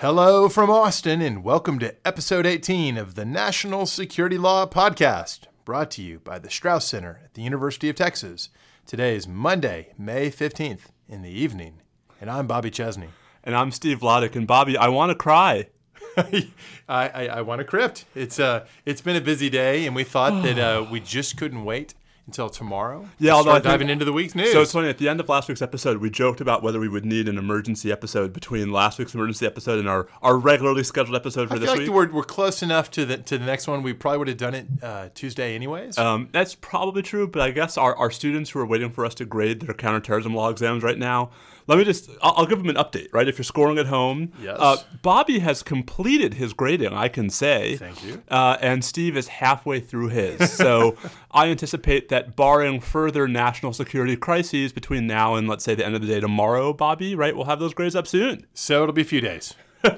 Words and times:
Hello 0.00 0.50
from 0.50 0.68
Austin, 0.68 1.22
and 1.22 1.42
welcome 1.42 1.78
to 1.78 1.94
episode 2.06 2.44
18 2.44 2.98
of 2.98 3.14
the 3.14 3.24
National 3.24 3.86
Security 3.86 4.36
Law 4.36 4.66
Podcast, 4.66 5.44
brought 5.64 5.90
to 5.92 6.02
you 6.02 6.18
by 6.18 6.38
the 6.38 6.50
Strauss 6.50 6.86
Center 6.86 7.22
at 7.24 7.32
the 7.32 7.40
University 7.40 7.88
of 7.88 7.96
Texas. 7.96 8.50
Today 8.84 9.16
is 9.16 9.26
Monday, 9.26 9.94
May 9.96 10.30
15th 10.30 10.90
in 11.08 11.22
the 11.22 11.30
evening, 11.30 11.80
and 12.20 12.28
I'm 12.28 12.46
Bobby 12.46 12.70
Chesney. 12.70 13.08
And 13.42 13.56
I'm 13.56 13.72
Steve 13.72 14.00
Vladeck. 14.00 14.36
And 14.36 14.46
Bobby, 14.46 14.76
I 14.76 14.88
want 14.88 15.12
to 15.12 15.14
cry. 15.14 15.68
I, 16.18 16.50
I, 16.86 17.28
I 17.28 17.40
want 17.40 17.60
to 17.60 17.64
crypt. 17.64 18.04
It's, 18.14 18.38
uh, 18.38 18.66
it's 18.84 19.00
been 19.00 19.16
a 19.16 19.22
busy 19.22 19.48
day, 19.48 19.86
and 19.86 19.96
we 19.96 20.04
thought 20.04 20.42
that 20.42 20.58
uh, 20.58 20.84
we 20.90 21.00
just 21.00 21.38
couldn't 21.38 21.64
wait 21.64 21.94
until 22.26 22.48
tomorrow. 22.50 23.06
Yeah, 23.18 23.32
although 23.32 23.50
start 23.50 23.54
I 23.54 23.60
think- 23.60 23.72
diving 23.72 23.88
into 23.90 24.04
the 24.04 24.12
week's 24.12 24.34
news. 24.34 24.52
So 24.52 24.62
it's 24.62 24.72
funny, 24.72 24.88
at 24.88 24.98
the 24.98 25.08
end 25.08 25.20
of 25.20 25.28
last 25.28 25.48
week's 25.48 25.62
episode, 25.62 25.98
we 25.98 26.10
joked 26.10 26.40
about 26.40 26.62
whether 26.62 26.80
we 26.80 26.88
would 26.88 27.04
need 27.04 27.28
an 27.28 27.38
emergency 27.38 27.92
episode 27.92 28.32
between 28.32 28.72
last 28.72 28.98
week's 28.98 29.14
emergency 29.14 29.46
episode 29.46 29.78
and 29.78 29.88
our, 29.88 30.08
our 30.22 30.36
regularly 30.36 30.82
scheduled 30.82 31.14
episode 31.16 31.48
for 31.48 31.54
I 31.54 31.58
this 31.58 31.68
like 31.70 31.78
week. 31.80 31.90
we're, 31.90 32.10
we're 32.10 32.24
close 32.24 32.62
enough 32.62 32.90
to 32.92 33.04
the 33.04 33.18
to 33.18 33.38
the 33.38 33.44
next 33.46 33.68
one. 33.68 33.82
We 33.82 33.92
probably 33.92 34.18
would 34.18 34.28
have 34.28 34.36
done 34.38 34.54
it 34.54 34.66
uh, 34.82 35.08
Tuesday 35.14 35.54
anyways. 35.54 35.96
Um, 35.98 36.28
that's 36.32 36.54
probably 36.56 37.02
true, 37.02 37.28
but 37.28 37.42
I 37.42 37.50
guess 37.52 37.78
our, 37.78 37.94
our 37.96 38.10
students 38.10 38.50
who 38.50 38.58
are 38.60 38.66
waiting 38.66 38.90
for 38.90 39.06
us 39.06 39.14
to 39.14 39.24
grade 39.24 39.60
their 39.60 39.74
counterterrorism 39.74 40.34
law 40.34 40.50
exams 40.50 40.82
right 40.82 40.98
now, 40.98 41.30
let 41.68 41.78
me 41.78 41.84
just, 41.84 42.08
I'll, 42.22 42.34
I'll 42.38 42.46
give 42.46 42.58
them 42.58 42.68
an 42.68 42.76
update, 42.76 43.08
right? 43.12 43.26
If 43.26 43.38
you're 43.38 43.44
scoring 43.44 43.78
at 43.78 43.86
home, 43.86 44.32
Yes. 44.40 44.56
uh, 44.58 44.76
Bobby 45.02 45.40
has 45.40 45.62
completed 45.62 46.34
his 46.34 46.52
grading, 46.52 46.92
I 46.92 47.08
can 47.08 47.28
say. 47.30 47.76
Thank 47.76 48.04
you. 48.04 48.22
Uh, 48.28 48.56
and 48.60 48.84
Steve 48.84 49.16
is 49.16 49.28
halfway 49.28 49.80
through 49.80 50.08
his. 50.08 50.52
So 50.52 50.96
I 51.32 51.48
anticipate 51.48 52.08
that 52.10 52.36
barring 52.36 52.80
further 52.80 53.26
national 53.26 53.72
security 53.72 54.16
crises 54.16 54.72
between 54.72 55.06
now 55.06 55.34
and, 55.34 55.48
let's 55.48 55.64
say, 55.64 55.74
the 55.74 55.84
end 55.84 55.94
of 55.94 56.00
the 56.02 56.06
day 56.08 56.20
tomorrow, 56.20 56.72
Bobby, 56.72 57.14
right, 57.14 57.34
we'll 57.34 57.46
have 57.46 57.58
those 57.60 57.74
grades 57.74 57.96
up 57.96 58.06
soon. 58.06 58.46
so 58.54 58.82
it'll 58.82 58.92
be 58.94 59.02
a 59.02 59.04
few 59.04 59.20
days. 59.20 59.54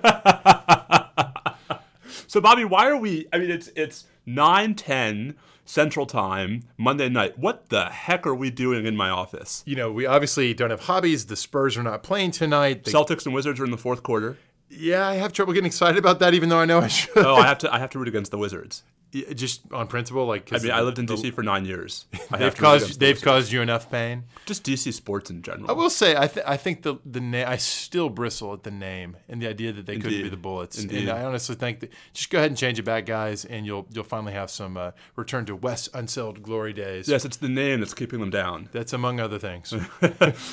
So 2.26 2.42
Bobby, 2.42 2.64
why 2.64 2.88
are 2.88 2.96
we? 2.96 3.26
I 3.32 3.38
mean, 3.38 3.50
it's 3.50 3.68
it's 3.74 4.04
nine 4.26 4.74
ten 4.74 5.34
Central 5.69 6.07
Time 6.07 6.65
Monday 6.79 7.11
night. 7.11 7.38
What 7.38 7.69
the 7.69 7.85
heck 7.91 8.27
are 8.27 8.35
we 8.35 8.51
doing 8.51 8.87
in 8.87 8.97
my 8.97 9.11
office? 9.11 9.63
You 9.66 9.77
know, 9.77 9.93
we 9.93 10.07
obviously 10.07 10.55
don't 10.55 10.71
have 10.71 10.80
hobbies. 10.80 11.27
The 11.27 11.37
Spurs 11.37 11.77
are 11.77 11.83
not 11.83 12.02
playing 12.02 12.30
tonight. 12.30 12.85
They- 12.85 12.93
Celtics 12.93 13.27
and 13.27 13.35
Wizards 13.35 13.61
are 13.61 13.65
in 13.66 13.71
the 13.71 13.77
fourth 13.77 14.02
quarter. 14.02 14.39
yeah, 14.71 15.07
I 15.07 15.15
have 15.16 15.33
trouble 15.35 15.52
getting 15.52 15.66
excited 15.66 15.99
about 15.99 16.21
that, 16.21 16.33
even 16.33 16.49
though 16.49 16.59
I 16.59 16.65
know 16.65 16.79
I 16.79 16.89
should. 16.89 17.19
Oh, 17.19 17.37
I 17.37 17.46
have 17.46 17.59
to 17.59 17.73
I 17.74 17.79
have 17.79 17.91
to 17.91 17.99
root 17.99 18.09
against 18.09 18.30
the 18.30 18.39
Wizards. 18.39 18.83
Yeah, 19.10 19.32
Just 19.32 19.62
on 19.73 19.87
principle, 19.87 20.26
like 20.26 20.52
I 20.52 20.59
mean, 20.59 20.70
I 20.70 20.82
lived 20.82 20.98
in 20.98 21.06
DC 21.06 21.32
for 21.32 21.42
nine 21.42 21.64
years. 21.64 22.04
They've 22.38 22.54
caused 22.54 23.01
they've 23.01 23.20
caused 23.20 23.50
you 23.50 23.62
enough 23.62 23.90
pain. 23.90 24.24
just 24.45 24.65
DC 24.65 24.92
sports 24.92 25.30
in 25.30 25.40
general. 25.40 25.70
I 25.70 25.73
will 25.73 25.88
say, 25.88 26.15
I 26.16 26.26
th- 26.26 26.45
I 26.46 26.56
think 26.59 26.82
the 26.82 26.96
the 27.06 27.20
name. 27.20 27.46
I 27.48 27.56
still 27.56 28.10
bristle 28.10 28.52
at 28.52 28.65
the 28.65 28.70
name 28.70 29.16
and 29.28 29.40
the 29.40 29.48
idea 29.48 29.73
that 29.73 29.87
they 29.87 29.96
couldn't 29.96 30.23
be 30.23 30.28
the 30.28 30.37
Bullets. 30.37 30.78
Indeed. 30.82 31.09
And 31.09 31.10
I 31.10 31.24
honestly 31.24 31.54
think 31.54 31.80
that 31.80 31.90
just 32.12 32.28
go 32.28 32.37
ahead 32.38 32.50
and 32.50 32.59
change 32.59 32.78
it 32.78 32.82
back, 32.84 33.06
guys, 33.06 33.46
and 33.46 33.65
you'll 33.65 33.87
you'll 33.92 34.04
finally 34.04 34.34
have 34.34 34.50
some 34.50 34.76
uh, 34.76 34.90
return 35.16 35.46
to 35.46 35.56
Wes 35.56 35.88
Unseld 35.95 36.43
glory 36.43 36.74
days. 36.74 37.09
yes, 37.09 37.24
it's 37.24 37.38
the 37.38 37.48
name 37.48 37.80
that's 37.80 37.95
keeping 37.95 38.20
them 38.20 38.30
down. 38.30 38.68
That's 38.72 38.93
among 38.93 39.20
other 39.20 39.38
things. 39.38 39.72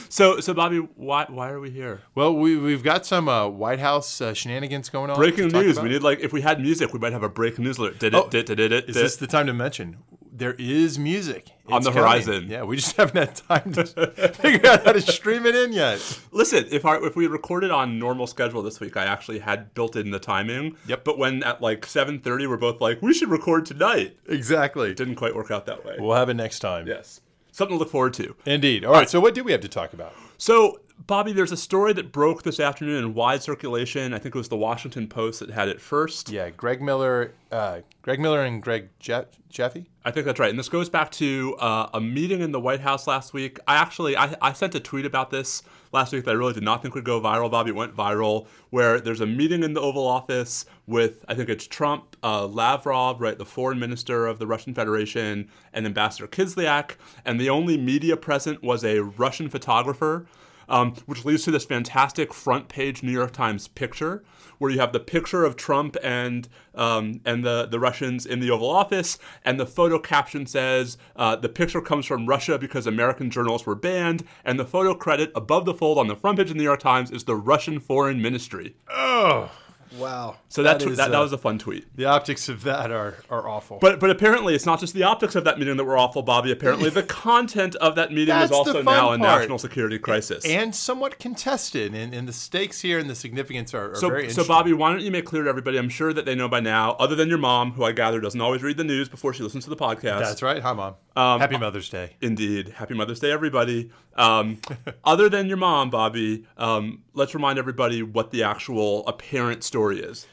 So, 0.09 0.39
so 0.39 0.53
Bobby, 0.53 0.77
why 0.95 1.25
why 1.27 1.49
are 1.49 1.59
we 1.59 1.69
here? 1.71 2.01
well, 2.15 2.33
we 2.33 2.57
we've 2.57 2.83
got 2.83 3.05
some 3.05 3.27
uh, 3.27 3.47
White 3.47 3.79
House 3.79 4.21
uh, 4.21 4.33
shenanigans 4.33 4.89
going 4.89 5.09
on. 5.09 5.17
Breaking 5.17 5.47
news. 5.49 5.73
about. 5.77 5.83
We 5.83 5.89
need 5.89 6.03
like 6.03 6.19
if 6.19 6.31
we 6.31 6.41
had 6.41 6.59
music, 6.61 6.93
we 6.93 6.99
might 6.99 7.11
have 7.13 7.23
a 7.23 7.29
breaking 7.29 7.65
news 7.65 7.77
alert. 7.77 7.99
Did 7.99 8.13
it? 8.13 8.17
Oh, 8.17 8.29
did 8.29 8.41
it? 8.41 8.44
Did 8.44 8.44
it? 8.44 8.44
Is 8.49 8.95
this 8.95 9.15
the 9.17 9.27
time 9.27 9.47
to 9.47 9.53
mention? 9.53 9.97
There 10.37 10.55
is 10.59 10.99
music 10.99 11.51
On 11.69 11.81
the 11.81 11.91
coming. 11.91 12.03
horizon. 12.03 12.47
Yeah, 12.49 12.63
we 12.63 12.75
just 12.75 12.95
haven't 12.97 13.15
had 13.15 13.35
time 13.37 13.71
to 13.71 13.85
figure 14.33 14.69
out 14.69 14.83
how 14.83 14.91
to 14.91 14.99
stream 14.99 15.45
it 15.45 15.55
in 15.55 15.71
yet. 15.71 16.19
Listen, 16.33 16.65
if 16.71 16.83
our 16.83 17.05
if 17.05 17.15
we 17.15 17.27
recorded 17.27 17.71
on 17.71 17.97
normal 17.99 18.27
schedule 18.27 18.61
this 18.61 18.81
week, 18.81 18.97
I 18.97 19.05
actually 19.05 19.39
had 19.39 19.73
built 19.73 19.95
in 19.95 20.11
the 20.11 20.19
timing. 20.19 20.75
Yep. 20.87 21.05
But 21.05 21.17
when 21.17 21.41
at 21.43 21.61
like 21.61 21.85
seven 21.85 22.19
thirty, 22.19 22.47
we're 22.47 22.57
both 22.57 22.81
like, 22.81 23.01
we 23.01 23.13
should 23.13 23.29
record 23.29 23.65
tonight. 23.65 24.17
Exactly. 24.27 24.89
It 24.91 24.97
didn't 24.97 25.15
quite 25.15 25.33
work 25.35 25.51
out 25.51 25.65
that 25.67 25.85
way. 25.85 25.95
We'll 25.99 26.15
have 26.17 26.27
it 26.27 26.33
next 26.33 26.59
time. 26.59 26.85
yes. 26.87 27.21
Something 27.53 27.77
to 27.77 27.79
look 27.79 27.89
forward 27.91 28.13
to. 28.15 28.35
Indeed. 28.45 28.83
All 28.83 28.91
right. 28.91 29.09
So 29.09 29.21
what 29.21 29.33
do 29.33 29.41
we 29.41 29.53
have 29.53 29.61
to 29.61 29.69
talk 29.69 29.93
about? 29.93 30.13
So, 30.37 30.81
Bobby, 30.97 31.33
there's 31.33 31.51
a 31.51 31.57
story 31.57 31.93
that 31.93 32.11
broke 32.11 32.43
this 32.43 32.59
afternoon 32.59 33.03
in 33.03 33.13
wide 33.13 33.43
circulation. 33.43 34.13
I 34.13 34.17
think 34.17 34.33
it 34.33 34.37
was 34.37 34.49
the 34.49 34.57
Washington 34.57 35.07
Post 35.07 35.39
that 35.41 35.51
had 35.51 35.67
it 35.67 35.79
first. 35.79 36.29
Yeah, 36.29 36.49
Greg 36.49 36.81
Miller, 36.81 37.33
uh, 37.51 37.81
Greg 38.01 38.19
Miller 38.19 38.43
and 38.43 38.61
Greg 38.61 38.89
Je- 38.99 39.25
Jaffe. 39.49 39.85
I 40.03 40.11
think 40.11 40.25
that's 40.25 40.39
right. 40.39 40.49
And 40.49 40.57
this 40.57 40.69
goes 40.69 40.89
back 40.89 41.11
to 41.11 41.55
uh, 41.59 41.89
a 41.93 42.01
meeting 42.01 42.41
in 42.41 42.51
the 42.51 42.59
White 42.59 42.79
House 42.79 43.07
last 43.07 43.33
week. 43.33 43.59
I 43.67 43.75
actually 43.75 44.17
I, 44.17 44.35
I 44.41 44.53
sent 44.53 44.73
a 44.73 44.79
tweet 44.79 45.05
about 45.05 45.29
this 45.29 45.63
last 45.91 46.11
week 46.11 46.25
that 46.25 46.31
I 46.31 46.35
really 46.35 46.53
did 46.53 46.63
not 46.63 46.81
think 46.81 46.95
would 46.95 47.03
go 47.03 47.21
viral. 47.21 47.51
Bobby 47.51 47.69
it 47.69 47.75
went 47.75 47.95
viral 47.95 48.47
where 48.69 48.99
there's 48.99 49.21
a 49.21 49.27
meeting 49.27 49.63
in 49.63 49.73
the 49.73 49.81
Oval 49.81 50.07
Office 50.07 50.65
with 50.87 51.23
I 51.27 51.35
think 51.35 51.49
it's 51.49 51.67
Trump, 51.67 52.15
uh, 52.23 52.47
Lavrov, 52.47 53.21
right, 53.21 53.37
the 53.37 53.45
foreign 53.45 53.79
minister 53.79 54.25
of 54.25 54.39
the 54.39 54.47
Russian 54.47 54.73
Federation, 54.73 55.49
and 55.73 55.85
Ambassador 55.85 56.27
Kislyak, 56.27 56.95
and 57.25 57.39
the 57.39 57.49
only 57.49 57.77
media 57.77 58.17
present 58.17 58.63
was 58.63 58.83
a 58.83 59.01
Russian 59.01 59.49
photographer. 59.49 60.25
Um, 60.67 60.95
which 61.05 61.25
leads 61.25 61.43
to 61.43 61.51
this 61.51 61.65
fantastic 61.65 62.33
front 62.33 62.69
page 62.69 63.03
New 63.03 63.11
York 63.11 63.31
Times 63.31 63.67
picture, 63.67 64.23
where 64.57 64.71
you 64.71 64.79
have 64.79 64.93
the 64.93 64.99
picture 64.99 65.43
of 65.43 65.55
Trump 65.55 65.95
and 66.03 66.47
um, 66.73 67.21
and 67.25 67.43
the, 67.43 67.67
the 67.67 67.79
Russians 67.79 68.25
in 68.25 68.39
the 68.39 68.51
Oval 68.51 68.69
Office, 68.69 69.17
and 69.43 69.59
the 69.59 69.65
photo 69.65 69.99
caption 69.99 70.45
says 70.45 70.97
uh, 71.15 71.35
the 71.35 71.49
picture 71.49 71.81
comes 71.81 72.05
from 72.05 72.25
Russia 72.25 72.57
because 72.57 72.87
American 72.87 73.29
journalists 73.29 73.67
were 73.67 73.75
banned, 73.75 74.23
and 74.43 74.59
the 74.59 74.65
photo 74.65 74.93
credit 74.93 75.31
above 75.35 75.65
the 75.65 75.73
fold 75.73 75.97
on 75.97 76.07
the 76.07 76.15
front 76.15 76.37
page 76.37 76.47
of 76.47 76.53
the 76.53 76.57
New 76.57 76.63
York 76.63 76.79
Times 76.79 77.11
is 77.11 77.25
the 77.25 77.35
Russian 77.35 77.79
Foreign 77.79 78.21
Ministry. 78.21 78.75
Oh, 78.89 79.51
wow. 79.97 80.37
So 80.49 80.63
that 80.63 80.79
That 80.79 80.85
that, 80.85 80.91
is, 80.91 80.97
that, 80.97 81.15
uh, 81.15 81.19
was 81.21 81.33
a 81.33 81.37
fun 81.37 81.57
tweet. 81.59 81.85
The 81.95 82.05
optics 82.05 82.49
of 82.49 82.63
that 82.63 82.91
are 82.91 83.15
are 83.29 83.47
awful. 83.47 83.77
But 83.79 83.99
but 83.99 84.09
apparently 84.09 84.55
it's 84.55 84.65
not 84.65 84.79
just 84.79 84.93
the 84.93 85.03
optics 85.03 85.35
of 85.35 85.43
that 85.45 85.57
meeting 85.59 85.77
that 85.77 85.83
were 85.83 85.97
awful, 85.97 86.21
Bobby. 86.21 86.51
Apparently 86.51 86.89
the 86.89 87.03
content 87.29 87.75
of 87.75 87.95
that 87.95 88.11
meeting 88.11 88.35
is 88.35 88.51
also 88.51 88.81
now 88.81 89.11
a 89.11 89.17
national 89.17 89.57
security 89.57 89.97
crisis. 89.99 90.45
and 90.45 90.75
somewhat 90.75 91.19
contested, 91.19 91.93
and, 91.93 92.13
and 92.13 92.27
the 92.27 92.33
stakes 92.33 92.81
here 92.81 92.99
and 92.99 93.09
the 93.09 93.15
significance 93.15 93.73
are, 93.73 93.91
are 93.91 93.95
So, 93.95 94.09
very 94.09 94.29
so. 94.29 94.45
Bobby, 94.45 94.73
why 94.73 94.91
don't 94.91 95.01
you 95.01 95.11
make 95.11 95.25
clear 95.25 95.43
to 95.43 95.49
everybody? 95.49 95.77
I'm 95.77 95.89
sure 95.89 96.13
that 96.13 96.25
they 96.25 96.35
know 96.35 96.47
by 96.47 96.59
now, 96.59 96.91
other 96.93 97.15
than 97.15 97.29
your 97.29 97.37
mom, 97.37 97.71
who 97.71 97.83
I 97.83 97.91
gather 97.91 98.19
doesn't 98.19 98.39
always 98.41 98.61
read 98.63 98.77
the 98.77 98.83
news 98.83 99.09
before 99.09 99.33
she 99.33 99.43
listens 99.43 99.63
to 99.63 99.69
the 99.69 99.75
podcast. 99.75 100.19
That's 100.19 100.41
right. 100.43 100.61
Hi, 100.61 100.73
mom. 100.73 100.95
Um, 101.15 101.39
Happy 101.39 101.57
Mother's 101.57 101.89
Day. 101.89 102.17
Indeed. 102.21 102.69
Happy 102.69 102.93
Mother's 102.93 103.19
Day, 103.19 103.31
everybody. 103.31 103.91
Um, 104.15 104.59
other 105.03 105.29
than 105.29 105.47
your 105.47 105.57
mom, 105.57 105.89
Bobby, 105.89 106.45
um, 106.57 107.03
let's 107.13 107.33
remind 107.33 107.59
everybody 107.59 108.01
what 108.01 108.31
the 108.31 108.43
actual 108.43 109.05
apparent 109.07 109.63
story 109.63 109.99
is. 109.99 110.27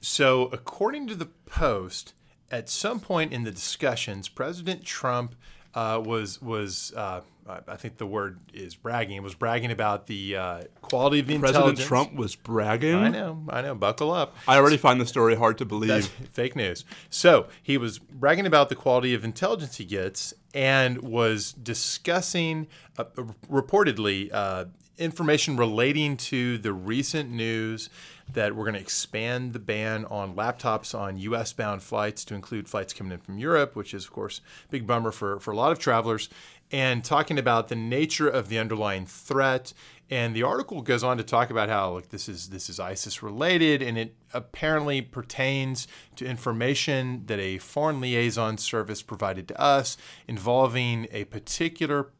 So, 0.00 0.44
according 0.52 1.06
to 1.08 1.14
the 1.14 1.26
Post, 1.46 2.14
at 2.50 2.68
some 2.68 3.00
point 3.00 3.32
in 3.32 3.44
the 3.44 3.50
discussions, 3.50 4.28
President 4.28 4.84
Trump 4.84 5.34
uh, 5.74 6.02
was 6.04 6.40
was 6.40 6.92
uh, 6.96 7.20
I 7.66 7.76
think 7.76 7.96
the 7.96 8.06
word 8.06 8.38
is 8.54 8.76
bragging. 8.76 9.16
It 9.16 9.22
was 9.22 9.34
bragging 9.34 9.72
about 9.72 10.06
the 10.06 10.36
uh, 10.36 10.62
quality 10.80 11.20
of 11.20 11.26
the 11.26 11.38
President 11.38 11.70
intelligence. 11.70 11.88
Trump 11.88 12.14
was 12.14 12.36
bragging. 12.36 12.94
I 12.94 13.08
know, 13.08 13.42
I 13.48 13.62
know. 13.62 13.74
Buckle 13.74 14.12
up. 14.12 14.36
I 14.46 14.56
already 14.56 14.76
find 14.76 15.00
the 15.00 15.06
story 15.06 15.34
hard 15.34 15.58
to 15.58 15.64
believe. 15.64 16.06
Fake 16.32 16.54
news. 16.54 16.84
So 17.10 17.48
he 17.60 17.76
was 17.78 17.98
bragging 17.98 18.46
about 18.46 18.68
the 18.68 18.76
quality 18.76 19.12
of 19.12 19.24
intelligence 19.24 19.76
he 19.78 19.84
gets, 19.84 20.32
and 20.54 21.02
was 21.02 21.52
discussing 21.52 22.68
uh, 22.96 23.04
reportedly 23.50 24.30
uh, 24.32 24.66
information 24.98 25.56
relating 25.56 26.16
to 26.16 26.58
the 26.58 26.72
recent 26.72 27.30
news 27.30 27.88
that 28.32 28.54
we're 28.54 28.64
going 28.64 28.74
to 28.74 28.80
expand 28.80 29.52
the 29.52 29.58
ban 29.58 30.04
on 30.06 30.34
laptops 30.34 30.98
on 30.98 31.18
U.S. 31.18 31.52
bound 31.52 31.82
flights 31.82 32.24
to 32.26 32.34
include 32.34 32.68
flights 32.68 32.92
coming 32.92 33.12
in 33.12 33.18
from 33.18 33.38
Europe, 33.38 33.74
which 33.74 33.94
is 33.94 34.04
of 34.04 34.12
course 34.12 34.40
a 34.66 34.70
big 34.70 34.86
bummer 34.86 35.12
for 35.12 35.40
for 35.40 35.50
a 35.50 35.56
lot 35.56 35.72
of 35.72 35.78
travelers. 35.78 36.28
And 36.70 37.04
talking 37.04 37.38
about 37.38 37.68
the 37.68 37.76
nature 37.76 38.28
of 38.28 38.48
the 38.48 38.58
underlying 38.58 39.04
threat, 39.04 39.74
and 40.08 40.34
the 40.34 40.42
article 40.42 40.80
goes 40.80 41.04
on 41.04 41.18
to 41.18 41.24
talk 41.24 41.50
about 41.50 41.68
how 41.68 41.94
like 41.94 42.08
this 42.08 42.28
is 42.28 42.48
this 42.50 42.70
is 42.70 42.80
ISIS 42.80 43.22
related, 43.22 43.82
and 43.82 43.98
it 43.98 44.14
apparently 44.32 45.02
pertains 45.02 45.88
to 46.16 46.26
information 46.26 47.24
that 47.26 47.38
a 47.38 47.58
foreign 47.58 48.00
liaison 48.00 48.56
service 48.56 49.02
provided 49.02 49.48
to 49.48 49.60
us 49.60 49.96
involving 50.28 51.06
a 51.12 51.24
particular 51.24 52.10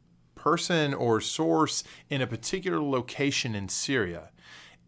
person 0.43 0.93
or 0.95 1.21
source 1.21 1.85
in 2.11 2.21
a 2.21 2.27
particular 2.27 2.81
location 2.83 3.55
in 3.55 3.69
Syria. 3.69 4.31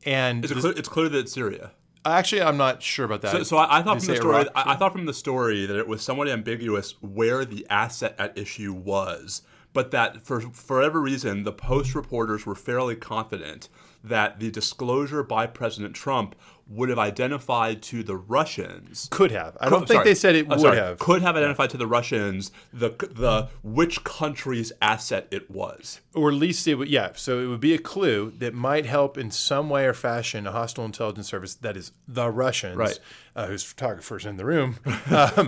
And 0.04 0.44
It's, 0.44 0.52
this- 0.52 0.62
clear, 0.62 0.74
it's 0.76 0.88
clear 0.88 1.08
that 1.08 1.18
it's 1.18 1.32
Syria. 1.32 1.70
actually, 2.04 2.42
I'm 2.42 2.56
not 2.56 2.82
sure 2.82 3.04
about 3.06 3.22
that. 3.22 3.32
So, 3.32 3.42
so 3.44 3.56
I, 3.58 3.78
I 3.78 3.82
thought 3.82 3.98
from 4.00 4.06
the 4.08 4.16
story, 4.16 4.46
I, 4.54 4.72
I 4.72 4.76
thought 4.76 4.92
from 4.92 5.06
the 5.06 5.14
story 5.14 5.66
that 5.66 5.76
it 5.76 5.88
was 5.88 6.02
somewhat 6.02 6.28
ambiguous 6.28 6.94
where 7.00 7.44
the 7.44 7.66
asset 7.70 8.14
at 8.18 8.36
issue 8.36 8.72
was, 8.72 9.42
but 9.72 9.90
that 9.92 10.20
for 10.26 10.40
for 10.40 10.76
whatever 10.78 11.00
reason, 11.00 11.44
the 11.44 11.52
Post 11.52 11.94
reporters 11.94 12.44
were 12.46 12.54
fairly 12.54 12.96
confident 12.96 13.68
that 14.02 14.38
the 14.38 14.50
disclosure 14.50 15.22
by 15.22 15.46
President 15.46 15.94
Trump 15.94 16.34
would 16.66 16.88
have 16.88 16.98
identified 16.98 17.82
to 17.82 18.02
the 18.02 18.16
Russians. 18.16 19.08
Could 19.10 19.30
have. 19.32 19.56
I 19.60 19.68
don't 19.68 19.80
Could- 19.80 19.88
think 19.88 19.96
sorry. 19.98 20.04
they 20.10 20.14
said 20.14 20.34
it 20.34 20.48
would 20.48 20.60
sorry. 20.60 20.76
have. 20.78 20.98
Could 20.98 21.20
have 21.22 21.36
identified 21.36 21.70
to 21.70 21.76
the 21.76 21.86
Russians 21.86 22.50
the 22.72 22.90
the 22.90 23.48
which 23.62 24.02
country's 24.04 24.72
asset 24.80 25.28
it 25.30 25.50
was. 25.50 26.00
or 26.14 26.28
at 26.30 26.34
least 26.36 26.66
it 26.66 26.76
would 26.76 26.88
yeah 26.88 27.10
so 27.16 27.40
it 27.40 27.46
would 27.48 27.60
be 27.60 27.74
a 27.74 27.78
clue 27.78 28.32
that 28.38 28.54
might 28.54 28.86
help 28.86 29.18
in 29.18 29.30
some 29.30 29.68
way 29.68 29.84
or 29.84 29.92
fashion 29.92 30.46
a 30.46 30.52
hostile 30.52 30.84
intelligence 30.84 31.26
service 31.28 31.54
that 31.56 31.76
is 31.76 31.90
the 32.06 32.30
russians 32.30 32.76
Right. 32.76 32.98
Uh, 33.36 33.46
whose 33.46 33.62
photographers 33.64 34.24
in 34.26 34.36
the 34.36 34.44
room 34.44 34.74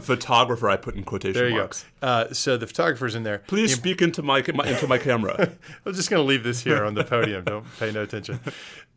Photographer, 0.02 0.68
I 0.68 0.76
put 0.76 0.94
in 0.96 1.04
quotation 1.04 1.34
there 1.40 1.48
you 1.48 1.56
marks. 1.58 1.84
go 2.00 2.06
uh, 2.06 2.32
so 2.32 2.56
the 2.56 2.66
photographers 2.66 3.14
in 3.14 3.22
there 3.22 3.38
Please 3.46 3.74
speak 3.74 4.02
into 4.02 4.22
my, 4.22 4.44
my 4.54 4.66
into 4.66 4.86
my 4.86 4.98
camera. 4.98 5.52
i'm 5.86 5.94
just 5.94 6.10
going 6.10 6.22
to 6.22 6.26
leave 6.26 6.42
this 6.42 6.62
here 6.62 6.84
on 6.84 6.94
the 6.94 7.04
podium 7.04 7.44
don't 7.44 7.64
pay 7.78 7.92
no 7.92 8.02
attention 8.02 8.40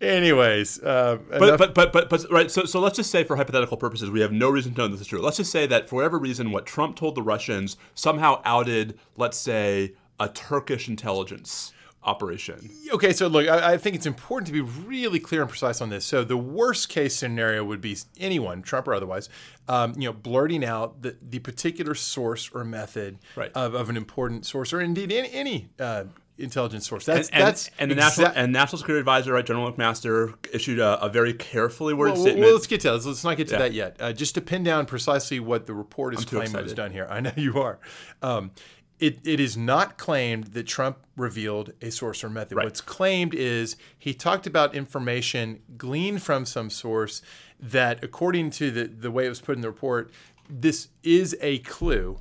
anyways 0.02 0.82
uh, 0.84 1.18
But, 1.30 1.58
but 1.58 1.74
but 1.74 1.94
but 1.94 2.10
but 2.10 2.26
right. 2.32 2.50
So 2.50 2.66
so 2.66 2.80
let's 2.80 2.96
just 2.96 3.12
say, 3.12 3.24
for 3.24 3.36
hypothetical 3.36 3.78
purposes, 3.78 4.10
we 4.10 4.22
have 4.22 4.32
no 4.32 4.50
reason 4.50 4.74
to 4.74 4.78
know 4.82 4.88
this 4.88 5.02
is 5.02 5.08
true. 5.08 5.22
Let's 5.22 5.38
just 5.38 5.52
say 5.52 5.68
that 5.68 5.90
for 5.90 5.96
whatever 5.98 6.18
reason, 6.18 6.52
what 6.52 6.66
Trump 6.66 6.96
told 6.96 7.16
the 7.16 7.22
Russians 7.22 7.78
somehow 7.96 8.42
outed, 8.46 8.98
let's 9.18 9.38
say, 9.38 9.94
a 10.20 10.30
Turkish 10.30 10.88
intelligence 10.88 11.74
operation. 12.04 12.70
Okay, 12.94 13.12
so 13.14 13.28
look, 13.28 13.48
I, 13.48 13.74
I 13.74 13.78
think 13.78 13.96
it's 13.96 14.06
important 14.06 14.48
to 14.48 14.54
be 14.54 14.62
really 14.62 15.20
clear 15.20 15.42
and 15.42 15.50
precise 15.50 15.82
on 15.82 15.90
this. 15.90 16.06
So 16.06 16.24
the 16.24 16.38
worst 16.38 16.90
case 16.90 17.16
scenario 17.16 17.64
would 17.66 17.82
be 17.82 17.98
anyone, 18.18 18.62
Trump 18.62 18.88
or 18.88 18.94
otherwise, 18.94 19.30
um, 19.68 19.94
you 19.98 20.08
know, 20.08 20.14
blurting 20.14 20.64
out 20.64 21.02
the, 21.02 21.18
the 21.22 21.40
particular 21.40 21.96
source 21.96 22.50
or 22.54 22.64
method 22.64 23.20
Right. 23.36 23.52
of, 23.54 23.74
of 23.74 23.90
an 23.90 23.98
important 23.98 24.46
source, 24.46 24.72
or 24.74 24.82
indeed 24.82 25.12
any, 25.12 25.32
any 25.32 25.70
uh, 25.80 26.06
intelligence 26.38 26.88
source. 26.88 27.06
That's 27.06 27.30
and, 27.30 27.44
that's 27.44 27.70
and 27.80 27.92
the 27.92 27.96
exa- 27.96 27.98
national 27.98 28.32
and 28.34 28.54
national 28.54 28.78
security 28.80 29.02
advisor, 29.02 29.34
right, 29.34 29.46
General 29.46 29.72
McMaster, 29.74 30.34
issued 30.54 30.80
a, 30.80 31.04
a 31.04 31.10
very 31.10 31.34
carefully 31.34 31.94
worded 31.94 32.14
Well, 32.14 32.22
statement. 32.24 32.46
well, 32.46 32.54
let's 32.54 32.66
get 32.68 32.80
to 32.82 32.92
that. 32.92 33.06
Let's, 33.06 33.24
not 33.26 33.36
get 33.36 33.50
to 33.50 33.58
that 33.58 33.74
yet. 33.74 33.98
Uh, 34.00 34.14
just 34.14 34.36
to 34.36 34.42
pin 34.42 34.64
down 34.64 34.86
precisely 34.86 35.42
what 35.42 35.68
the 35.68 35.74
report 35.74 36.14
is 36.14 36.24
too 36.24 36.38
claiming 36.38 36.64
was 36.64 36.74
done 36.74 36.92
here. 36.92 37.08
I 37.10 37.20
know 37.20 37.34
you 37.36 37.60
are. 37.60 37.78
Um, 38.22 38.52
it, 39.00 39.20
it 39.24 39.40
is 39.40 39.56
not 39.56 39.98
claimed 39.98 40.48
that 40.48 40.68
Trump 40.68 40.98
revealed 41.16 41.74
a 41.82 41.90
source 41.90 42.24
or 42.24 42.30
method. 42.30 42.58
Right. 42.58 42.66
What's 42.66 42.82
claimed 42.82 43.34
is 43.34 43.78
he 43.98 44.14
talked 44.14 44.46
about 44.46 44.76
information 44.76 45.62
gleaned 45.78 46.22
from 46.22 46.46
some 46.46 46.70
source 46.70 47.22
that, 47.60 48.04
according 48.04 48.52
to 48.52 48.72
the, 48.72 48.84
the 48.86 49.12
way 49.12 49.26
it 49.26 49.30
was 49.30 49.42
put 49.42 49.56
in 49.56 49.62
the 49.62 49.70
report, 49.70 50.12
this 50.50 50.90
is 51.04 51.36
a 51.42 51.60
clue. 51.60 52.20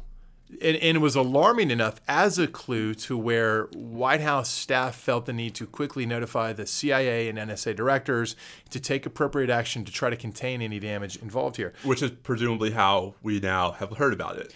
And, 0.63 0.77
and 0.79 0.97
it 0.97 1.01
was 1.01 1.15
alarming 1.15 1.71
enough 1.71 2.01
as 2.09 2.39
a 2.39 2.47
clue 2.47 2.95
to 2.95 3.19
where 3.19 3.65
White 3.75 4.23
House 4.23 4.49
staff 4.49 4.95
felt 4.95 5.27
the 5.27 5.33
need 5.35 5.55
to 5.57 5.67
quickly 5.67 6.07
notify 6.07 6.55
the 6.55 6.65
CIA 6.65 7.29
and 7.29 7.39
NSA 7.39 7.77
directors 7.77 8.35
to 8.71 8.81
take 8.81 9.05
appropriate 9.05 9.51
action 9.51 9.85
to 9.85 9.93
try 9.93 10.09
to 10.09 10.17
contain 10.17 10.63
any 10.63 10.79
damage 10.79 11.17
involved 11.17 11.57
here. 11.57 11.75
which 11.83 12.03
is 12.03 12.13
presumably 12.13 12.71
how 12.71 13.15
we 13.23 13.41
now 13.41 13.73
have 13.73 13.99
heard 13.99 14.15
about 14.15 14.39
it. 14.39 14.55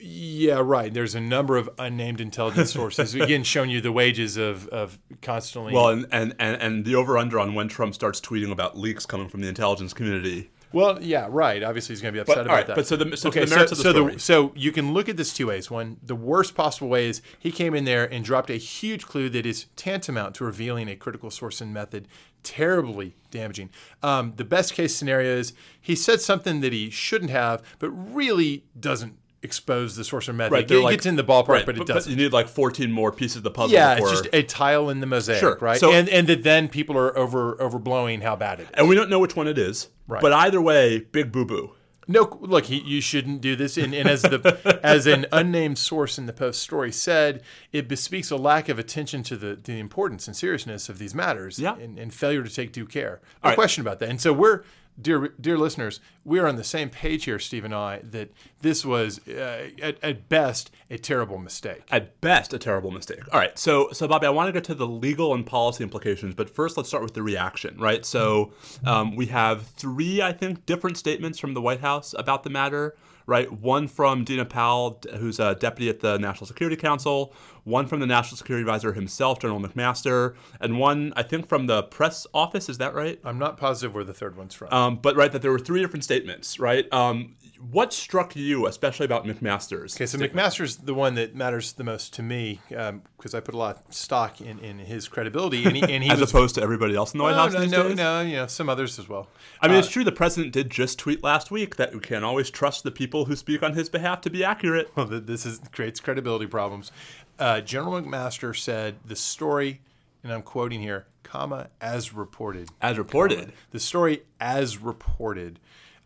Yeah, 0.00 0.62
right. 0.64 0.92
There's 0.92 1.14
a 1.14 1.20
number 1.20 1.56
of 1.56 1.68
unnamed 1.78 2.20
intelligence 2.20 2.72
sources, 2.72 3.14
again, 3.14 3.42
showing 3.44 3.70
you 3.70 3.80
the 3.80 3.92
wages 3.92 4.36
of, 4.36 4.66
of 4.68 4.98
constantly. 5.22 5.74
Well, 5.74 5.88
and, 5.90 6.06
and, 6.10 6.34
and, 6.38 6.60
and 6.62 6.84
the 6.84 6.94
over 6.94 7.18
under 7.18 7.38
on 7.38 7.54
when 7.54 7.68
Trump 7.68 7.94
starts 7.94 8.20
tweeting 8.20 8.50
about 8.50 8.78
leaks 8.78 9.04
coming 9.06 9.28
from 9.28 9.40
the 9.42 9.48
intelligence 9.48 9.92
community. 9.92 10.50
Well, 10.72 11.02
yeah, 11.02 11.26
right. 11.28 11.64
Obviously, 11.64 11.94
he's 11.94 12.00
going 12.00 12.14
to 12.14 12.16
be 12.16 12.20
upset 12.20 12.36
But, 12.36 12.46
about 12.46 12.54
right, 12.54 12.66
that. 12.68 12.76
but 12.76 12.86
so 12.86 12.94
the- 12.96 13.16
so 13.16 13.28
okay, 13.28 13.44
the 13.44 13.54
merits 13.54 13.72
of 13.72 13.78
the 13.78 13.82
so, 13.82 13.90
story. 13.92 14.18
so 14.20 14.52
you 14.54 14.70
can 14.70 14.94
look 14.94 15.08
at 15.08 15.16
this 15.16 15.34
two 15.34 15.48
ways. 15.48 15.68
One, 15.68 15.96
the 16.00 16.14
worst 16.14 16.54
possible 16.54 16.88
way 16.88 17.08
is 17.08 17.22
he 17.40 17.50
came 17.50 17.74
in 17.74 17.84
there 17.84 18.04
and 18.04 18.24
dropped 18.24 18.50
a 18.50 18.54
huge 18.56 19.04
clue 19.04 19.28
that 19.30 19.44
is 19.44 19.66
tantamount 19.74 20.36
to 20.36 20.44
revealing 20.44 20.88
a 20.88 20.94
critical 20.94 21.28
source 21.28 21.60
and 21.60 21.74
method, 21.74 22.06
terribly 22.44 23.16
damaging. 23.32 23.70
Um, 24.02 24.34
the 24.36 24.44
best 24.44 24.72
case 24.72 24.94
scenario 24.94 25.36
is 25.36 25.52
he 25.80 25.96
said 25.96 26.20
something 26.20 26.60
that 26.60 26.72
he 26.72 26.88
shouldn't 26.88 27.32
have, 27.32 27.62
but 27.80 27.90
really 27.90 28.64
doesn't 28.78 29.16
expose 29.42 29.96
the 29.96 30.04
source 30.04 30.28
or 30.28 30.32
method. 30.32 30.52
Right, 30.52 30.70
it 30.70 30.80
like- 30.80 30.92
gets 30.92 31.06
in 31.06 31.16
the 31.16 31.24
ballpark, 31.24 31.48
Right, 31.48 31.66
but 31.66 31.78
it 31.78 31.86
doesn't. 31.86 32.10
you 32.10 32.16
need 32.16 32.32
like 32.32 32.48
14 32.48 32.92
more 32.92 33.10
pieces 33.10 33.38
of 33.38 33.42
the 33.42 33.50
puzzle. 33.50 33.72
Yeah, 33.72 33.94
before, 33.94 34.10
it's 34.12 34.20
just 34.22 34.34
a 34.34 34.42
tile 34.42 34.90
in 34.90 35.00
the 35.00 35.06
mosaic, 35.06 35.40
Sure. 35.40 35.56
right? 35.60 35.78
So- 35.80 35.92
and 35.92 36.08
and 36.08 36.26
that 36.28 36.42
then 36.42 36.68
people 36.68 36.96
are 36.98 37.16
over 37.16 37.54
overblowing 37.56 38.22
how 38.22 38.36
bad 38.36 38.60
it 38.60 38.64
is. 38.64 38.68
and 38.74 38.88
we 38.88 38.94
don't 38.94 39.08
know 39.10 39.18
which 39.18 39.36
one 39.36 39.48
it 39.48 39.56
is. 39.58 39.88
Right. 40.06 40.20
But 40.20 40.32
either 40.32 40.60
way, 40.60 40.98
big 41.12 41.32
boo 41.32 41.44
boo. 41.44 41.72
No, 42.08 42.36
look, 42.40 42.64
he, 42.64 42.80
you 42.80 43.00
shouldn't 43.00 43.40
do 43.40 43.54
this. 43.54 43.76
And, 43.76 43.94
and 43.94 44.08
as 44.08 44.22
the 44.22 44.80
as 44.82 45.06
an 45.06 45.26
unnamed 45.30 45.78
source 45.78 46.18
in 46.18 46.26
the 46.26 46.32
Post 46.32 46.60
story 46.60 46.90
said, 46.90 47.40
it 47.72 47.86
bespeaks 47.86 48.32
a 48.32 48.36
lack 48.36 48.68
of 48.68 48.78
attention 48.80 49.22
to 49.24 49.36
the 49.36 49.54
the 49.62 49.78
importance 49.78 50.26
and 50.26 50.36
seriousness 50.36 50.88
of 50.88 50.98
these 50.98 51.14
matters, 51.14 51.58
Yeah. 51.60 51.76
and, 51.76 51.98
and 51.98 52.12
failure 52.12 52.42
to 52.42 52.50
take 52.52 52.72
due 52.72 52.86
care. 52.86 53.20
No 53.44 53.50
right. 53.50 53.54
question 53.54 53.80
about 53.82 54.00
that. 54.00 54.08
And 54.08 54.20
so 54.20 54.32
we're, 54.32 54.64
dear 55.00 55.28
dear 55.40 55.58
listeners, 55.58 56.00
we 56.24 56.38
are 56.38 56.46
on 56.46 56.56
the 56.56 56.64
same 56.64 56.90
page 56.90 57.24
here, 57.24 57.38
Steve 57.38 57.64
and 57.64 57.74
I, 57.74 58.00
that 58.02 58.30
this 58.60 58.84
was 58.84 59.26
uh, 59.28 59.70
at, 59.80 60.02
at 60.02 60.28
best 60.28 60.70
a 60.90 60.98
terrible 60.98 61.38
mistake. 61.38 61.82
At 61.90 62.20
best, 62.20 62.52
a 62.52 62.58
terrible 62.58 62.90
mistake. 62.90 63.20
All 63.32 63.40
right, 63.40 63.58
so 63.58 63.90
so 63.92 64.06
Bobby, 64.08 64.26
I 64.26 64.30
want 64.30 64.48
to 64.48 64.52
get 64.52 64.64
to 64.64 64.74
the 64.74 64.86
legal 64.86 65.34
and 65.34 65.46
policy 65.46 65.84
implications, 65.84 66.34
but 66.34 66.50
first 66.50 66.76
let's 66.76 66.88
start 66.88 67.02
with 67.02 67.14
the 67.14 67.22
reaction, 67.22 67.76
right? 67.78 68.04
So 68.04 68.52
um, 68.84 69.16
we 69.16 69.26
have 69.26 69.66
three, 69.66 70.22
I 70.22 70.32
think, 70.32 70.66
different 70.66 70.96
statements 70.96 71.38
from 71.38 71.54
the 71.54 71.60
White 71.60 71.80
House 71.80 72.14
about 72.18 72.42
the 72.42 72.50
matter, 72.50 72.96
right? 73.30 73.50
One 73.50 73.86
from 73.86 74.24
Dina 74.24 74.44
Powell, 74.44 75.00
who's 75.18 75.38
a 75.38 75.54
deputy 75.54 75.88
at 75.88 76.00
the 76.00 76.18
National 76.18 76.46
Security 76.46 76.76
Council. 76.76 77.32
One 77.62 77.86
from 77.86 78.00
the 78.00 78.06
National 78.06 78.36
Security 78.36 78.62
Advisor 78.62 78.92
himself, 78.92 79.38
General 79.38 79.60
McMaster, 79.60 80.34
and 80.60 80.80
one, 80.80 81.12
I 81.14 81.22
think, 81.22 81.46
from 81.46 81.66
the 81.66 81.84
press 81.84 82.26
office. 82.34 82.68
Is 82.68 82.78
that 82.78 82.92
right? 82.92 83.20
I'm 83.22 83.38
not 83.38 83.56
positive 83.56 83.94
where 83.94 84.02
the 84.02 84.12
third 84.12 84.36
one's 84.36 84.54
from. 84.54 84.72
Um, 84.72 84.96
but 84.96 85.14
right, 85.14 85.30
that 85.30 85.42
there 85.42 85.52
were 85.52 85.60
three 85.60 85.80
different 85.80 86.02
statements, 86.02 86.58
right? 86.58 86.92
Um, 86.92 87.36
what 87.70 87.92
struck 87.92 88.34
you, 88.34 88.66
especially 88.66 89.04
about 89.04 89.26
McMaster's? 89.26 89.94
Okay, 89.94 90.06
so 90.06 90.16
McMaster's 90.16 90.76
the 90.76 90.94
one 90.94 91.14
that 91.16 91.34
matters 91.34 91.72
the 91.72 91.84
most 91.84 92.14
to 92.14 92.22
me 92.22 92.60
because 92.68 93.34
I 93.34 93.40
put 93.40 93.54
a 93.54 93.58
lot 93.58 93.84
of 93.86 93.94
stock 93.94 94.40
in, 94.40 94.58
in 94.60 94.78
his 94.78 95.08
credibility, 95.08 95.64
and 95.66 95.76
he, 95.76 95.82
and 95.82 96.02
he 96.02 96.10
as 96.10 96.20
was 96.20 96.30
opposed 96.30 96.54
to 96.54 96.62
everybody 96.62 96.96
else 96.96 97.12
in 97.12 97.18
the 97.18 97.24
White 97.24 97.32
no, 97.32 97.36
House 97.36 97.52
no, 97.52 97.64
no, 97.66 97.88
days? 97.88 97.96
no, 97.96 98.20
you 98.22 98.36
know, 98.36 98.46
some 98.46 98.70
others 98.70 98.98
as 98.98 99.08
well. 99.08 99.28
I 99.60 99.68
mean, 99.68 99.76
it's 99.76 99.88
true. 99.88 100.04
The 100.04 100.12
president 100.12 100.54
did 100.54 100.70
just 100.70 100.98
tweet 100.98 101.22
last 101.22 101.50
week 101.50 101.76
that 101.76 101.92
we 101.92 102.00
can't 102.00 102.24
always 102.24 102.50
trust 102.50 102.82
the 102.82 102.90
people 102.90 103.26
who 103.26 103.36
speak 103.36 103.62
on 103.62 103.74
his 103.74 103.90
behalf 103.90 104.22
to 104.22 104.30
be 104.30 104.42
accurate. 104.42 104.90
Well, 104.96 105.06
this 105.06 105.44
is 105.44 105.60
creates 105.70 106.00
credibility 106.00 106.46
problems. 106.46 106.90
Uh, 107.38 107.60
General 107.60 108.00
McMaster 108.00 108.56
said 108.56 108.96
the 109.04 109.16
story, 109.16 109.80
and 110.24 110.32
I'm 110.32 110.42
quoting 110.42 110.80
here, 110.80 111.06
comma 111.22 111.68
as 111.80 112.14
reported. 112.14 112.70
As 112.80 112.96
reported, 112.96 113.52
The 113.70 113.80
story 113.80 114.22
as 114.40 114.78
reported 114.78 115.60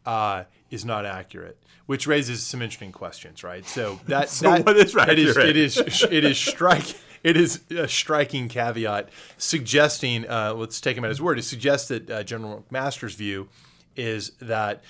uh, 0.06 0.45
is 0.75 0.85
not 0.85 1.06
accurate, 1.06 1.56
which 1.87 2.06
raises 2.06 2.44
some 2.44 2.61
interesting 2.61 2.93
questions, 2.93 3.43
right? 3.43 3.67
So 3.67 4.00
that 4.06 4.29
So 4.29 4.50
that, 4.50 4.67
what 4.67 4.76
is 4.76 4.94
it 4.94 5.19
is 5.19 5.31
accurate? 5.31 5.49
it 5.50 5.56
is 5.56 5.76
it 6.11 6.25
is 6.25 6.38
strike. 6.38 6.94
It 7.23 7.38
is 7.38 7.62
a 7.71 7.88
striking 7.88 8.49
caveat 8.49 9.09
suggesting, 9.38 10.29
uh, 10.29 10.53
let's 10.53 10.79
take 10.79 10.99
him 10.99 11.05
at 11.05 11.09
his 11.09 11.23
word, 11.23 11.38
it 11.38 11.44
suggests 11.44 11.88
that 11.88 12.11
uh, 12.11 12.23
General 12.23 12.62
McMaster's 12.71 13.15
view 13.15 13.49
is 13.97 14.32
that 14.43 14.85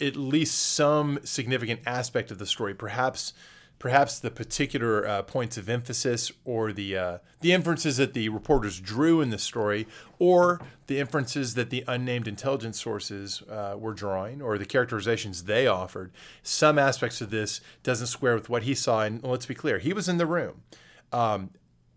at 0.00 0.14
least 0.14 0.56
some 0.56 1.18
significant 1.24 1.80
aspect 1.86 2.30
of 2.30 2.38
the 2.38 2.46
story, 2.46 2.74
perhaps 2.74 3.32
perhaps 3.80 4.20
the 4.20 4.30
particular 4.30 5.08
uh, 5.08 5.22
points 5.22 5.56
of 5.56 5.68
emphasis 5.68 6.30
or 6.44 6.72
the 6.72 6.96
uh, 6.96 7.18
the 7.40 7.52
inferences 7.52 7.96
that 7.96 8.14
the 8.14 8.28
reporters 8.28 8.78
drew 8.78 9.20
in 9.20 9.30
the 9.30 9.38
story, 9.38 9.88
or 10.20 10.60
the 10.86 11.00
inferences 11.00 11.54
that 11.54 11.70
the 11.70 11.82
unnamed 11.88 12.28
intelligence 12.28 12.80
sources 12.80 13.42
uh, 13.50 13.74
were 13.76 13.94
drawing, 13.94 14.40
or 14.40 14.56
the 14.58 14.66
characterizations 14.66 15.44
they 15.44 15.66
offered. 15.66 16.12
Some 16.44 16.78
aspects 16.78 17.20
of 17.20 17.30
this 17.30 17.60
doesn't 17.82 18.06
square 18.06 18.34
with 18.36 18.48
what 18.48 18.62
he 18.62 18.74
saw, 18.74 19.02
and 19.02 19.24
let's 19.24 19.46
be 19.46 19.54
clear, 19.54 19.78
he 19.78 19.92
was 19.92 20.08
in 20.08 20.18
the 20.18 20.26
room. 20.26 20.62
Um, 21.12 21.50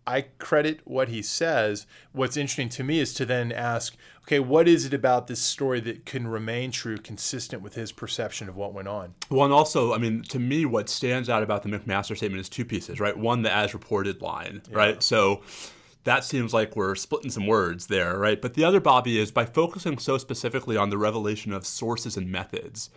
I 0.06 0.22
credit 0.38 0.80
what 0.84 1.08
he 1.08 1.22
says. 1.22 1.86
What's 2.12 2.36
interesting 2.36 2.68
to 2.70 2.84
me 2.84 3.00
is 3.00 3.14
to 3.14 3.24
then 3.24 3.52
ask, 3.52 3.96
okay, 4.22 4.38
what 4.38 4.68
is 4.68 4.84
it 4.84 4.94
about 4.94 5.26
this 5.26 5.40
story 5.40 5.80
that 5.80 6.04
can 6.04 6.26
remain 6.26 6.70
true, 6.70 6.98
consistent 6.98 7.62
with 7.62 7.74
his 7.74 7.92
perception 7.92 8.48
of 8.48 8.56
what 8.56 8.72
went 8.72 8.88
on? 8.88 9.14
Well, 9.30 9.44
and 9.44 9.52
also, 9.52 9.94
I 9.94 9.98
mean, 9.98 10.22
to 10.24 10.38
me, 10.38 10.64
what 10.64 10.88
stands 10.88 11.28
out 11.28 11.42
about 11.42 11.62
the 11.62 11.68
McMaster 11.68 12.16
statement 12.16 12.40
is 12.40 12.48
two 12.48 12.64
pieces, 12.64 13.00
right? 13.00 13.16
One, 13.16 13.42
the 13.42 13.52
as 13.52 13.74
reported 13.74 14.20
line, 14.22 14.62
right? 14.70 15.02
So 15.02 15.42
that 16.04 16.24
seems 16.24 16.52
like 16.52 16.76
we're 16.76 16.94
splitting 16.94 17.30
some 17.30 17.46
words 17.46 17.86
there, 17.86 18.18
right? 18.18 18.40
But 18.40 18.54
the 18.54 18.64
other, 18.64 18.80
Bobby, 18.80 19.18
is 19.18 19.30
by 19.30 19.46
focusing 19.46 19.98
so 19.98 20.18
specifically 20.18 20.76
on 20.76 20.90
the 20.90 20.98
revelation 20.98 21.52
of 21.52 21.66
sources 21.66 22.16
and 22.16 22.30
methods, 22.30 22.90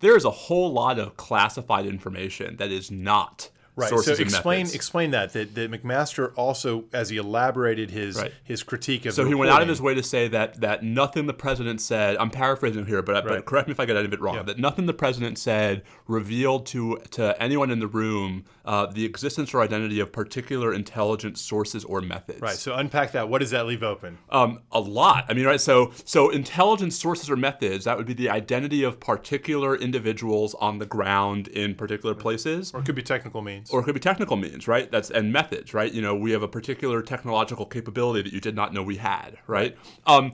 there 0.00 0.16
is 0.16 0.24
a 0.24 0.30
whole 0.30 0.72
lot 0.72 0.98
of 0.98 1.16
classified 1.16 1.86
information 1.86 2.56
that 2.56 2.70
is 2.70 2.90
not 2.90 3.50
sources 3.88 4.18
so 4.18 4.22
explain 4.22 4.58
methods. 4.60 4.74
explain 4.74 5.10
that, 5.12 5.32
that 5.32 5.54
that 5.54 5.70
McMaster 5.70 6.32
also, 6.36 6.84
as 6.92 7.08
he 7.10 7.16
elaborated 7.16 7.90
his 7.90 8.16
Right. 8.16 8.32
his 8.44 8.62
critique 8.62 9.06
of 9.06 9.14
So 9.14 9.24
he 9.24 9.34
went 9.34 9.50
out 9.50 9.62
of 9.62 9.68
his 9.68 9.80
way 9.80 9.94
to 9.94 10.02
say 10.02 10.28
that 10.28 10.60
that 10.60 10.82
nothing 10.82 11.26
the 11.26 11.32
president 11.34 11.80
said. 11.80 12.16
I'm 12.18 12.30
paraphrasing 12.30 12.86
here, 12.86 13.02
but, 13.02 13.14
Right. 13.24 13.36
but 13.36 13.44
correct 13.46 13.68
me 13.68 13.72
if 13.72 13.80
I 13.80 13.86
get 13.86 13.96
any 13.96 14.06
of 14.06 14.12
it 14.12 14.20
wrong. 14.20 14.34
Yeah. 14.36 14.42
That 14.42 14.58
nothing 14.58 14.86
the 14.86 14.92
president 14.94 15.38
said 15.38 15.82
revealed 16.06 16.66
to 16.66 16.98
to 17.12 17.40
anyone 17.42 17.70
in 17.70 17.78
the 17.80 17.86
room 17.86 18.44
uh, 18.64 18.86
the 18.86 19.04
existence 19.04 19.52
or 19.54 19.62
identity 19.62 19.98
of 20.00 20.12
particular 20.12 20.72
intelligence 20.72 21.40
sources 21.40 21.84
or 21.84 22.00
methods. 22.00 22.40
Right. 22.40 22.54
So 22.56 22.74
unpack 22.74 23.12
that. 23.12 23.28
What 23.28 23.38
does 23.40 23.50
that 23.50 23.66
leave 23.66 23.82
open? 23.82 24.18
Um, 24.28 24.60
a 24.70 24.78
lot. 24.80 25.24
I 25.28 25.32
mean, 25.34 25.44
right. 25.46 25.60
So, 25.60 25.92
so 26.04 26.28
intelligence 26.30 26.96
sources 26.96 27.28
or 27.30 27.36
methods 27.36 27.84
that 27.86 27.96
would 27.96 28.06
be 28.06 28.12
the 28.14 28.28
identity 28.30 28.82
of 28.84 29.00
particular 29.00 29.74
individuals 29.76 30.54
on 30.60 30.78
the 30.78 30.86
ground 30.86 31.48
in 31.48 31.74
particular 31.74 32.14
places, 32.14 32.72
Or 32.72 32.80
it 32.80 32.86
could 32.86 32.94
be 32.94 33.02
technical 33.02 33.42
means. 33.42 33.69
Or 33.72 33.80
it 33.80 33.84
could 33.84 33.94
be 33.94 34.00
technical 34.00 34.36
means, 34.36 34.68
right? 34.68 34.90
That's 34.90 35.10
and 35.10 35.32
methods, 35.32 35.74
right? 35.74 35.92
You 35.92 36.02
know, 36.02 36.14
we 36.14 36.32
have 36.32 36.42
a 36.42 36.48
particular 36.48 37.02
technological 37.02 37.66
capability 37.66 38.22
that 38.22 38.32
you 38.32 38.40
did 38.40 38.54
not 38.54 38.72
know 38.72 38.82
we 38.82 38.96
had, 38.96 39.38
right? 39.46 39.76
Um, 40.06 40.32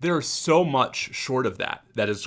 there's 0.00 0.26
so 0.26 0.64
much 0.64 1.14
short 1.14 1.46
of 1.46 1.58
that 1.58 1.84
that 1.94 2.08
is 2.08 2.26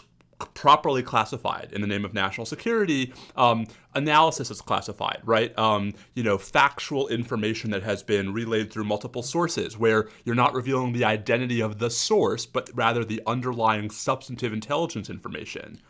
properly 0.54 1.04
classified 1.04 1.70
in 1.72 1.82
the 1.82 1.88
name 1.88 2.06
of 2.06 2.14
national 2.14 2.46
security. 2.46 3.14
Um, 3.36 3.68
analysis 3.94 4.50
is 4.50 4.62
classified, 4.62 5.20
right? 5.24 5.58
Um, 5.58 5.94
you 6.14 6.24
know, 6.24 6.38
factual 6.38 7.08
information 7.10 7.72
that 7.72 7.84
has 7.84 8.04
been 8.04 8.34
relayed 8.34 8.72
through 8.72 8.86
multiple 8.86 9.24
sources, 9.24 9.78
where 9.78 10.08
you're 10.24 10.36
not 10.36 10.54
revealing 10.54 10.94
the 10.94 11.06
identity 11.06 11.62
of 11.62 11.80
the 11.80 11.90
source, 11.90 12.46
but 12.46 12.70
rather 12.74 13.04
the 13.04 13.22
underlying 13.28 13.90
substantive 13.90 14.54
intelligence 14.54 15.10
information. 15.10 15.82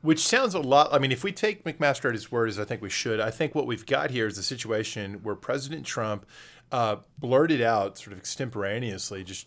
Which 0.00 0.20
sounds 0.20 0.54
a 0.54 0.60
lot. 0.60 0.92
I 0.92 0.98
mean, 0.98 1.10
if 1.10 1.24
we 1.24 1.32
take 1.32 1.64
McMaster 1.64 2.06
at 2.06 2.14
his 2.14 2.30
word, 2.30 2.48
as 2.48 2.58
I 2.58 2.64
think 2.64 2.80
we 2.80 2.88
should, 2.88 3.18
I 3.18 3.30
think 3.30 3.54
what 3.54 3.66
we've 3.66 3.84
got 3.84 4.10
here 4.10 4.28
is 4.28 4.38
a 4.38 4.44
situation 4.44 5.14
where 5.24 5.34
President 5.34 5.84
Trump 5.84 6.24
uh, 6.70 6.96
blurted 7.18 7.60
out, 7.60 7.98
sort 7.98 8.12
of 8.12 8.18
extemporaneously, 8.18 9.24
just 9.24 9.46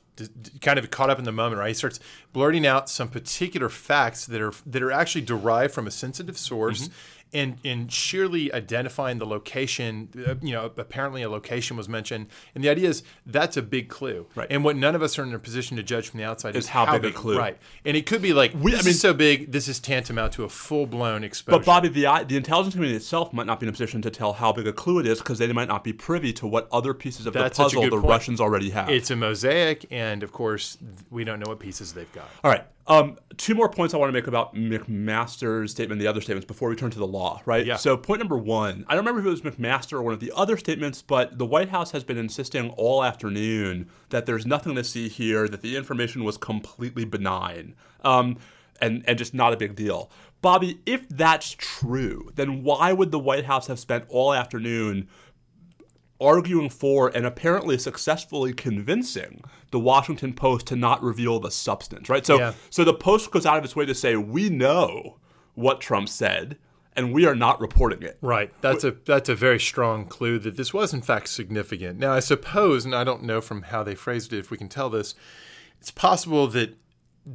kind 0.61 0.77
of 0.77 0.91
caught 0.91 1.09
up 1.09 1.17
in 1.19 1.25
the 1.25 1.31
moment, 1.31 1.59
right? 1.59 1.69
He 1.69 1.73
starts 1.73 1.99
blurting 2.33 2.65
out 2.65 2.89
some 2.89 3.07
particular 3.09 3.69
facts 3.69 4.25
that 4.25 4.41
are 4.41 4.53
that 4.65 4.81
are 4.83 4.91
actually 4.91 5.21
derived 5.21 5.73
from 5.73 5.87
a 5.87 5.91
sensitive 5.91 6.37
source. 6.37 6.83
Mm-hmm. 6.83 6.93
And, 7.33 7.59
and 7.63 7.89
sheerly 7.89 8.51
identifying 8.53 9.17
the 9.17 9.25
location, 9.25 10.09
uh, 10.27 10.35
you 10.41 10.51
know, 10.51 10.69
apparently 10.75 11.21
a 11.21 11.29
location 11.29 11.77
was 11.77 11.87
mentioned, 11.87 12.27
and 12.53 12.61
the 12.61 12.67
idea 12.67 12.89
is 12.89 13.03
that's 13.25 13.55
a 13.55 13.61
big 13.61 13.87
clue. 13.87 14.25
Right. 14.35 14.47
And 14.49 14.65
what 14.65 14.75
none 14.75 14.95
of 14.95 15.01
us 15.01 15.17
are 15.17 15.23
in 15.23 15.33
a 15.33 15.39
position 15.39 15.77
to 15.77 15.83
judge 15.83 16.09
from 16.09 16.17
the 16.17 16.25
outside 16.25 16.57
is, 16.57 16.65
Is 16.65 16.69
how 16.71 16.91
big 16.91 17.05
a 17.05 17.11
clue. 17.13 17.37
Right. 17.37 17.57
And 17.85 17.95
it 17.95 18.05
could 18.05 18.21
be 18.21 18.33
like 18.33 18.51
We- 18.53 18.73
I 18.73 18.75
this 18.75 18.83
mean- 18.85 18.91
is 18.91 18.99
so 18.99 19.13
big, 19.13 19.49
this 19.53 19.69
is 19.69 19.79
tantamount 19.79 20.33
to 20.33 20.43
a 20.43 20.49
full 20.49 20.85
blown 20.85 21.23
exposure. 21.23 21.59
But 21.59 21.65
Bobby, 21.65 21.87
the 21.87 22.01
the 22.27 22.35
intelligence 22.35 22.73
community 22.75 22.97
itself 22.97 23.31
might 23.31 23.45
not 23.45 23.61
be 23.61 23.65
in 23.65 23.69
a 23.69 23.71
position 23.71 24.01
to 24.01 24.09
tell 24.09 24.33
how 24.33 24.51
big 24.51 24.67
a 24.67 24.73
clue 24.73 24.99
it 24.99 25.07
is 25.07 25.19
because 25.19 25.39
they 25.39 25.49
might 25.53 25.69
not 25.69 25.85
be 25.85 25.93
privy 25.93 26.33
to 26.33 26.45
what 26.45 26.67
other 26.69 26.93
pieces 26.93 27.27
of 27.27 27.31
That's 27.33 27.57
the 27.57 27.63
puzzle 27.63 27.83
the 27.83 27.91
point. 27.91 28.03
Russians 28.03 28.41
already 28.41 28.71
have. 28.71 28.89
it's 28.89 29.09
a 29.09 29.15
mosaic, 29.15 29.85
and 29.89 30.00
of 30.23 30.31
course, 30.31 30.77
we 31.09 31.23
don't 31.23 31.39
know 31.39 31.49
what 31.49 31.59
pieces 31.59 31.93
they've 31.93 32.11
got. 32.13 32.29
All 32.43 32.51
right. 32.51 32.65
Um, 32.87 33.17
two 33.37 33.55
more 33.55 33.69
points 33.69 33.93
I 33.93 33.97
want 33.97 34.09
to 34.09 34.13
make 34.13 34.27
about 34.27 34.55
McMaster's 34.55 35.71
statement 35.71 35.93
and 35.93 36.01
the 36.01 36.07
other 36.07 36.19
statements 36.19 36.45
before 36.45 36.69
we 36.69 36.75
turn 36.75 36.91
to 36.91 36.99
the 36.99 37.07
law, 37.07 37.41
right? 37.45 37.65
Yeah. 37.65 37.75
So, 37.75 37.95
point 37.95 38.19
number 38.19 38.37
one 38.37 38.85
I 38.87 38.95
don't 38.95 39.05
remember 39.05 39.21
if 39.21 39.25
it 39.27 39.45
was 39.45 39.55
McMaster 39.55 39.93
or 39.93 40.01
one 40.01 40.13
of 40.13 40.19
the 40.19 40.31
other 40.35 40.57
statements, 40.57 41.01
but 41.01 41.37
the 41.37 41.45
White 41.45 41.69
House 41.69 41.91
has 41.91 42.03
been 42.03 42.17
insisting 42.17 42.69
all 42.71 43.03
afternoon 43.03 43.89
that 44.09 44.25
there's 44.25 44.45
nothing 44.45 44.75
to 44.75 44.83
see 44.83 45.07
here, 45.07 45.47
that 45.47 45.61
the 45.61 45.77
information 45.77 46.23
was 46.23 46.37
completely 46.37 47.05
benign. 47.05 47.75
Um, 48.03 48.37
and, 48.81 49.03
and 49.07 49.17
just 49.17 49.33
not 49.33 49.53
a 49.53 49.57
big 49.57 49.75
deal. 49.75 50.09
Bobby, 50.41 50.79
if 50.87 51.07
that's 51.07 51.55
true, 51.57 52.31
then 52.33 52.63
why 52.63 52.91
would 52.93 53.11
the 53.11 53.19
White 53.19 53.45
House 53.45 53.67
have 53.67 53.79
spent 53.79 54.05
all 54.09 54.33
afternoon 54.33 55.07
arguing 56.21 56.69
for 56.69 57.09
and 57.09 57.25
apparently 57.25 57.77
successfully 57.77 58.53
convincing 58.53 59.43
the 59.71 59.79
Washington 59.79 60.33
Post 60.33 60.67
to 60.67 60.75
not 60.75 61.01
reveal 61.01 61.39
the 61.39 61.51
substance, 61.51 62.09
right? 62.09 62.25
So 62.25 62.37
Yeah. 62.37 62.53
so 62.69 62.83
the 62.83 62.93
Post 62.93 63.31
goes 63.31 63.45
out 63.45 63.57
of 63.57 63.63
its 63.63 63.75
way 63.75 63.85
to 63.85 63.95
say 63.95 64.15
we 64.15 64.49
know 64.49 65.17
what 65.55 65.81
Trump 65.81 66.07
said 66.09 66.57
and 66.95 67.13
we 67.13 67.25
are 67.25 67.35
not 67.35 67.59
reporting 67.61 68.03
it. 68.03 68.17
Right. 68.21 68.51
That's 68.61 68.83
a 68.83 68.91
that's 69.05 69.29
a 69.29 69.35
very 69.35 69.59
strong 69.59 70.05
clue 70.05 70.39
that 70.39 70.57
this 70.57 70.73
was 70.73 70.93
in 70.93 71.01
fact 71.01 71.29
significant. 71.29 71.99
Now, 71.99 72.11
I 72.13 72.19
suppose, 72.19 72.85
and 72.85 72.93
I 72.93 73.03
don't 73.03 73.23
know 73.23 73.41
from 73.41 73.63
how 73.63 73.83
they 73.83 73.95
phrased 73.95 74.33
it 74.33 74.39
if 74.39 74.51
we 74.51 74.57
can 74.57 74.69
tell 74.69 74.89
this, 74.89 75.15
it's 75.79 75.91
possible 75.91 76.47
that 76.47 76.77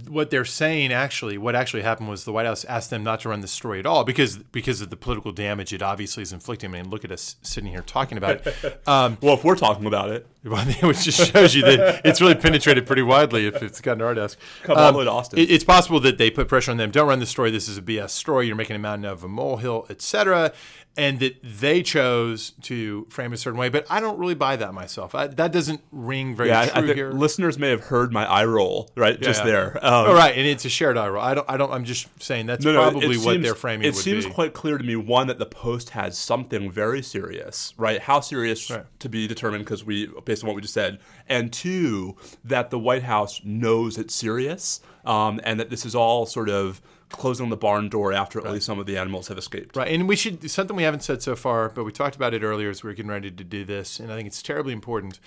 what 0.09 0.31
they're 0.31 0.45
saying 0.45 0.93
actually, 0.93 1.39
what 1.39 1.55
actually 1.55 1.83
happened 1.83 2.09
was 2.09 2.25
the 2.25 2.33
White 2.33 2.47
House 2.47 2.65
asked 2.65 2.91
them 2.91 3.05
not 3.05 3.21
to 3.21 3.29
run 3.29 3.41
the 3.41 3.47
story 3.47 3.79
at 3.79 3.87
all 3.87 4.03
because 4.03 4.37
because 4.39 4.81
of 4.81 4.91
the 4.91 4.97
political 4.97 5.31
damage 5.31 5.73
it 5.73 5.81
obviously 5.81 6.23
is 6.25 6.33
inflicting. 6.33 6.71
I 6.71 6.83
mean, 6.83 6.91
look 6.91 7.05
at 7.05 7.13
us 7.13 7.37
sitting 7.43 7.71
here 7.71 7.83
talking 7.83 8.19
about 8.19 8.47
it. 8.47 8.83
Um, 8.89 9.17
Well, 9.21 9.35
if 9.35 9.45
we're 9.45 9.55
talking 9.57 9.87
about 9.87 10.11
it, 10.11 10.27
which 10.83 11.05
just 11.05 11.33
shows 11.33 11.55
you 11.55 11.63
that 11.63 12.03
it's 12.05 12.21
really 12.21 12.35
penetrated 12.35 12.87
pretty 12.87 13.03
widely 13.03 13.47
if 13.47 13.63
it's 13.63 13.81
gotten 13.81 14.01
to 14.01 14.07
our 14.07 14.15
desk. 14.15 14.39
Come 14.65 14.77
all 14.77 14.93
the 14.93 14.99
way 14.99 15.05
to 15.05 15.11
Austin. 15.11 15.39
it- 15.39 15.51
it's 15.51 15.65
possible 15.65 16.01
that 16.01 16.19
they 16.19 16.31
put 16.31 16.49
pressure 16.49 16.71
on 16.73 16.77
them. 16.77 16.91
Don't 16.91 17.09
run 17.09 17.21
the 17.21 17.27
story. 17.27 17.51
This 17.51 17.69
is 17.69 17.79
a 17.79 17.83
BS 17.83 18.11
story. 18.11 18.47
You're 18.49 18.57
making 18.57 18.77
a 18.77 18.79
mountain 18.81 19.05
out 19.07 19.13
of 19.15 19.25
a 19.25 19.29
molehill, 19.29 19.87
etc. 19.91 20.53
And 20.99 21.21
that 21.21 21.37
they 21.43 21.83
chose 21.83 22.53
to 22.63 23.07
frame 23.11 23.35
a 23.35 23.37
certain 23.37 23.61
way. 23.61 23.69
But 23.69 23.85
I 23.91 24.01
don't 24.01 24.19
really 24.19 24.35
buy 24.35 24.57
that 24.57 24.73
myself. 24.73 25.15
I, 25.15 25.27
that 25.27 25.53
doesn't 25.53 25.83
ring 25.93 26.35
very 26.35 26.49
yeah, 26.49 26.65
true 26.67 26.73
I 26.83 26.87
think 26.87 26.97
here. 26.97 27.11
listeners 27.13 27.59
may 27.59 27.69
have 27.69 27.83
heard 27.85 28.13
my 28.15 28.25
eye 28.25 28.47
roll, 28.47 28.91
right? 28.97 29.21
just 29.21 29.41
yeah. 29.41 29.47
there. 29.47 29.85
Um, 29.85 30.07
All 30.07 30.15
right, 30.15 30.35
and 30.35 30.47
it's 30.47 30.65
a 30.65 30.71
shared 30.71 30.97
eye 30.97 31.09
roll. 31.09 31.23
I 31.23 31.35
don't. 31.35 31.51
I 31.51 31.59
don't. 31.59 31.71
I'm 31.71 31.85
just 31.85 32.09
saying 32.23 32.47
that's 32.47 32.65
No, 32.65 32.73
probably 32.73 33.09
what 33.19 33.25
seems- 33.35 33.45
their 33.45 33.55
framing 33.55 33.87
It 33.87 33.95
seems 33.95 34.25
be. 34.25 34.31
quite 34.33 34.55
clear 34.55 34.79
to 34.79 34.85
me 34.85 34.97
one 34.97 35.27
that 35.27 35.39
the 35.39 35.45
Post 35.45 35.91
has 35.91 36.17
something 36.17 36.71
very 36.71 37.03
serious, 37.03 37.75
right? 37.77 38.01
How 38.01 38.21
serious 38.21 38.71
Right. 38.71 38.85
to 39.01 39.09
be 39.11 39.27
determined 39.29 39.65
because 39.65 39.85
we, 39.85 40.07
based 40.25 40.45
on 40.45 40.49
what 40.49 40.57
we 40.57 40.63
just 40.63 40.73
said, 40.75 40.99
and 41.29 41.53
two 41.53 42.17
that 42.45 42.71
the 42.71 42.79
White 42.79 43.03
House 43.03 43.43
knows 43.45 43.99
it's 43.99 44.15
serious, 44.15 44.81
um, 45.05 45.41
and 45.45 45.61
that 45.61 45.69
this 45.69 45.85
is 45.85 45.95
all 45.95 46.25
sort 46.25 46.49
of 46.49 46.81
closing 47.11 47.49
the 47.51 47.57
barn 47.57 47.89
door 47.89 48.13
after 48.13 48.39
at 48.45 48.53
least 48.53 48.67
some 48.67 48.79
of 48.79 48.87
the 48.87 48.97
animals 48.99 49.29
have 49.29 49.39
escaped. 49.39 49.77
Right, 49.77 49.93
and 49.93 50.09
we 50.09 50.17
should 50.17 50.51
something 50.51 50.77
we 50.77 50.83
haven't 50.83 51.03
said 51.05 51.23
so 51.23 51.37
far, 51.37 51.69
but 51.69 51.85
we 51.85 51.93
talked 51.93 52.17
about 52.17 52.35
it 52.35 52.43
earlier 52.43 52.71
as 52.71 52.83
we 52.83 52.89
were 52.91 52.95
getting 52.95 53.11
ready 53.11 53.31
to 53.31 53.45
do 53.45 53.65
this, 53.65 54.01
and 54.01 54.13
I 54.13 54.17
think 54.17 54.27
it's 54.27 54.43
terribly 54.43 54.73
important. 54.73 55.21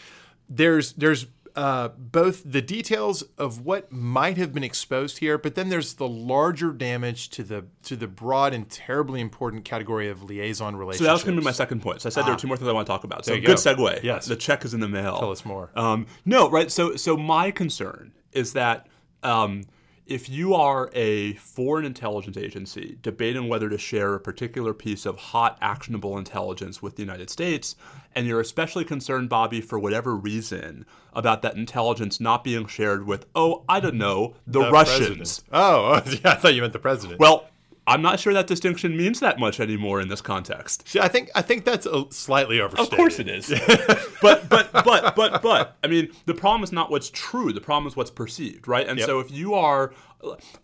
There's 0.50 0.94
there's 0.94 1.28
uh, 1.56 1.90
both 1.98 2.44
the 2.46 2.62
details 2.62 3.24
of 3.38 3.66
what 3.66 3.92
might 3.92 4.38
have 4.38 4.54
been 4.54 4.64
exposed 4.64 5.18
here, 5.18 5.38
but 5.38 5.56
then 5.56 5.70
there's 5.70 5.96
the 5.96 6.08
larger 6.08 6.72
damage 6.72 7.30
to 7.30 7.44
the 7.44 7.66
to 7.84 7.96
the 7.96 8.08
broad 8.08 8.54
and 8.54 8.70
terribly 8.70 9.20
important 9.20 9.66
category 9.66 10.10
of 10.10 10.22
liaison 10.24 10.74
So 10.74 10.78
relationships. 10.80 11.08
that 11.08 11.14
was 11.14 11.24
going 11.24 11.36
to 11.36 11.42
be 11.42 11.46
my 11.46 11.52
second 11.52 11.82
point. 11.82 12.02
So 12.02 12.08
I 12.08 12.12
said 12.12 12.26
there 12.26 12.34
are 12.34 12.38
two 12.38 12.48
more 12.48 12.56
things 12.56 12.70
I 12.70 12.72
want 12.72 12.86
to 12.88 12.92
talk 12.92 13.04
about. 13.04 13.26
So 13.26 13.34
Ah. 13.34 13.38
good 13.38 13.46
go. 13.48 13.54
segue. 13.56 14.04
Yes. 14.04 14.26
the 14.28 14.36
check 14.36 14.64
is 14.64 14.74
in 14.74 14.80
the 14.80 14.88
mail. 14.88 15.18
Tell 15.20 15.32
us 15.32 15.44
more. 15.44 15.72
Um, 15.76 16.06
no, 16.24 16.50
right. 16.50 16.72
So, 16.72 16.96
so 16.96 17.18
my 17.18 17.52
concern 17.52 18.14
is 18.32 18.54
that 18.54 18.88
um, 19.24 19.64
if 20.10 20.28
you 20.28 20.54
are 20.54 20.90
a 20.94 21.34
foreign 21.34 21.86
intelligence 21.86 22.36
agency 22.36 22.98
debating 23.02 23.48
whether 23.48 23.70
to 23.70 23.78
share 23.78 24.16
a 24.16 24.20
particular 24.20 24.74
piece 24.74 25.06
of 25.06 25.18
hot, 25.18 25.58
actionable 25.62 26.18
intelligence 26.18 26.82
with 26.82 26.96
the 26.96 27.04
United 27.04 27.30
States, 27.30 27.76
and 28.16 28.26
you're 28.26 28.40
especially 28.42 28.84
concerned, 28.84 29.30
Bobby, 29.30 29.62
for 29.62 29.78
whatever 29.78 30.16
reason, 30.16 30.86
about 31.14 31.42
that 31.44 31.56
intelligence 31.56 32.20
not 32.20 32.44
being 32.44 32.66
shared 32.66 33.06
with, 33.06 33.28
oh, 33.36 33.64
I 33.70 33.80
don't 33.80 33.96
know, 33.96 34.36
the, 34.48 34.64
The 34.64 34.72
Russians. 34.72 35.42
president. 35.42 35.44
Oh, 35.52 36.02
yeah, 36.24 36.32
I 36.32 36.36
thought 36.36 36.56
you 36.56 36.62
meant 36.62 36.74
the 36.74 36.80
president. 36.80 37.20
Well, 37.20 37.48
I'm 37.90 38.02
not 38.02 38.20
sure 38.20 38.34
that 38.34 38.48
distinction 38.48 38.96
means 38.96 39.20
that 39.20 39.40
much 39.40 39.60
anymore 39.60 40.00
in 40.00 40.08
this 40.08 40.22
context. 40.22 40.88
See, 40.88 41.00
I 41.00 41.08
think 41.08 41.30
I 41.36 41.42
think 41.42 41.66
that's 41.66 41.86
a 41.86 42.06
slightly 42.12 42.62
overstated. 42.62 42.94
Of 42.94 42.98
course 42.98 43.20
it 43.20 43.28
is. 43.28 43.50
but 44.22 44.48
but 44.48 44.72
but 44.72 45.16
but 45.16 45.42
but 45.42 45.78
I 45.84 45.88
mean 45.88 46.10
the 46.26 46.34
problem 46.36 46.64
is 46.64 46.72
not 46.72 46.92
what's 46.92 47.10
true. 47.10 47.52
The 47.52 47.62
problem 47.62 47.88
is 47.88 47.96
what's 47.96 48.12
perceived, 48.12 48.68
right? 48.68 48.88
And 48.88 49.00
Yep. 49.00 49.06
so 49.08 49.20
if 49.20 49.32
you 49.32 49.54
are 49.56 49.92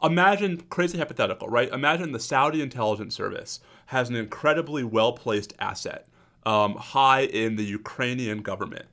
imagine 0.04 0.62
crazy 0.70 0.98
hypothetical, 0.98 1.48
right? 1.48 1.70
Imagine 1.72 2.12
the 2.12 2.20
Saudi 2.20 2.62
intelligence 2.62 3.16
service 3.16 3.60
has 3.88 4.10
an 4.10 4.16
incredibly 4.16 4.84
well 4.84 5.14
placed 5.14 5.54
asset 5.60 6.08
um, 6.46 6.76
high 6.76 7.22
in 7.22 7.56
the 7.56 7.64
Ukrainian 7.64 8.42
government, 8.42 8.86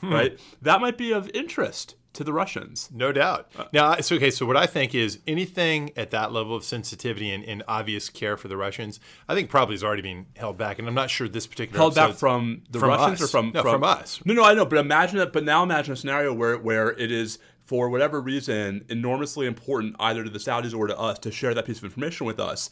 Hmm. 0.00 0.12
right? 0.12 0.38
That 0.62 0.80
might 0.80 0.96
be 0.96 1.12
of 1.12 1.28
interest 1.34 1.96
to 2.12 2.24
the 2.24 2.32
Russians. 2.32 2.90
No 2.92 3.12
doubt. 3.12 3.50
Uh, 3.56 3.64
now, 3.72 3.92
it's 3.92 4.10
okay. 4.10 4.30
So, 4.30 4.46
what 4.46 4.56
I 4.56 4.66
think 4.66 4.94
is 4.94 5.20
anything 5.26 5.92
at 5.96 6.10
that 6.10 6.32
level 6.32 6.56
of 6.56 6.64
sensitivity 6.64 7.30
and, 7.30 7.44
and 7.44 7.62
obvious 7.68 8.08
care 8.08 8.36
for 8.36 8.48
the 8.48 8.56
Russians, 8.56 9.00
I 9.28 9.34
think 9.34 9.50
probably 9.50 9.74
is 9.74 9.84
already 9.84 10.02
being 10.02 10.26
held 10.36 10.58
back. 10.58 10.78
And 10.78 10.88
I'm 10.88 10.94
not 10.94 11.10
sure 11.10 11.28
this 11.28 11.46
particular 11.46 11.78
held 11.78 11.94
back 11.94 12.14
from 12.14 12.62
the 12.70 12.78
from 12.80 12.88
Russians 12.90 13.22
us. 13.22 13.28
or 13.28 13.30
from 13.30 13.52
No, 13.54 13.62
from 13.62 13.84
us. 13.84 14.20
No, 14.24 14.34
no, 14.34 14.44
I 14.44 14.54
know, 14.54 14.66
but 14.66 14.78
imagine 14.78 15.18
that. 15.18 15.32
But 15.32 15.44
now 15.44 15.62
imagine 15.62 15.92
a 15.92 15.96
scenario 15.96 16.32
where 16.34 16.58
where 16.58 16.90
it 16.90 17.12
is 17.12 17.38
for 17.64 17.88
whatever 17.88 18.20
reason 18.20 18.84
enormously 18.88 19.46
important 19.46 19.94
either 20.00 20.24
to 20.24 20.30
the 20.30 20.40
Saudis 20.40 20.76
or 20.76 20.88
to 20.88 20.98
us 20.98 21.20
to 21.20 21.30
share 21.30 21.54
that 21.54 21.66
piece 21.66 21.78
of 21.78 21.84
information 21.84 22.26
with 22.26 22.40
us. 22.40 22.70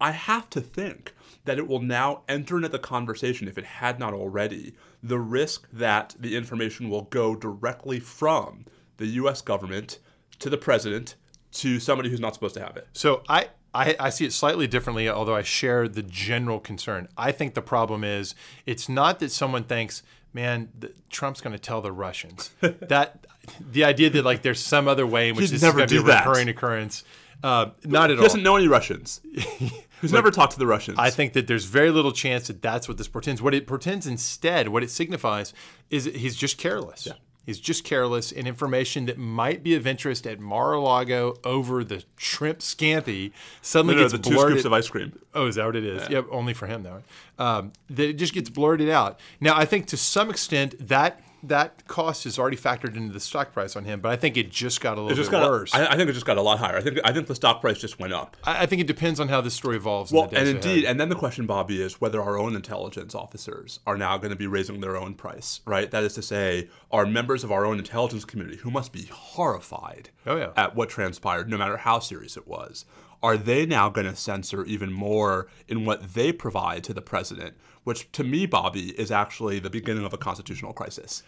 I 0.00 0.12
have 0.12 0.48
to 0.50 0.60
think 0.60 1.14
that 1.46 1.58
it 1.58 1.66
will 1.66 1.80
now 1.80 2.22
enter 2.28 2.56
into 2.56 2.68
the 2.68 2.78
conversation, 2.78 3.48
if 3.48 3.56
it 3.58 3.64
had 3.64 3.98
not 3.98 4.12
already, 4.12 4.74
the 5.02 5.18
risk 5.18 5.68
that 5.72 6.14
the 6.18 6.36
information 6.36 6.88
will 6.90 7.02
go 7.02 7.34
directly 7.34 8.00
from 8.00 8.66
the 8.98 9.06
U.S. 9.06 9.40
government 9.42 9.98
to 10.38 10.50
the 10.50 10.58
president 10.58 11.14
to 11.52 11.80
somebody 11.80 12.10
who's 12.10 12.20
not 12.20 12.34
supposed 12.34 12.54
to 12.54 12.60
have 12.60 12.76
it. 12.76 12.86
So 12.92 13.22
I 13.28 13.48
I, 13.74 13.94
I 14.00 14.10
see 14.10 14.24
it 14.24 14.32
slightly 14.32 14.66
differently, 14.66 15.08
although 15.08 15.34
I 15.36 15.42
share 15.42 15.86
the 15.86 16.02
general 16.02 16.60
concern. 16.60 17.08
I 17.16 17.30
think 17.30 17.54
the 17.54 17.62
problem 17.62 18.04
is 18.04 18.34
it's 18.64 18.88
not 18.88 19.18
that 19.20 19.30
someone 19.30 19.64
thinks, 19.64 20.02
man, 20.32 20.70
the, 20.78 20.92
Trump's 21.10 21.42
going 21.42 21.52
to 21.52 21.58
tell 21.58 21.82
the 21.82 21.92
Russians. 21.92 22.50
that 22.60 23.26
the 23.60 23.84
idea 23.84 24.08
that 24.10 24.24
like 24.24 24.42
there's 24.42 24.60
some 24.60 24.88
other 24.88 25.06
way 25.06 25.28
in 25.28 25.36
which 25.36 25.46
He'd 25.50 25.54
this 25.56 25.62
never 25.62 25.80
is 25.80 25.90
going 25.92 26.00
to 26.04 26.04
be 26.06 26.10
a 26.10 26.14
that. 26.14 26.26
recurring 26.26 26.48
occurrence. 26.48 27.04
Uh, 27.42 27.70
not 27.84 28.04
at 28.10 28.16
He 28.16 28.16
all. 28.16 28.22
doesn't 28.22 28.42
know 28.42 28.56
any 28.56 28.66
Russians. 28.66 29.20
He's 30.00 30.12
never 30.12 30.30
talked 30.30 30.52
to 30.52 30.58
the 30.58 30.66
Russians. 30.66 30.98
I 30.98 31.10
think 31.10 31.32
that 31.32 31.46
there's 31.46 31.64
very 31.64 31.90
little 31.90 32.12
chance 32.12 32.48
that 32.48 32.62
that's 32.62 32.88
what 32.88 32.98
this 32.98 33.08
portends. 33.08 33.40
What 33.40 33.54
it 33.54 33.66
portends 33.66 34.06
instead, 34.06 34.68
what 34.68 34.82
it 34.82 34.90
signifies, 34.90 35.52
is 35.90 36.04
that 36.04 36.16
he's 36.16 36.36
just 36.36 36.58
careless. 36.58 37.08
He's 37.46 37.60
just 37.60 37.84
careless, 37.84 38.32
and 38.32 38.48
information 38.48 39.06
that 39.06 39.18
might 39.18 39.62
be 39.62 39.76
of 39.76 39.86
interest 39.86 40.26
at 40.26 40.40
Mar-a-Lago 40.40 41.36
over 41.44 41.84
the 41.84 42.02
shrimp 42.16 42.58
scampi 42.58 43.30
suddenly 43.62 43.94
no, 43.94 44.00
no, 44.00 44.08
gets 44.08 44.12
the 44.14 44.30
two 44.30 44.34
blurted. 44.34 44.54
scoops 44.54 44.64
of 44.64 44.72
ice 44.72 44.88
cream. 44.88 45.16
Oh, 45.32 45.46
is 45.46 45.54
that 45.54 45.64
what 45.64 45.76
it 45.76 45.84
is? 45.84 46.08
Yeah, 46.10 46.22
only 46.32 46.54
for 46.54 46.66
him 46.66 46.82
though. 46.82 47.02
Um, 47.38 47.72
that 47.88 48.08
it 48.08 48.14
just 48.14 48.34
gets 48.34 48.50
blurted 48.50 48.88
out. 48.88 49.20
Now, 49.40 49.56
I 49.56 49.64
think 49.64 49.86
to 49.86 49.96
some 49.96 50.28
extent 50.28 50.74
that 50.88 51.20
that 51.42 51.86
cost 51.86 52.26
is 52.26 52.38
already 52.38 52.56
factored 52.56 52.96
into 52.96 53.12
the 53.12 53.20
stock 53.20 53.52
price 53.52 53.76
on 53.76 53.84
him, 53.84 54.00
but 54.00 54.10
I 54.10 54.16
think 54.16 54.36
it 54.36 54.50
just 54.50 54.80
got 54.80 54.98
a 54.98 55.00
little 55.02 55.16
bit 55.22 55.30
got. 55.30 55.48
worse. 55.48 55.74
I, 55.74 55.92
I 55.92 55.96
think 55.96 56.10
it 56.10 56.14
just 56.14 56.26
got 56.26 56.38
a 56.38 56.42
lot 56.42 56.58
higher. 56.58 56.76
I 56.76 56.80
think. 56.80 56.98
I 57.04 57.12
think 57.12 57.26
the 57.26 57.34
stock 57.34 57.60
price 57.60 57.78
just 57.78 57.98
went 57.98 58.12
up. 58.12 58.36
I, 58.44 58.62
I 58.62 58.66
think 58.66 58.80
it 58.80 58.86
depends 58.86 59.20
on 59.20 59.28
how 59.28 59.40
this 59.40 59.54
story 59.54 59.76
evolves. 59.76 60.12
Well, 60.12 60.24
in 60.24 60.30
the 60.30 60.38
and 60.40 60.48
indeed, 60.48 60.78
ahead. 60.84 60.90
and 60.92 61.00
then 61.00 61.08
the 61.08 61.14
question, 61.14 61.46
Bobby, 61.46 61.80
is 61.82 62.00
whether 62.00 62.20
our 62.22 62.38
own 62.38 62.56
intelligence 62.56 63.14
officers 63.14 63.80
are 63.86 63.96
now 63.96 64.18
going 64.18 64.30
to 64.30 64.36
be 64.36 64.46
raising 64.46 64.80
their 64.80 64.96
own 64.96 65.14
price, 65.14 65.60
right? 65.66 65.90
That 65.90 66.04
is 66.04 66.14
to 66.14 66.22
say, 66.22 66.68
are 66.90 67.06
members 67.06 67.44
of 67.44 67.52
our 67.52 67.64
own 67.64 67.78
intelligence 67.78 68.24
community 68.24 68.56
who 68.58 68.70
must 68.70 68.92
be 68.92 69.04
horrified 69.12 70.10
Oh, 70.26 70.36
yeah. 70.36 70.50
at 70.56 70.74
what 70.74 70.88
transpired, 70.88 71.48
no 71.48 71.56
matter 71.58 71.76
how 71.76 71.98
serious 72.00 72.36
it 72.36 72.46
was, 72.48 72.84
are 73.22 73.36
they 73.36 73.64
now 73.66 73.88
going 73.88 74.06
to 74.06 74.16
censor 74.16 74.64
even 74.64 74.92
more 74.92 75.48
in 75.68 75.84
what 75.84 76.14
they 76.14 76.32
provide 76.32 76.84
to 76.84 76.92
the 76.94 77.02
president? 77.02 77.54
Which, 77.86 78.10
to 78.12 78.24
me, 78.24 78.46
Bobby, 78.46 78.90
is 78.98 79.12
actually 79.12 79.60
the 79.60 79.70
beginning 79.70 80.04
of 80.04 80.12
a 80.12 80.18
constitutional 80.18 80.72
crisis. 80.72 81.22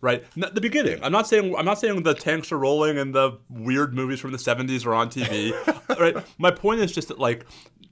Right, 0.00 0.22
the 0.36 0.60
beginning. 0.60 1.02
I'm 1.02 1.10
not 1.10 1.26
saying 1.26 1.56
I'm 1.56 1.64
not 1.64 1.80
saying 1.80 2.02
the 2.04 2.14
tanks 2.14 2.52
are 2.52 2.58
rolling 2.58 2.98
and 2.98 3.12
the 3.12 3.38
weird 3.48 3.94
movies 3.94 4.20
from 4.20 4.30
the 4.30 4.38
70s 4.38 4.86
are 4.86 4.94
on 4.94 5.10
TV. 5.10 5.52
right, 5.98 6.24
my 6.38 6.52
point 6.52 6.80
is 6.82 6.92
just 6.92 7.08
that 7.08 7.18
like 7.18 7.46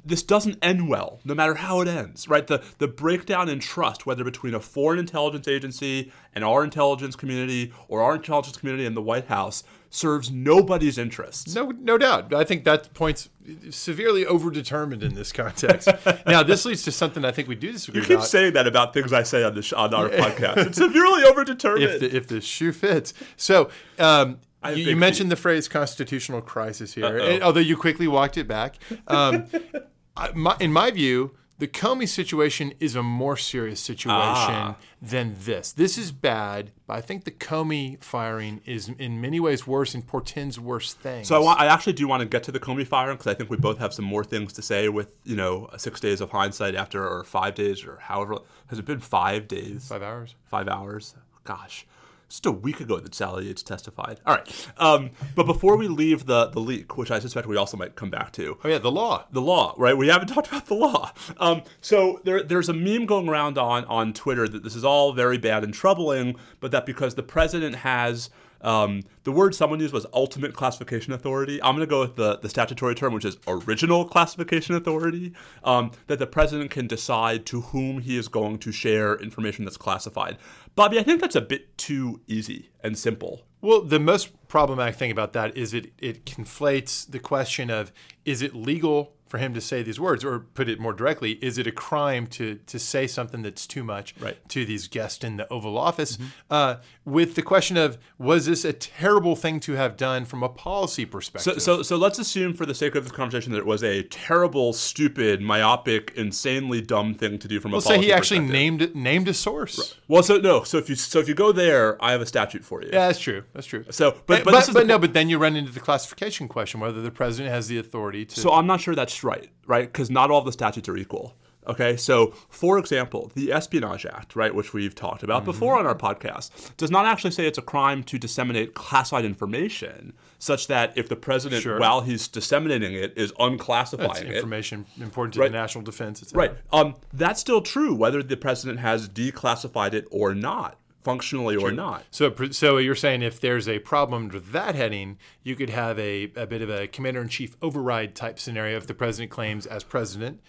this 0.05 0.23
doesn't 0.23 0.59
end 0.63 0.89
well, 0.89 1.21
no 1.25 1.35
matter 1.35 1.55
how 1.55 1.81
it 1.81 1.89
ends. 1.89 2.29
Right, 2.29 2.47
the 2.47 2.63
the 2.79 2.89
breakdown 2.89 3.49
in 3.49 3.59
trust, 3.61 4.07
whether 4.07 4.25
between 4.25 4.55
a 4.55 4.61
foreign 4.61 4.99
intelligence 4.99 5.47
agency 5.49 6.13
and 6.35 6.45
our 6.45 6.65
intelligence 6.65 7.17
community, 7.17 7.73
or 7.89 8.03
our 8.03 8.15
intelligence 8.17 8.57
community 8.57 8.87
and 8.87 8.97
the 8.97 9.03
White 9.03 9.27
House, 9.27 9.65
serves 9.91 10.31
nobody's 10.31 10.97
interests. 10.99 11.55
No, 11.55 11.71
no 11.71 11.99
doubt. 11.99 12.33
I 12.33 12.45
think 12.45 12.65
that 12.65 12.95
point's 12.95 13.29
severely 13.71 14.25
overdetermined 14.25 15.03
in 15.03 15.15
this 15.15 15.33
context. 15.33 15.89
now, 16.27 16.43
this 16.43 16.65
leads 16.65 16.83
to 16.85 16.93
something 16.93 17.25
I 17.25 17.31
think 17.31 17.49
we 17.49 17.55
do 17.55 17.71
disagree 17.73 18.01
You 18.01 18.07
keep 18.07 18.17
about. 18.17 18.27
saying 18.27 18.55
that 18.55 18.67
about 18.67 18.95
things 18.95 19.13
I 19.13 19.23
say 19.23 19.45
on 19.45 19.55
the 19.55 19.63
sh- 19.63 19.75
on 19.75 19.93
our 19.93 20.09
podcast. 20.09 20.57
It's 20.69 20.79
severely 20.79 21.23
overdetermined. 21.25 21.83
if 21.83 22.01
the, 22.01 22.17
if 22.17 22.27
the 22.27 22.41
shoe 22.41 22.73
fits. 22.73 23.13
So, 23.37 23.69
um, 23.99 24.39
you, 24.69 24.77
you 24.85 24.97
mentioned 24.97 25.31
the 25.31 25.37
phrase 25.37 25.69
constitutional 25.69 26.41
crisis 26.41 26.95
here, 26.95 27.41
although 27.43 27.61
you 27.61 27.77
quickly 27.77 28.07
walked 28.09 28.39
it 28.39 28.47
back. 28.47 28.77
Um, 29.09 29.47
I, 30.17 30.31
my, 30.33 30.57
in 30.61 30.73
my 30.73 30.91
view, 30.91 31.33
the 31.59 31.69
Comey 31.69 32.09
situation 32.09 32.75
is 32.81 32.97
a 32.97 33.03
more 33.05 33.37
serious 33.37 33.79
situation 33.79 34.17
Ah. 34.55 34.77
than 35.01 35.37
this. 35.45 35.71
This 35.71 35.97
is 35.97 36.11
bad, 36.11 36.73
but 36.89 36.95
I 36.97 37.01
think 37.01 37.23
the 37.25 37.31
Comey 37.31 38.03
firing 38.03 38.61
is 38.67 38.89
in 38.99 39.21
many 39.21 39.39
ways 39.39 39.65
worse 39.65 39.95
and 39.95 40.05
portends 40.05 40.59
worse 40.59 40.93
things. 40.93 41.29
So 41.29 41.37
I 41.37 41.39
want, 41.39 41.61
I 41.61 41.67
actually 41.67 41.93
do 41.93 42.09
want 42.09 42.21
to 42.21 42.27
get 42.27 42.43
to 42.45 42.53
the 42.53 42.59
Comey 42.59 42.85
firing 42.87 43.17
because 43.17 43.29
I 43.29 43.35
think 43.35 43.49
we 43.49 43.57
both 43.57 43.79
have 43.79 43.95
some 43.95 44.05
more 44.05 44.25
things 44.25 44.53
to 44.55 44.63
say 44.63 44.89
with 44.89 45.09
you 45.25 45.37
know 45.37 45.71
six 45.77 46.01
days 46.01 46.21
of 46.21 46.31
hindsight 46.33 46.75
after 46.75 47.07
or 47.07 47.23
five 47.23 47.55
days 47.55 47.85
or 47.85 47.99
however 47.99 48.39
has 48.67 48.79
it 48.81 48.85
been 48.85 48.99
five 49.01 49.47
days 49.47 49.87
five 49.89 50.03
hours. 50.03 50.35
five 50.47 50.67
hours 50.69 51.15
gosh 51.45 51.87
just 52.33 52.47
a 52.47 52.53
week 52.53 52.81
ago 52.81 52.99
that 52.99 53.15
Sally 53.15 53.47
Yates 53.47 53.63
testified 53.63 54.21
all 54.27 54.35
right 54.35 54.69
um, 54.79 55.11
but 55.35 55.45
before 55.47 55.77
we 55.77 55.89
leave 55.89 56.27
the 56.27 56.47
the 56.47 56.61
leak 56.61 56.97
which 56.97 57.11
I 57.11 57.19
suspect 57.19 57.47
we 57.47 57.57
also 57.57 57.77
might 57.77 57.95
come 57.95 58.11
back 58.11 58.33
to 58.33 58.59
Oh 58.65 58.69
yeah, 58.69 58.79
the 58.79 58.91
law. 58.91 59.27
the 59.31 59.41
law, 59.41 59.75
right? 59.77 59.97
We 59.97 60.09
haven't 60.09 60.29
talked 60.35 60.49
about 60.49 60.67
the 60.67 60.75
law. 60.75 61.13
Um, 61.39 61.63
so 61.81 62.21
there, 62.25 62.43
there's 62.43 62.69
a 62.69 62.73
meme 62.73 63.07
going 63.07 63.29
around 63.29 63.59
on 63.59 63.85
on 63.85 64.13
Twitter 64.13 64.49
that 64.49 64.63
this 64.63 64.75
is 64.77 64.85
all 64.85 65.13
very 65.13 65.39
bad 65.39 65.65
and 65.65 65.75
troubling, 65.75 66.37
but 66.61 66.71
that 66.71 66.87
because 66.87 67.15
the 67.15 67.23
president 67.23 67.77
has 67.77 68.31
um, 68.63 69.03
the 69.25 69.33
word 69.33 69.55
someone 69.55 69.81
used 69.81 69.93
was 69.93 70.07
ultimate 70.15 70.55
classification 70.55 71.13
authority. 71.13 71.61
I'm 71.63 71.75
going 71.75 71.87
to 71.87 71.91
go 71.91 72.01
with 72.01 72.15
the, 72.17 72.39
the 72.39 72.49
statutory 72.49 72.95
term, 72.95 73.13
which 73.13 73.25
is 73.25 73.37
original 73.47 74.05
classification 74.05 74.77
authority. 74.77 75.33
Um, 75.65 75.91
that 76.07 76.19
the 76.21 76.27
president 76.27 76.71
can 76.71 76.87
decide 76.87 77.45
to 77.47 77.61
whom 77.61 78.01
he 78.01 78.17
is 78.17 78.29
going 78.29 78.59
to 78.61 78.71
share 78.71 79.17
information 79.17 79.65
that's 79.65 79.77
classified. 79.77 80.39
Bobby, 80.75 80.99
I 80.99 81.03
think 81.03 81.21
that's 81.21 81.37
a 81.37 81.41
bit 81.41 81.77
too 81.77 82.21
easy 82.27 82.71
and 82.83 82.97
simple. 82.97 83.43
Well, 83.61 83.83
the 83.83 84.01
most 84.01 84.49
problematic 84.49 84.97
thing 84.97 85.11
about 85.11 85.33
that 85.35 85.57
is 85.57 85.73
it 85.73 85.93
it 85.99 86.25
conflates 86.25 87.09
the 87.09 87.19
question 87.19 87.71
of 87.71 87.93
is 88.25 88.43
it 88.43 88.55
legal 88.55 89.15
for 89.33 89.39
him 89.39 89.55
to 89.55 89.63
say 89.63 89.83
these 89.83 89.99
words, 89.99 90.27
or 90.27 90.41
put 90.41 90.69
it 90.69 90.79
more 90.79 90.93
directly, 90.93 91.39
is 91.41 91.57
it 91.57 91.67
a 91.67 91.73
crime 91.73 92.27
to 92.27 92.57
to 92.67 92.79
say 92.79 93.07
something 93.07 93.41
that's 93.41 93.67
too 93.67 93.83
much 93.83 94.15
Right. 94.21 94.35
Mm-hmm. 94.35 94.49
to 94.49 94.67
these 94.67 94.89
guests 94.89 95.25
in 95.25 95.39
the 95.39 95.51
Oval 95.51 95.79
Office, 95.79 96.19
uh, 96.51 96.77
with 97.07 97.35
the 97.35 97.41
question 97.41 97.79
of 97.79 97.97
was 98.19 98.45
this 98.45 98.63
a 98.67 98.75
terrible 98.75 99.35
thing 99.35 99.59
to 99.61 99.73
have 99.73 99.97
done 99.97 100.27
from 100.27 100.43
a 100.43 100.51
policy 100.51 101.07
perspective? 101.07 101.55
So, 101.63 101.77
so, 101.79 101.83
so 101.83 101.97
let's 101.97 102.19
assume, 102.19 102.53
for 102.53 102.67
the 102.67 102.75
sake 102.75 102.95
of 102.95 103.05
this 103.05 103.13
conversation, 103.13 103.53
that 103.53 103.59
it 103.61 103.65
was 103.65 103.83
a 103.83 104.03
terrible, 104.03 104.75
stupid, 104.75 105.41
myopic, 105.41 106.13
insanely 106.15 106.83
dumb 106.83 107.15
thing 107.15 107.39
to 107.39 107.49
do 107.49 107.59
from 107.59 107.71
a 107.71 107.77
Well, 107.77 107.81
policy 107.81 108.03
say 108.03 108.07
he 108.07 108.13
actually 108.13 108.41
named 108.41 108.95
named 108.95 109.29
a 109.29 109.35
source. 109.35 109.97
Well, 110.09 110.23
so 110.23 110.37
no, 110.37 110.63
so 110.63 110.77
if 110.77 110.91
you 110.91 110.95
so 110.95 111.21
if 111.21 111.27
you 111.27 111.35
go 111.35 111.53
there, 111.53 111.97
I 112.05 112.13
have 112.13 112.21
a 112.21 112.27
statute 112.27 112.67
for 112.67 112.83
you. 112.83 112.91
Yeah, 112.93 113.07
that's 113.07 113.19
true. 113.19 113.45
That's 113.55 113.67
true. 113.67 113.87
So, 113.89 114.11
but 114.11 114.45
but 114.45 114.53
but, 114.53 114.67
but, 114.67 114.75
the 114.75 114.85
no, 114.85 114.99
but 114.99 115.15
then 115.15 115.31
you 115.31 115.39
run 115.39 115.57
into 115.57 115.73
the 115.73 115.81
classification 115.81 116.49
question 116.49 116.81
whether 116.81 117.01
the 117.01 117.11
president 117.11 117.51
has 117.55 117.69
the 117.69 117.79
authority 117.79 118.27
to. 118.27 118.39
So 118.39 118.51
I'm 118.53 118.67
not 118.67 118.83
sure 118.83 118.95
that's 118.95 119.22
right, 119.25 119.51
right? 119.67 119.91
Because 119.93 120.11
not 120.11 120.31
all 120.31 120.39
of 120.41 120.45
the 120.45 120.53
statutes 120.53 120.89
are 120.89 120.97
equal. 120.97 121.37
Okay, 121.65 121.97
so 121.97 122.33
for 122.49 122.77
example, 122.77 123.31
the 123.37 123.53
Espionage 123.53 124.05
Act, 124.05 124.35
right, 124.35 124.53
which 124.53 124.75
we've 124.75 124.97
talked 124.97 125.23
about 125.23 125.45
before 125.45 125.79
on 125.79 125.87
our 125.87 125.95
podcast, 125.95 126.51
does 126.77 126.91
not 126.91 127.07
actually 127.07 127.31
say 127.31 127.47
it's 127.47 127.57
a 127.57 127.63
crime 127.63 128.03
to 128.03 128.19
disseminate 128.19 128.75
classified 128.75 129.25
information, 129.25 130.13
such 130.41 130.67
that 130.67 130.93
if 130.97 131.09
the 131.09 131.15
president, 131.15 131.63
Sure. 131.63 131.79
while 131.79 132.01
he's 132.01 132.27
disseminating 132.27 132.95
it, 132.95 133.13
is 133.17 133.31
That's 133.31 133.41
unclassifying 133.41 134.23
it, 134.25 134.33
information 134.35 134.87
important 135.01 135.35
to 135.35 135.41
Right. 135.41 135.53
the 135.53 135.57
national 135.59 135.85
defense, 135.85 136.21
etc. 136.21 136.37
Right. 136.49 136.59
Um, 136.73 136.97
that's 137.13 137.41
still 137.41 137.63
true 137.63 137.95
whether 137.95 138.25
the 138.25 138.37
president 138.37 138.81
has 138.81 139.09
declassified 139.09 139.95
it 139.95 140.09
or 140.11 140.35
not, 140.35 140.79
functionally 141.03 141.57
or 141.57 141.71
not. 141.73 142.05
So, 142.11 142.35
so 142.51 142.79
you're 142.79 142.95
saying 142.95 143.23
if 143.23 143.41
there's 143.41 143.69
a 143.69 143.79
problem 143.81 144.29
with 144.29 144.53
that 144.53 144.75
heading, 144.75 145.19
you 145.43 145.57
could 145.57 145.71
have 145.71 145.99
a, 145.99 146.25
a 146.37 146.47
bit 146.47 146.63
of 146.63 146.71
a 146.71 146.87
commander 146.87 147.21
in 147.21 147.29
chief 147.29 147.57
override 147.61 148.15
type 148.15 148.39
scenario 148.39 148.77
if 148.77 148.87
the 148.87 148.95
president 148.95 149.31
claims 149.31 149.67
as 149.67 149.85
president, 149.85 150.41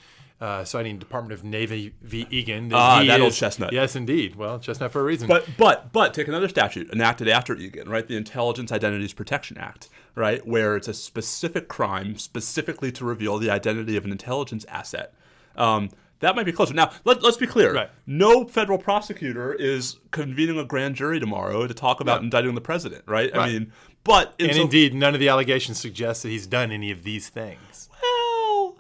uh, 0.41 0.63
citing 0.63 0.99
Department 0.99 1.33
of 1.33 1.43
Navy 1.43 1.93
v. 2.01 2.27
Egan. 2.29 2.69
That 2.69 2.75
Ah, 2.75 3.03
that 3.05 3.21
old 3.21 3.33
chestnut. 3.33 3.71
Yes, 3.71 3.95
indeed. 3.95 4.35
Well, 4.35 4.59
chestnut 4.59 4.91
for 4.91 4.99
a 4.99 5.03
reason. 5.03 5.27
But 5.27 5.47
but 5.57 5.93
but 5.93 6.13
take 6.13 6.27
another 6.27 6.49
statute 6.49 6.89
enacted 6.91 7.29
after 7.29 7.55
Egan, 7.55 7.89
right? 7.89 8.05
The 8.07 8.17
Intelligence 8.17 8.71
Identities 8.71 9.13
Protection 9.13 9.57
Act, 9.57 9.89
right, 10.15 10.45
where 10.45 10.75
it's 10.75 10.87
a 10.87 10.93
specific 10.93 11.67
crime 11.67 12.17
specifically 12.17 12.91
to 12.91 13.05
reveal 13.05 13.37
the 13.37 13.49
identity 13.49 13.95
of 13.95 14.05
an 14.05 14.11
intelligence 14.11 14.65
asset. 14.65 15.13
Um, 15.55 15.89
that 16.23 16.35
might 16.35 16.45
be 16.45 16.51
closer. 16.51 16.73
Now, 16.73 16.91
let, 17.05 17.21
let's 17.21 17.37
be 17.37 17.47
clear. 17.47 17.73
Right. 17.73 17.89
No 18.05 18.45
federal 18.45 18.77
prosecutor 18.77 19.53
is 19.53 19.97
convening 20.11 20.57
a 20.57 20.65
grand 20.65 20.95
jury 20.95 21.19
tomorrow 21.19 21.67
to 21.67 21.73
talk 21.73 21.99
about 21.99 22.21
indicting 22.23 22.55
the 22.55 22.61
president, 22.61 23.03
right? 23.07 23.35
I 23.35 23.47
mean, 23.47 23.71
but 24.03 24.33
and 24.39 24.53
so- 24.53 24.61
indeed, 24.61 24.93
none 24.93 25.13
of 25.13 25.19
the 25.19 25.29
allegations 25.29 25.79
suggest 25.79 26.23
that 26.23 26.29
he's 26.29 26.47
done 26.47 26.71
any 26.71 26.91
of 26.91 27.03
these 27.03 27.29
things. 27.29 27.89
well, 28.01 28.77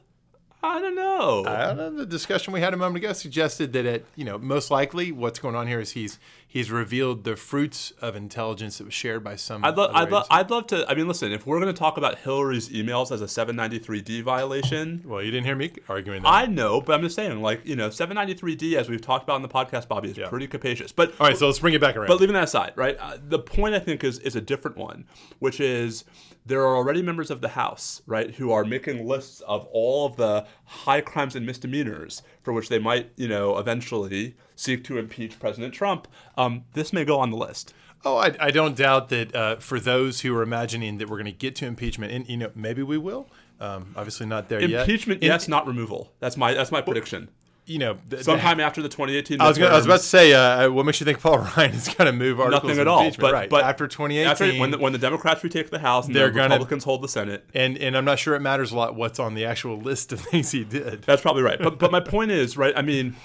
I 0.63 0.79
don't 0.79 0.95
know. 0.95 1.43
I 1.45 1.67
don't 1.67 1.77
know. 1.77 1.91
The 1.97 2.05
discussion 2.05 2.53
we 2.53 2.61
had 2.61 2.73
a 2.73 2.77
moment 2.77 3.03
ago 3.03 3.11
suggested 3.13 3.73
that 3.73 3.85
it, 3.85 4.05
you 4.15 4.23
know, 4.23 4.37
most 4.37 4.71
likely 4.71 5.11
what's 5.11 5.39
going 5.39 5.55
on 5.55 5.67
here 5.67 5.81
is 5.81 5.91
he's 5.91 6.19
he's 6.53 6.69
revealed 6.69 7.23
the 7.23 7.35
fruits 7.35 7.91
of 7.99 8.15
intelligence 8.15 8.77
that 8.77 8.83
was 8.83 8.93
shared 8.93 9.23
by 9.23 9.35
some. 9.35 9.65
I'd, 9.65 9.75
lo- 9.75 9.89
I'd, 9.91 10.11
lo- 10.11 10.23
I'd 10.29 10.51
love 10.51 10.67
to. 10.67 10.87
I 10.87 10.93
mean, 10.93 11.07
listen, 11.07 11.31
if 11.31 11.47
we're 11.47 11.59
going 11.59 11.73
to 11.73 11.77
talk 11.77 11.97
about 11.97 12.19
Hillary's 12.19 12.69
emails 12.69 13.11
as 13.11 13.23
a 13.23 13.25
793D 13.25 14.21
violation, 14.21 15.01
well, 15.03 15.23
you 15.23 15.31
didn't 15.31 15.47
hear 15.47 15.55
me 15.55 15.71
arguing 15.89 16.21
that. 16.21 16.29
I 16.29 16.45
know, 16.45 16.79
but 16.79 16.93
I'm 16.93 17.01
just 17.01 17.15
saying, 17.15 17.41
like, 17.41 17.65
you 17.65 17.75
know, 17.75 17.89
793D, 17.89 18.75
as 18.75 18.87
we've 18.87 19.01
talked 19.01 19.23
about 19.23 19.37
in 19.37 19.41
the 19.41 19.49
podcast, 19.49 19.87
Bobby, 19.87 20.11
is 20.11 20.19
pretty 20.29 20.45
capacious. 20.47 20.91
But 20.91 21.19
All 21.19 21.25
right, 21.25 21.35
so 21.35 21.47
let's 21.47 21.57
bring 21.57 21.73
it 21.73 21.81
back 21.81 21.97
around. 21.97 22.07
but 22.07 22.19
leaving 22.19 22.35
that 22.35 22.43
aside, 22.43 22.73
right? 22.75 22.97
Uh, 22.99 23.17
the 23.27 23.39
point 23.39 23.73
I 23.73 23.79
think 23.79 24.03
is 24.03 24.19
is 24.19 24.35
a 24.35 24.41
different 24.41 24.77
one, 24.77 25.05
which 25.39 25.59
is 25.59 26.03
there 26.45 26.61
are 26.61 26.75
already 26.75 27.01
members 27.01 27.31
of 27.31 27.41
the 27.41 27.49
House, 27.49 28.03
right, 28.05 28.35
who 28.35 28.51
are 28.51 28.63
making 28.63 29.07
lists 29.07 29.41
of 29.41 29.65
all 29.71 30.05
of 30.05 30.17
the 30.17 30.45
high 30.65 31.01
crimes 31.01 31.35
and 31.35 31.47
misdemeanors 31.47 32.21
for 32.43 32.53
which 32.53 32.69
they 32.69 32.77
might, 32.77 33.11
you 33.15 33.27
know, 33.27 33.57
eventually 33.57 34.35
seek 34.55 34.83
to 34.85 34.97
impeach 34.97 35.39
President 35.39 35.73
Trump, 35.73 36.07
um, 36.37 36.65
this 36.73 36.93
may 36.93 37.05
go 37.05 37.19
on 37.19 37.31
the 37.31 37.37
list. 37.37 37.73
Oh, 38.05 38.17
I, 38.17 38.35
I 38.39 38.51
don't 38.51 38.75
doubt 38.75 39.09
that 39.09 39.33
uh, 39.35 39.55
for 39.57 39.79
those 39.79 40.21
who 40.21 40.35
are 40.35 40.41
imagining 40.43 40.97
that 40.97 41.09
we're 41.09 41.17
going 41.17 41.25
to 41.25 41.31
get 41.31 41.55
to 41.57 41.65
impeachment, 41.65 42.11
and 42.11 42.27
you 42.27 42.37
know 42.37 42.51
maybe 42.55 42.83
we 42.83 42.97
will. 42.97 43.29
Um, 43.61 43.93
obviously, 43.95 44.25
not 44.25 44.49
there 44.49 44.61
yet. 44.61 44.81
Impeachment, 44.81 45.23
yes, 45.23 45.47
not 45.47 45.65
removal. 45.67 46.11
That's 46.19 46.35
my 46.35 46.53
that's 46.53 46.71
my 46.71 46.81
prediction. 46.81 47.29
You 47.65 47.79
know, 47.79 47.97
the- 48.09 48.21
Sometime 48.21 48.59
after 48.59 48.81
the 48.81 48.89
2018 48.89 49.39
I 49.39 49.47
was, 49.47 49.57
gonna, 49.57 49.71
I 49.71 49.77
was 49.77 49.85
about 49.85 50.01
to 50.01 50.05
say, 50.05 50.33
uh, 50.33 50.69
what 50.69 50.85
makes 50.85 50.99
you 50.99 51.05
think 51.05 51.21
Paul 51.21 51.37
Ryan 51.57 51.71
is 51.71 51.87
going 51.87 52.07
to 52.07 52.11
move 52.11 52.41
articles 52.41 52.63
nothing 52.63 52.71
of 52.71 52.79
at 52.79 52.87
all. 52.89 53.09
But 53.17 53.31
right. 53.31 53.49
but 53.49 53.63
after 53.63 53.87
2018, 53.87 54.29
after- 54.29 54.59
when 54.59 54.71
the, 54.71 54.77
when 54.79 54.91
the 54.91 54.99
Democrats 54.99 55.41
retake 55.45 55.69
the 55.69 55.79
House 55.79 56.05
and 56.07 56.13
They're 56.13 56.27
the 56.27 56.33
gonna- 56.33 56.55
Republicans 56.55 56.83
hold 56.83 57.01
the 57.03 57.07
Senate, 57.07 57.45
and 57.53 57.77
and 57.77 57.95
I'm 57.95 58.03
not 58.03 58.19
sure 58.19 58.35
it 58.35 58.41
matters 58.41 58.73
a 58.73 58.75
lot 58.75 58.95
what's 58.95 59.17
on 59.17 59.33
the 59.33 59.45
actual 59.45 59.77
list 59.79 60.11
of 60.11 60.19
things 60.31 60.51
he 60.51 60.65
did. 60.65 61.03
That's 61.03 61.21
probably 61.21 61.43
right. 61.43 61.57
But 61.57 61.79
but 61.79 61.89
my 61.89 62.01
point 62.01 62.31
is, 62.31 62.57
right, 62.57 62.73
I 62.75 62.81
mean, 62.81 63.15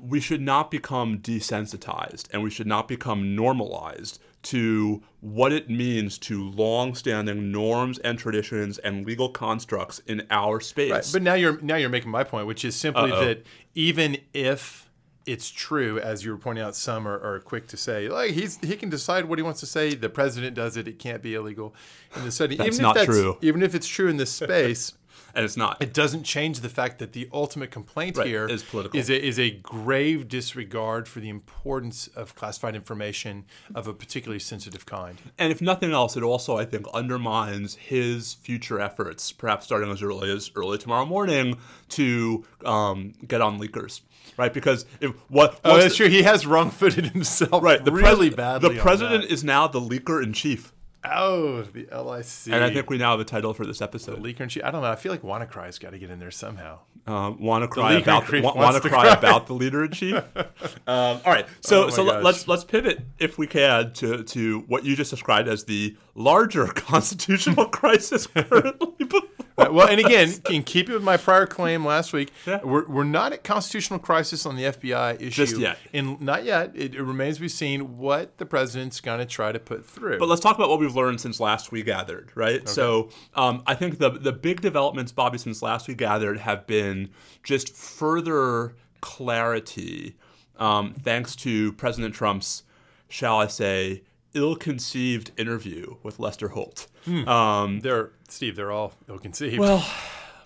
we 0.00 0.20
should 0.20 0.40
not 0.40 0.70
become 0.70 1.18
desensitized 1.18 2.26
and 2.32 2.42
we 2.42 2.50
should 2.50 2.66
not 2.66 2.88
become 2.88 3.34
normalized 3.34 4.20
to 4.40 5.02
what 5.20 5.52
it 5.52 5.68
means 5.68 6.16
to 6.16 6.48
long-standing 6.50 7.50
norms 7.50 7.98
and 7.98 8.18
traditions 8.18 8.78
and 8.78 9.04
legal 9.04 9.30
constructs 9.30 9.98
in 10.06 10.24
our 10.30 10.60
space. 10.60 10.92
Right. 10.92 11.08
But 11.12 11.22
now 11.22 11.34
you're 11.34 11.60
now 11.60 11.76
you're 11.76 11.88
making 11.88 12.10
my 12.10 12.24
point, 12.24 12.46
which 12.46 12.64
is 12.64 12.76
simply 12.76 13.10
Uh-oh. 13.12 13.24
that 13.24 13.46
even 13.74 14.18
if 14.32 14.88
it's 15.26 15.50
true, 15.50 15.98
as 16.00 16.24
you 16.24 16.30
were 16.30 16.38
pointing 16.38 16.64
out, 16.64 16.74
some 16.74 17.06
are, 17.06 17.20
are 17.20 17.40
quick 17.40 17.66
to 17.68 17.76
say, 17.76 18.08
like 18.08 18.30
he's 18.30 18.58
he 18.64 18.76
can 18.76 18.88
decide 18.88 19.26
what 19.26 19.38
he 19.38 19.42
wants 19.42 19.60
to 19.60 19.66
say. 19.66 19.94
The 19.94 20.08
president 20.08 20.54
does 20.54 20.76
it; 20.76 20.88
it 20.88 20.98
can't 20.98 21.22
be 21.22 21.34
illegal. 21.34 21.74
In 22.16 22.24
the 22.24 22.30
setting, 22.30 22.58
That's 22.58 22.76
even 22.76 22.82
not 22.82 22.96
if 22.96 23.06
that's 23.06 23.18
true. 23.18 23.38
Even 23.42 23.62
if 23.62 23.74
it's 23.74 23.86
true 23.86 24.08
in 24.08 24.16
this 24.16 24.32
space, 24.32 24.94
and 25.34 25.44
it's 25.44 25.56
not. 25.56 25.80
it 25.82 25.92
doesn't 25.94 26.24
change 26.24 26.60
the 26.60 26.68
fact 26.68 26.98
that 26.98 27.12
the 27.12 27.28
ultimate 27.32 27.70
complaint 27.70 28.16
Right, 28.16 28.26
here 28.26 28.46
is 28.48 28.62
political. 28.62 28.98
Is 28.98 29.10
a, 29.10 29.24
is 29.26 29.38
a 29.38 29.50
grave 29.50 30.28
disregard 30.28 31.08
for 31.08 31.20
the 31.20 31.28
importance 31.28 32.06
of 32.08 32.34
classified 32.34 32.74
information 32.74 33.44
of 33.74 33.86
a 33.86 33.94
particularly 33.94 34.38
sensitive 34.40 34.86
kind. 34.86 35.18
And 35.38 35.52
if 35.52 35.60
nothing 35.60 35.92
else, 35.92 36.16
it 36.16 36.22
also, 36.22 36.56
I 36.56 36.64
think, 36.64 36.86
undermines 36.94 37.74
his 37.76 38.34
future 38.34 38.80
efforts, 38.80 39.32
perhaps 39.32 39.66
starting 39.66 39.90
as 39.90 40.02
early 40.02 40.30
as 40.30 40.50
early 40.56 40.78
tomorrow 40.78 41.04
morning, 41.06 41.58
to 41.90 42.44
um, 42.64 43.12
get 43.26 43.40
on 43.40 43.58
leakers, 43.58 44.00
right? 44.36 44.52
Because 44.52 44.86
if 45.00 45.12
what 45.28 45.60
Oh, 45.64 45.76
that's 45.76 45.90
the- 45.94 45.96
true. 46.04 46.08
He 46.08 46.22
has 46.22 46.46
wrong-footed 46.46 47.06
himself 47.06 47.62
right, 47.62 47.84
the 47.84 47.92
really 47.92 48.28
pres- 48.30 48.36
badly. 48.36 48.74
The 48.76 48.80
president 48.80 49.24
is 49.26 49.44
now 49.44 49.66
the 49.68 49.80
leaker 49.80 50.22
in 50.22 50.32
chief, 50.32 50.72
Oh, 51.04 51.62
the 51.62 51.86
LIC. 51.90 52.52
and 52.52 52.64
I 52.64 52.72
think 52.72 52.90
we 52.90 52.98
now 52.98 53.12
have 53.12 53.20
a 53.20 53.24
title 53.24 53.54
for 53.54 53.64
this 53.64 53.80
episode. 53.80 54.20
Leaker 54.22 54.40
and 54.40 54.50
Chief. 54.50 54.64
I 54.64 54.70
don't 54.70 54.82
know. 54.82 54.90
I 54.90 54.96
feel 54.96 55.12
like 55.12 55.22
WannaCry's 55.22 55.78
got 55.78 55.90
to 55.90 55.98
get 55.98 56.10
in 56.10 56.18
there 56.18 56.30
somehow. 56.32 56.80
um, 57.06 57.40
want 57.40 57.62
to 57.62 57.68
cry 57.68 57.94
leaker 57.94 58.02
about 58.02 58.24
in 58.24 58.30
chief 58.32 58.44
want, 58.44 58.56
wants 58.56 58.76
to 58.78 58.82
to 58.82 58.88
cry, 58.88 59.12
about 59.12 59.46
the 59.46 59.54
leader 59.54 59.84
in 59.84 59.92
chief. 59.92 60.16
um, 60.36 60.50
all 60.86 61.20
right, 61.26 61.46
so 61.60 61.84
Oh 61.84 61.88
so 61.90 62.04
gosh. 62.04 62.24
let's 62.24 62.48
let's 62.48 62.64
pivot 62.64 63.00
if 63.18 63.38
we 63.38 63.46
can 63.46 63.92
to 63.94 64.24
to 64.24 64.60
what 64.66 64.84
you 64.84 64.96
just 64.96 65.10
described 65.10 65.48
as 65.48 65.64
the 65.64 65.96
larger 66.14 66.66
constitutional 66.74 67.66
crisis 67.66 68.26
currently. 68.26 68.88
Uh, 69.58 69.68
well, 69.72 69.88
and 69.88 69.98
again, 70.00 70.32
in 70.50 70.62
keeping 70.62 70.94
with 70.94 71.02
my 71.02 71.16
prior 71.16 71.46
claim 71.46 71.84
last 71.84 72.12
week, 72.12 72.32
Yeah. 72.46 72.60
we're, 72.62 72.86
we're 72.86 73.04
not 73.04 73.32
at 73.32 73.42
constitutional 73.42 73.98
crisis 73.98 74.46
on 74.46 74.54
the 74.56 74.62
FBI 74.64 75.16
issue. 75.20 75.30
Just 75.30 75.56
yet. 75.58 75.78
And 75.92 76.20
not 76.20 76.44
yet. 76.44 76.72
It, 76.74 76.94
it 76.94 77.02
remains 77.02 77.36
to 77.36 77.40
be 77.42 77.48
seen 77.48 77.98
what 77.98 78.38
the 78.38 78.46
president's 78.46 79.00
going 79.00 79.18
to 79.18 79.26
try 79.26 79.50
to 79.50 79.58
put 79.58 79.84
through. 79.84 80.18
But 80.18 80.28
let's 80.28 80.40
talk 80.40 80.56
about 80.56 80.68
what 80.68 80.78
we've 80.78 80.94
learned 80.94 81.20
since 81.20 81.40
last 81.40 81.72
we 81.72 81.82
gathered, 81.82 82.30
right? 82.34 82.68
So 82.68 83.10
um, 83.34 83.62
I 83.66 83.74
think 83.74 83.98
the 83.98 84.10
the 84.10 84.32
big 84.32 84.60
developments, 84.60 85.10
Bobby, 85.12 85.38
since 85.38 85.60
last 85.62 85.88
we 85.88 85.94
gathered, 85.94 86.38
have 86.38 86.66
been 86.66 87.10
just 87.42 87.74
further 87.74 88.76
clarity, 89.00 90.16
um, 90.58 90.94
thanks 90.94 91.34
to 91.36 91.72
President 91.72 92.14
Trump's, 92.14 92.62
shall 93.08 93.38
I 93.38 93.46
say, 93.48 94.02
ill-conceived 94.34 95.32
interview 95.36 95.96
with 96.02 96.18
Lester 96.18 96.48
Holt. 96.48 96.86
Um, 97.06 97.80
they're, 97.80 98.10
Steve, 98.28 98.56
they're 98.56 98.70
all 98.70 98.92
ill-conceived. 99.08 99.58
well, 99.58 99.86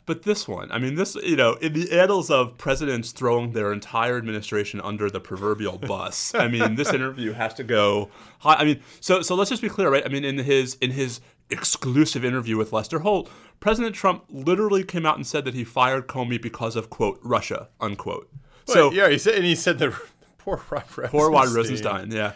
but 0.05 0.25
this 0.25 0.49
one, 0.49 0.71
I 0.73 0.79
mean, 0.79 0.97
this, 0.97 1.15
you 1.17 1.37
know, 1.37 1.55
in 1.55 1.73
the 1.73 1.93
annals 1.93 2.31
of 2.31 2.59
presidents 2.59 3.13
throwing 3.13 3.53
their 3.53 3.73
entire 3.73 4.17
administration 4.17 4.81
under 4.81 5.09
the 5.09 5.21
proverbial 5.21 5.79
bus, 5.87 6.35
I 6.35 6.49
mean, 6.49 6.75
this 6.75 6.93
interview 6.93 7.33
has 7.33 7.55
to 7.55 7.65
go 7.65 8.11
high. 8.41 8.55
I 8.55 8.65
mean, 8.65 8.81
so 9.01 9.23
so 9.23 9.35
let's 9.35 9.51
just 9.51 9.63
be 9.63 9.69
clear, 9.69 9.91
right? 9.91 10.05
I 10.05 10.09
mean, 10.09 10.25
in 10.25 10.39
his 10.39 10.75
in 10.81 10.91
his 10.93 11.21
exclusive 11.51 12.25
interview 12.25 12.57
with 12.57 12.73
Lester 12.73 13.01
Holt, 13.01 13.31
President 13.61 13.95
Trump 13.95 14.25
literally 14.29 14.83
came 14.83 15.07
out 15.07 15.17
and 15.17 15.27
said 15.27 15.45
that 15.45 15.55
he 15.55 15.63
fired 15.65 16.09
Comey 16.09 16.41
because 16.41 16.75
of 16.75 16.91
quote 16.91 17.21
Russia 17.23 17.69
unquote. 17.81 18.29
So 18.67 18.91
yeah, 18.93 19.09
he 19.09 19.19
said, 19.19 19.35
and 19.37 19.45
he 19.45 19.55
said 19.55 19.79
the 19.79 19.97
poor 20.39 20.63
Rod 20.71 20.85
Rosenstein. 20.97 21.11
poor 21.11 21.31
Rod 21.31 21.49
Rosenstein, 21.49 22.11
yeah. 22.11 22.33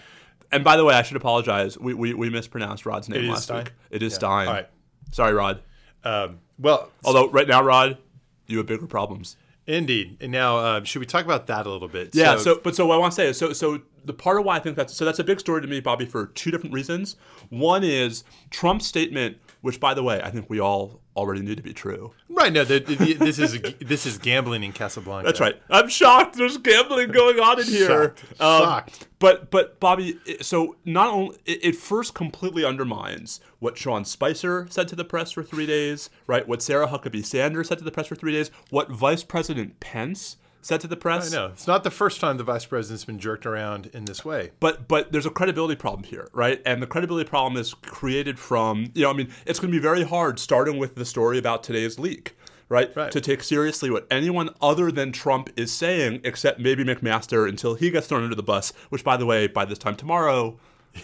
And 0.53 0.63
by 0.65 0.77
the 0.77 0.85
way, 0.85 0.95
I 0.95 1.03
should 1.03 1.17
apologize. 1.17 1.79
We 1.79 1.95
we, 1.95 2.15
we 2.15 2.31
mispronounced 2.31 2.87
Rod's 2.87 3.09
name 3.09 3.29
last 3.29 3.45
Stein? 3.45 3.65
week. 3.65 3.73
It 3.91 4.03
is 4.03 4.13
Yeah. 4.13 4.19
Stein. 4.19 4.49
All 4.49 4.55
right. 4.55 4.69
Sorry, 5.13 5.33
Rod. 5.33 5.63
Um, 6.05 6.39
well, 6.59 6.91
Although 7.05 7.29
right 7.31 7.49
now, 7.49 7.63
Rod, 7.63 7.99
you 8.47 8.59
have 8.59 8.67
bigger 8.67 8.87
problems. 8.87 9.37
indeed. 9.67 10.17
And 10.21 10.31
now, 10.31 10.59
uh, 10.59 10.85
should 10.85 11.01
we 11.01 11.07
talk 11.07 11.25
about 11.25 11.49
that 11.49 11.67
a 11.67 11.71
little 11.71 11.89
bit? 11.89 12.15
Yeah. 12.15 12.37
So, 12.39 12.61
but 12.63 12.77
so 12.77 12.87
what 12.87 12.95
I 12.95 12.99
want 12.99 13.13
to 13.13 13.17
say 13.17 13.27
is, 13.27 13.37
so 13.37 13.53
so 13.53 13.81
the 14.05 14.13
part 14.13 14.39
of 14.39 14.45
why 14.45 14.57
I 14.57 14.61
think 14.61 14.77
that's 14.77 14.95
so 14.95 15.05
that's 15.05 15.19
a 15.19 15.25
big 15.25 15.41
story 15.41 15.61
to 15.63 15.67
me, 15.69 15.81
Bobby, 15.81 16.05
for 16.07 16.27
two 16.27 16.51
different 16.51 16.73
reasons. 16.75 17.17
One 17.51 17.83
is 17.83 18.23
Trump's 18.51 18.87
statement, 18.87 19.39
which 19.63 19.81
by 19.81 19.95
the 19.95 20.03
way, 20.03 20.21
I 20.23 20.31
think 20.31 20.49
we 20.49 20.61
all 20.61 21.01
already 21.17 21.41
knew 21.41 21.55
to 21.55 21.63
be 21.63 21.73
true. 21.73 22.13
right, 22.29 22.53
no, 22.53 22.65
the, 22.65 22.79
the, 22.81 23.15
this 23.15 23.39
is 23.39 23.59
this 23.81 24.07
is 24.07 24.19
gambling 24.19 24.63
in 24.63 24.73
Casablanca. 24.73 25.27
That's 25.27 25.41
right. 25.41 25.61
I'm 25.71 25.89
shocked. 25.89 26.37
There's 26.37 26.59
gambling 26.59 27.11
going 27.11 27.41
on 27.41 27.61
in 27.61 27.67
here. 27.67 27.87
Shocked. 27.87 28.25
Um, 28.41 28.63
Shocked. 28.63 29.09
But 29.19 29.51
but 29.51 29.81
Bobby, 29.81 30.19
so 30.43 30.77
not 30.85 31.09
only 31.09 31.37
it, 31.47 31.65
it 31.65 31.77
first 31.77 32.15
completely 32.15 32.65
undermines 32.65 33.41
what 33.59 33.79
Sean 33.79 34.05
Spicer 34.05 34.67
said 34.71 34.89
to 34.89 34.97
the 34.97 35.05
press 35.05 35.33
for 35.33 35.43
three 35.43 35.67
days, 35.67 36.11
right? 36.27 36.47
What 36.47 36.63
Sarah 36.63 36.87
Huckabee 36.87 37.25
Sanders 37.25 37.69
said 37.69 37.79
to 37.79 37.85
the 37.85 37.91
press 37.91 38.07
for 38.09 38.15
three 38.15 38.33
days, 38.33 38.51
what 38.71 38.91
Vice 38.91 39.25
President 39.25 39.81
Pence 39.81 40.37
said 40.63 40.81
to 40.81 40.89
the 40.89 40.97
press. 40.97 41.33
I 41.33 41.37
know. 41.37 41.47
It's 41.49 41.67
not 41.67 41.85
the 41.85 41.91
first 41.91 42.21
time 42.21 42.37
the 42.37 42.45
vice 42.45 42.65
president's 42.65 43.05
been 43.05 43.19
jerked 43.19 43.47
around 43.47 43.87
in 43.93 44.05
this 44.05 44.25
way. 44.25 44.51
but 44.61 44.89
but 44.89 45.13
there's 45.13 45.27
a 45.27 45.31
credibility 45.31 45.77
problem 45.77 46.03
here, 46.05 46.29
right? 46.33 46.61
And 46.67 46.83
the 46.83 46.87
credibility 46.87 47.29
problem 47.29 47.61
is 47.61 47.75
created 47.75 48.39
from 48.39 48.91
you 48.95 49.03
know, 49.03 49.11
I 49.11 49.13
mean, 49.13 49.29
it's 49.47 49.59
going 49.61 49.73
to 49.73 49.77
be 49.77 49.83
very 49.83 50.03
hard 50.03 50.39
starting 50.39 50.79
with 50.79 50.95
the 50.97 51.05
story 51.05 51.39
about 51.39 51.63
today's 51.63 51.99
leak, 51.99 52.37
right? 52.69 52.95
Right. 52.97 53.13
To 53.13 53.21
take 53.21 53.43
seriously 53.43 53.91
what 53.91 54.07
anyone 54.11 54.51
other 54.61 54.91
than 54.91 55.13
Trump 55.13 55.51
is 55.57 55.71
saying, 55.73 56.21
except 56.25 56.59
maybe 56.59 56.85
McMaster 56.85 57.49
until 57.49 57.75
he 57.75 57.91
gets 57.91 58.07
thrown 58.09 58.25
under 58.25 58.35
the 58.35 58.43
bus. 58.43 58.73
Which, 58.89 59.05
by 59.05 59.17
the 59.17 59.27
way, 59.27 59.47
by 59.47 59.65
this 59.65 59.79
time 59.79 59.95
tomorrow 59.97 60.59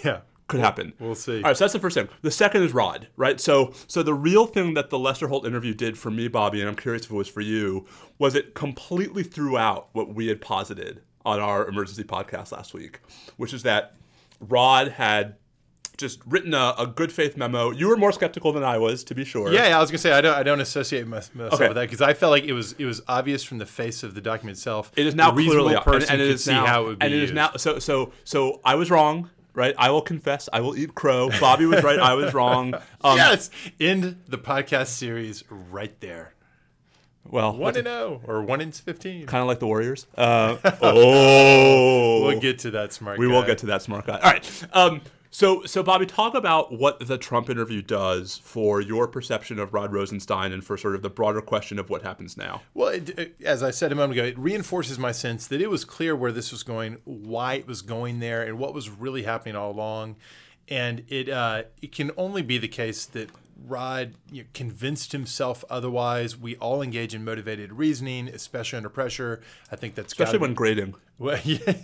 Yeah. 0.04 0.20
Could 0.48 0.60
happen. 0.60 0.92
we'll 0.98 1.14
see. 1.14 1.36
All 1.38 1.42
right, 1.44 1.56
so 1.56 1.64
that's 1.64 1.72
the 1.72 1.78
first 1.80 1.94
thing. 1.94 2.08
The 2.20 2.30
second 2.30 2.62
is 2.62 2.74
Rod, 2.74 3.08
right? 3.16 3.40
So, 3.40 3.72
so 3.86 4.02
the 4.02 4.12
real 4.14 4.46
thing 4.46 4.74
that 4.74 4.90
the 4.90 4.98
Lester 4.98 5.28
Holt 5.28 5.46
interview 5.46 5.72
did 5.72 5.96
for 5.96 6.10
me, 6.10 6.28
Bobby, 6.28 6.60
and 6.60 6.68
I'm 6.68 6.76
curious 6.76 7.04
if 7.06 7.10
it 7.10 7.14
was 7.14 7.28
for 7.28 7.40
you, 7.40 7.86
was 8.18 8.34
it 8.34 8.54
completely 8.54 9.22
threw 9.22 9.56
out 9.56 9.88
what 9.92 10.14
we 10.14 10.26
had 10.26 10.40
posited 10.40 11.00
on 11.24 11.40
our 11.40 11.66
emergency 11.68 12.04
podcast 12.04 12.52
last 12.52 12.74
week, 12.74 13.00
which 13.36 13.54
is 13.54 13.62
that 13.62 13.94
Rod 14.40 14.88
had 14.88 15.36
just 15.96 16.20
written 16.26 16.52
a, 16.52 16.74
a 16.78 16.86
good 16.86 17.12
faith 17.12 17.36
memo. 17.36 17.70
You 17.70 17.86
were 17.86 17.96
more 17.96 18.10
skeptical 18.12 18.52
than 18.52 18.64
I 18.64 18.76
was, 18.78 19.04
to 19.04 19.14
be 19.14 19.24
sure. 19.24 19.52
Yeah, 19.52 19.68
yeah, 19.68 19.76
I 19.76 19.80
was 19.80 19.90
gonna 19.90 19.98
say 19.98 20.10
I 20.12 20.20
don't 20.20 20.34
I 20.34 20.42
don't 20.42 20.60
associate 20.60 21.06
myself 21.06 21.52
Okay. 21.54 21.68
with 21.68 21.76
that 21.76 21.82
because 21.82 22.00
I 22.00 22.12
felt 22.14 22.30
like 22.32 22.44
it 22.44 22.54
was 22.54 22.72
it 22.72 22.84
was 22.86 23.00
obvious 23.06 23.44
from 23.44 23.58
the 23.58 23.66
face 23.66 24.02
of 24.02 24.14
the 24.14 24.20
document 24.20 24.56
itself. 24.56 24.90
It 24.96 25.06
is 25.06 25.14
now 25.14 25.30
clearly 25.30 25.76
person 25.76 26.10
and, 26.10 26.10
and 26.10 26.20
it 26.22 26.24
could 26.26 26.34
is 26.34 26.44
see 26.44 26.50
now, 26.52 26.66
how 26.66 26.82
it 26.82 26.86
would 26.88 26.98
be 26.98 27.04
and 27.06 27.14
it 27.14 27.18
is 27.18 27.30
used. 27.30 27.34
now 27.34 27.52
so 27.56 27.78
so 27.78 28.12
so 28.24 28.60
I 28.64 28.74
was 28.74 28.90
wrong, 28.90 29.30
right? 29.54 29.74
I 29.78 29.90
will 29.90 30.02
confess, 30.02 30.48
I 30.52 30.60
will 30.60 30.76
eat 30.76 30.94
crow. 30.94 31.30
Bobby 31.40 31.66
was 31.66 31.82
right, 31.82 31.98
I 31.98 32.14
was 32.14 32.32
wrong. 32.34 32.74
Um, 33.04 33.16
yes, 33.16 33.50
end 33.80 34.22
the 34.28 34.38
podcast 34.38 34.86
series 34.88 35.42
right 35.50 35.98
there. 36.00 36.34
Well, 37.24 37.56
One 37.56 37.76
and 37.76 37.86
zero 37.86 38.20
or 38.26 38.42
one 38.42 38.60
in 38.60 38.70
fifteen. 38.72 39.26
kind 39.26 39.42
of 39.42 39.48
like 39.48 39.58
the 39.58 39.66
Warriors. 39.66 40.06
Uh, 40.16 40.56
oh, 40.82 42.22
We'll 42.26 42.40
get 42.40 42.60
to 42.60 42.70
that 42.72 42.92
smart. 42.92 43.18
We 43.18 43.26
guy. 43.28 43.32
will 43.34 43.42
get 43.42 43.58
to 43.58 43.66
that 43.66 43.82
smart 43.82 44.06
guy. 44.06 44.18
All 44.18 44.30
right. 44.30 44.64
Um, 44.72 45.00
so, 45.32 45.64
so 45.64 45.82
Bobby, 45.82 46.06
talk 46.06 46.34
about 46.34 46.72
what 46.72 47.00
the 47.06 47.16
Trump 47.18 47.50
interview 47.50 47.80
does 47.82 48.36
for 48.44 48.80
your 48.80 49.08
perception 49.08 49.58
of 49.58 49.72
Rod 49.74 49.92
Rosenstein 49.92 50.52
and 50.52 50.62
for 50.64 50.76
sort 50.76 50.94
of 50.94 51.00
the 51.02 51.10
broader 51.10 51.40
question 51.40 51.78
of 51.78 51.88
what 51.90 52.02
happens 52.02 52.36
now. 52.36 52.62
Well, 52.74 52.88
it, 52.90 53.18
it- 53.18 53.36
as 53.44 53.62
I 53.62 53.70
said 53.70 53.90
a 53.90 53.94
moment 53.94 54.18
ago, 54.18 54.26
it 54.28 54.38
reinforces 54.38 54.98
my 54.98 55.10
sense 55.10 55.46
that 55.48 55.60
it 55.62 55.70
was 55.70 55.84
clear 55.84 56.14
where 56.14 56.30
this 56.32 56.52
was 56.52 56.62
going, 56.62 56.98
why 57.04 57.54
it 57.54 57.66
was 57.66 57.82
going 57.82 58.20
there, 58.20 58.42
and 58.42 58.58
what 58.58 58.74
was 58.74 58.90
really 58.90 59.22
happening 59.22 59.56
all 59.56 59.70
along. 59.72 60.16
And 60.68 61.02
it 61.08 61.28
uh, 61.28 61.64
it 61.80 61.92
can 61.92 62.12
only 62.16 62.42
be 62.42 62.56
the 62.56 62.68
case 62.68 63.04
that 63.06 63.30
Rod 63.66 64.14
you 64.30 64.42
know, 64.42 64.48
convinced 64.54 65.12
himself 65.12 65.64
otherwise. 65.68 66.36
We 66.36 66.56
all 66.56 66.82
engage 66.82 67.14
in 67.14 67.24
motivated 67.24 67.72
reasoning, 67.72 68.28
especially 68.28 68.76
under 68.76 68.88
pressure. 68.88 69.40
I 69.70 69.76
think 69.76 69.94
that's 69.94 70.12
Especially 70.12 70.34
gotta 70.34 70.42
when 70.42 70.54
grading. 70.54 70.94
Well, 71.22 71.38
yeah, 71.44 71.74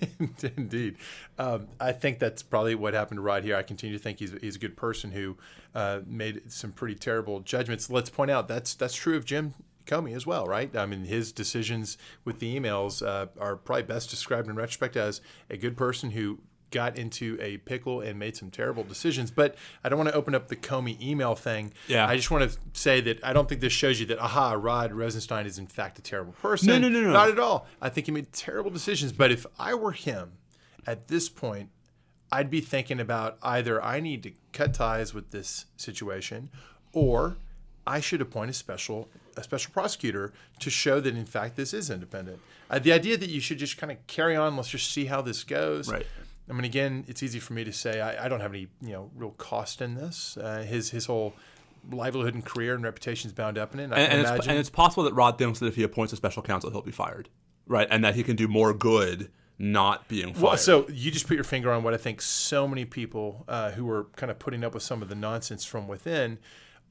indeed. 0.57 0.97
Um, 1.39 1.69
I 1.79 1.93
think 1.93 2.19
that's 2.19 2.43
probably 2.43 2.75
what 2.75 2.93
happened 2.93 3.19
to 3.19 3.23
Rod 3.23 3.45
here. 3.45 3.55
I 3.55 3.63
continue 3.63 3.97
to 3.97 4.03
think 4.03 4.19
he's, 4.19 4.33
he's 4.41 4.57
a 4.57 4.59
good 4.59 4.77
person 4.77 5.13
who 5.13 5.37
uh, 5.77 6.01
made 6.07 6.51
some 6.51 6.73
pretty 6.73 6.97
terrible 6.97 7.39
judgments. 7.41 7.89
Let's 7.89 8.11
point 8.11 8.33
out 8.33 8.49
that's 8.49 8.75
that's 8.75 8.97
true 8.97 9.17
of 9.17 9.25
Jim 9.25 9.55
Comey 9.87 10.17
as 10.17 10.27
well, 10.27 10.45
right? 10.47 10.75
I 10.77 10.87
mean, 10.87 11.05
his 11.05 11.31
decisions 11.31 11.97
with 12.25 12.41
the 12.41 12.59
emails 12.59 13.07
uh, 13.07 13.27
are 13.41 13.55
probably 13.55 13.85
best 13.85 14.11
described 14.11 14.49
in 14.49 14.57
retrospect 14.57 14.97
as 14.97 15.21
a 15.49 15.57
good 15.57 15.77
person 15.77 16.11
who 16.11 16.41
got 16.71 16.99
into 16.99 17.39
a 17.41 17.59
pickle 17.59 18.01
and 18.01 18.19
made 18.19 18.37
some 18.37 18.51
terrible 18.51 18.85
decisions. 18.85 19.31
But 19.31 19.57
I 19.83 19.89
don't 19.89 19.99
want 19.99 20.11
to 20.11 20.17
open 20.17 20.35
up 20.35 20.49
the 20.49 20.57
Comey 20.57 21.01
email 21.01 21.35
thing. 21.35 21.73
Yeah. 21.87 22.07
I 22.07 22.17
just 22.17 22.31
want 22.31 22.51
to 22.51 22.59
say 22.73 23.01
that 23.03 23.25
I 23.25 23.33
don't 23.33 23.49
think 23.49 23.61
this 23.61 23.73
shows 23.73 24.01
you 24.01 24.07
that, 24.07 24.19
aha, 24.19 24.53
Rod 24.53 24.93
Rosenstein 24.93 25.47
is 25.47 25.59
in 25.59 25.67
fact 25.67 25.99
a 25.99 26.03
terrible 26.03 26.33
person. 26.35 26.69
No, 26.69 26.79
no, 26.79 26.89
no, 26.89 27.01
no. 27.03 27.13
Not 27.13 27.31
at 27.31 27.39
all. 27.39 27.67
I 27.81 27.89
think 27.89 28.07
he 28.07 28.13
made 28.13 28.33
terrible 28.33 28.71
decisions. 28.71 29.13
But 29.13 29.31
if 29.31 29.47
I 29.59 29.75
were 29.75 29.93
him 29.93 30.33
at 30.87 31.09
this 31.09 31.29
point, 31.29 31.71
I'd 32.31 32.51
be 32.51 32.61
thinking 32.61 33.01
about 33.01 33.39
either 33.43 33.83
I 33.83 34.01
need 34.01 34.23
to 34.25 34.33
cut 34.53 34.75
ties 34.75 35.15
with 35.15 35.31
this 35.31 35.67
situation 35.77 36.51
or 36.93 37.37
I 37.87 38.01
should 38.01 38.21
appoint 38.21 38.51
a 38.51 38.55
special 38.55 39.09
a 39.37 39.43
special 39.43 39.73
prosecutor 39.73 40.33
to 40.59 40.69
show 40.69 41.01
that 41.01 41.17
in 41.17 41.25
fact 41.25 41.57
this 41.57 41.73
is 41.73 41.91
independent. 41.91 42.41
Uh, 42.69 42.79
the 42.79 42.93
idea 42.93 43.17
that 43.17 43.31
you 43.31 43.41
should 43.41 43.59
just 43.59 43.79
kind 43.79 43.93
of 43.93 44.05
carry 44.07 44.37
on, 44.37 44.57
let's 44.57 44.69
just 44.69 44.93
see 44.93 45.07
how 45.07 45.23
this 45.23 45.45
goes. 45.45 45.91
Right. 45.91 46.07
I 46.51 46.53
mean, 46.53 46.65
again, 46.65 47.05
it's 47.07 47.23
easy 47.23 47.39
for 47.39 47.53
me 47.53 47.65
to 47.65 47.73
say 47.73 48.01
I, 48.01 48.27
I 48.27 48.29
don't 48.29 48.41
have 48.41 48.53
any 48.53 48.69
you 48.81 48.93
know 48.93 49.11
real 49.15 49.31
cost 49.33 49.81
in 49.81 49.95
this. 49.95 50.37
Uh, 50.37 50.63
his 50.63 50.91
his 50.91 51.07
whole 51.07 51.35
livelihood 51.91 52.35
and 52.35 52.45
career 52.45 52.75
and 52.75 52.85
reputation 52.85 53.29
is 53.29 53.35
bound 53.35 53.59
up 53.59 53.75
in 53.75 53.81
it. 53.81 53.85
And, 53.85 53.95
I 53.95 53.99
and, 54.01 54.27
and, 54.27 54.39
it's, 54.39 54.47
and 54.47 54.59
it's 54.59 54.71
possible 54.71 55.05
that 55.05 55.15
Rod 55.15 55.39
thinks 55.39 55.59
that 55.61 55.67
if 55.67 55.77
he 55.77 55.83
appoints 55.83 56.13
a 56.13 56.17
special 56.17 56.43
counsel, 56.43 56.71
he'll 56.71 56.83
be 56.83 56.91
fired, 56.91 57.29
right? 57.67 57.89
And 57.91 58.05
that 58.05 58.15
he 58.15 58.23
can 58.23 58.37
do 58.37 58.49
more 58.49 58.75
good 58.75 59.31
not 59.59 60.07
being 60.09 60.35
fired. 60.35 60.43
Well, 60.43 60.57
so 60.57 60.89
you 60.89 61.11
just 61.11 61.27
put 61.27 61.35
your 61.35 61.45
finger 61.45 61.73
on 61.73 61.83
what 61.83 61.95
I 61.95 61.97
think 61.97 62.23
so 62.23 62.69
many 62.69 62.85
people 62.85 63.45
uh, 63.49 63.73
who 63.73 63.89
are 63.91 64.05
kind 64.17 64.31
of 64.31 64.39
putting 64.39 64.65
up 64.65 64.75
with 64.75 64.83
some 64.83 65.03
of 65.03 65.09
the 65.09 65.15
nonsense 65.15 65.65
from 65.65 65.89
within 65.89 66.39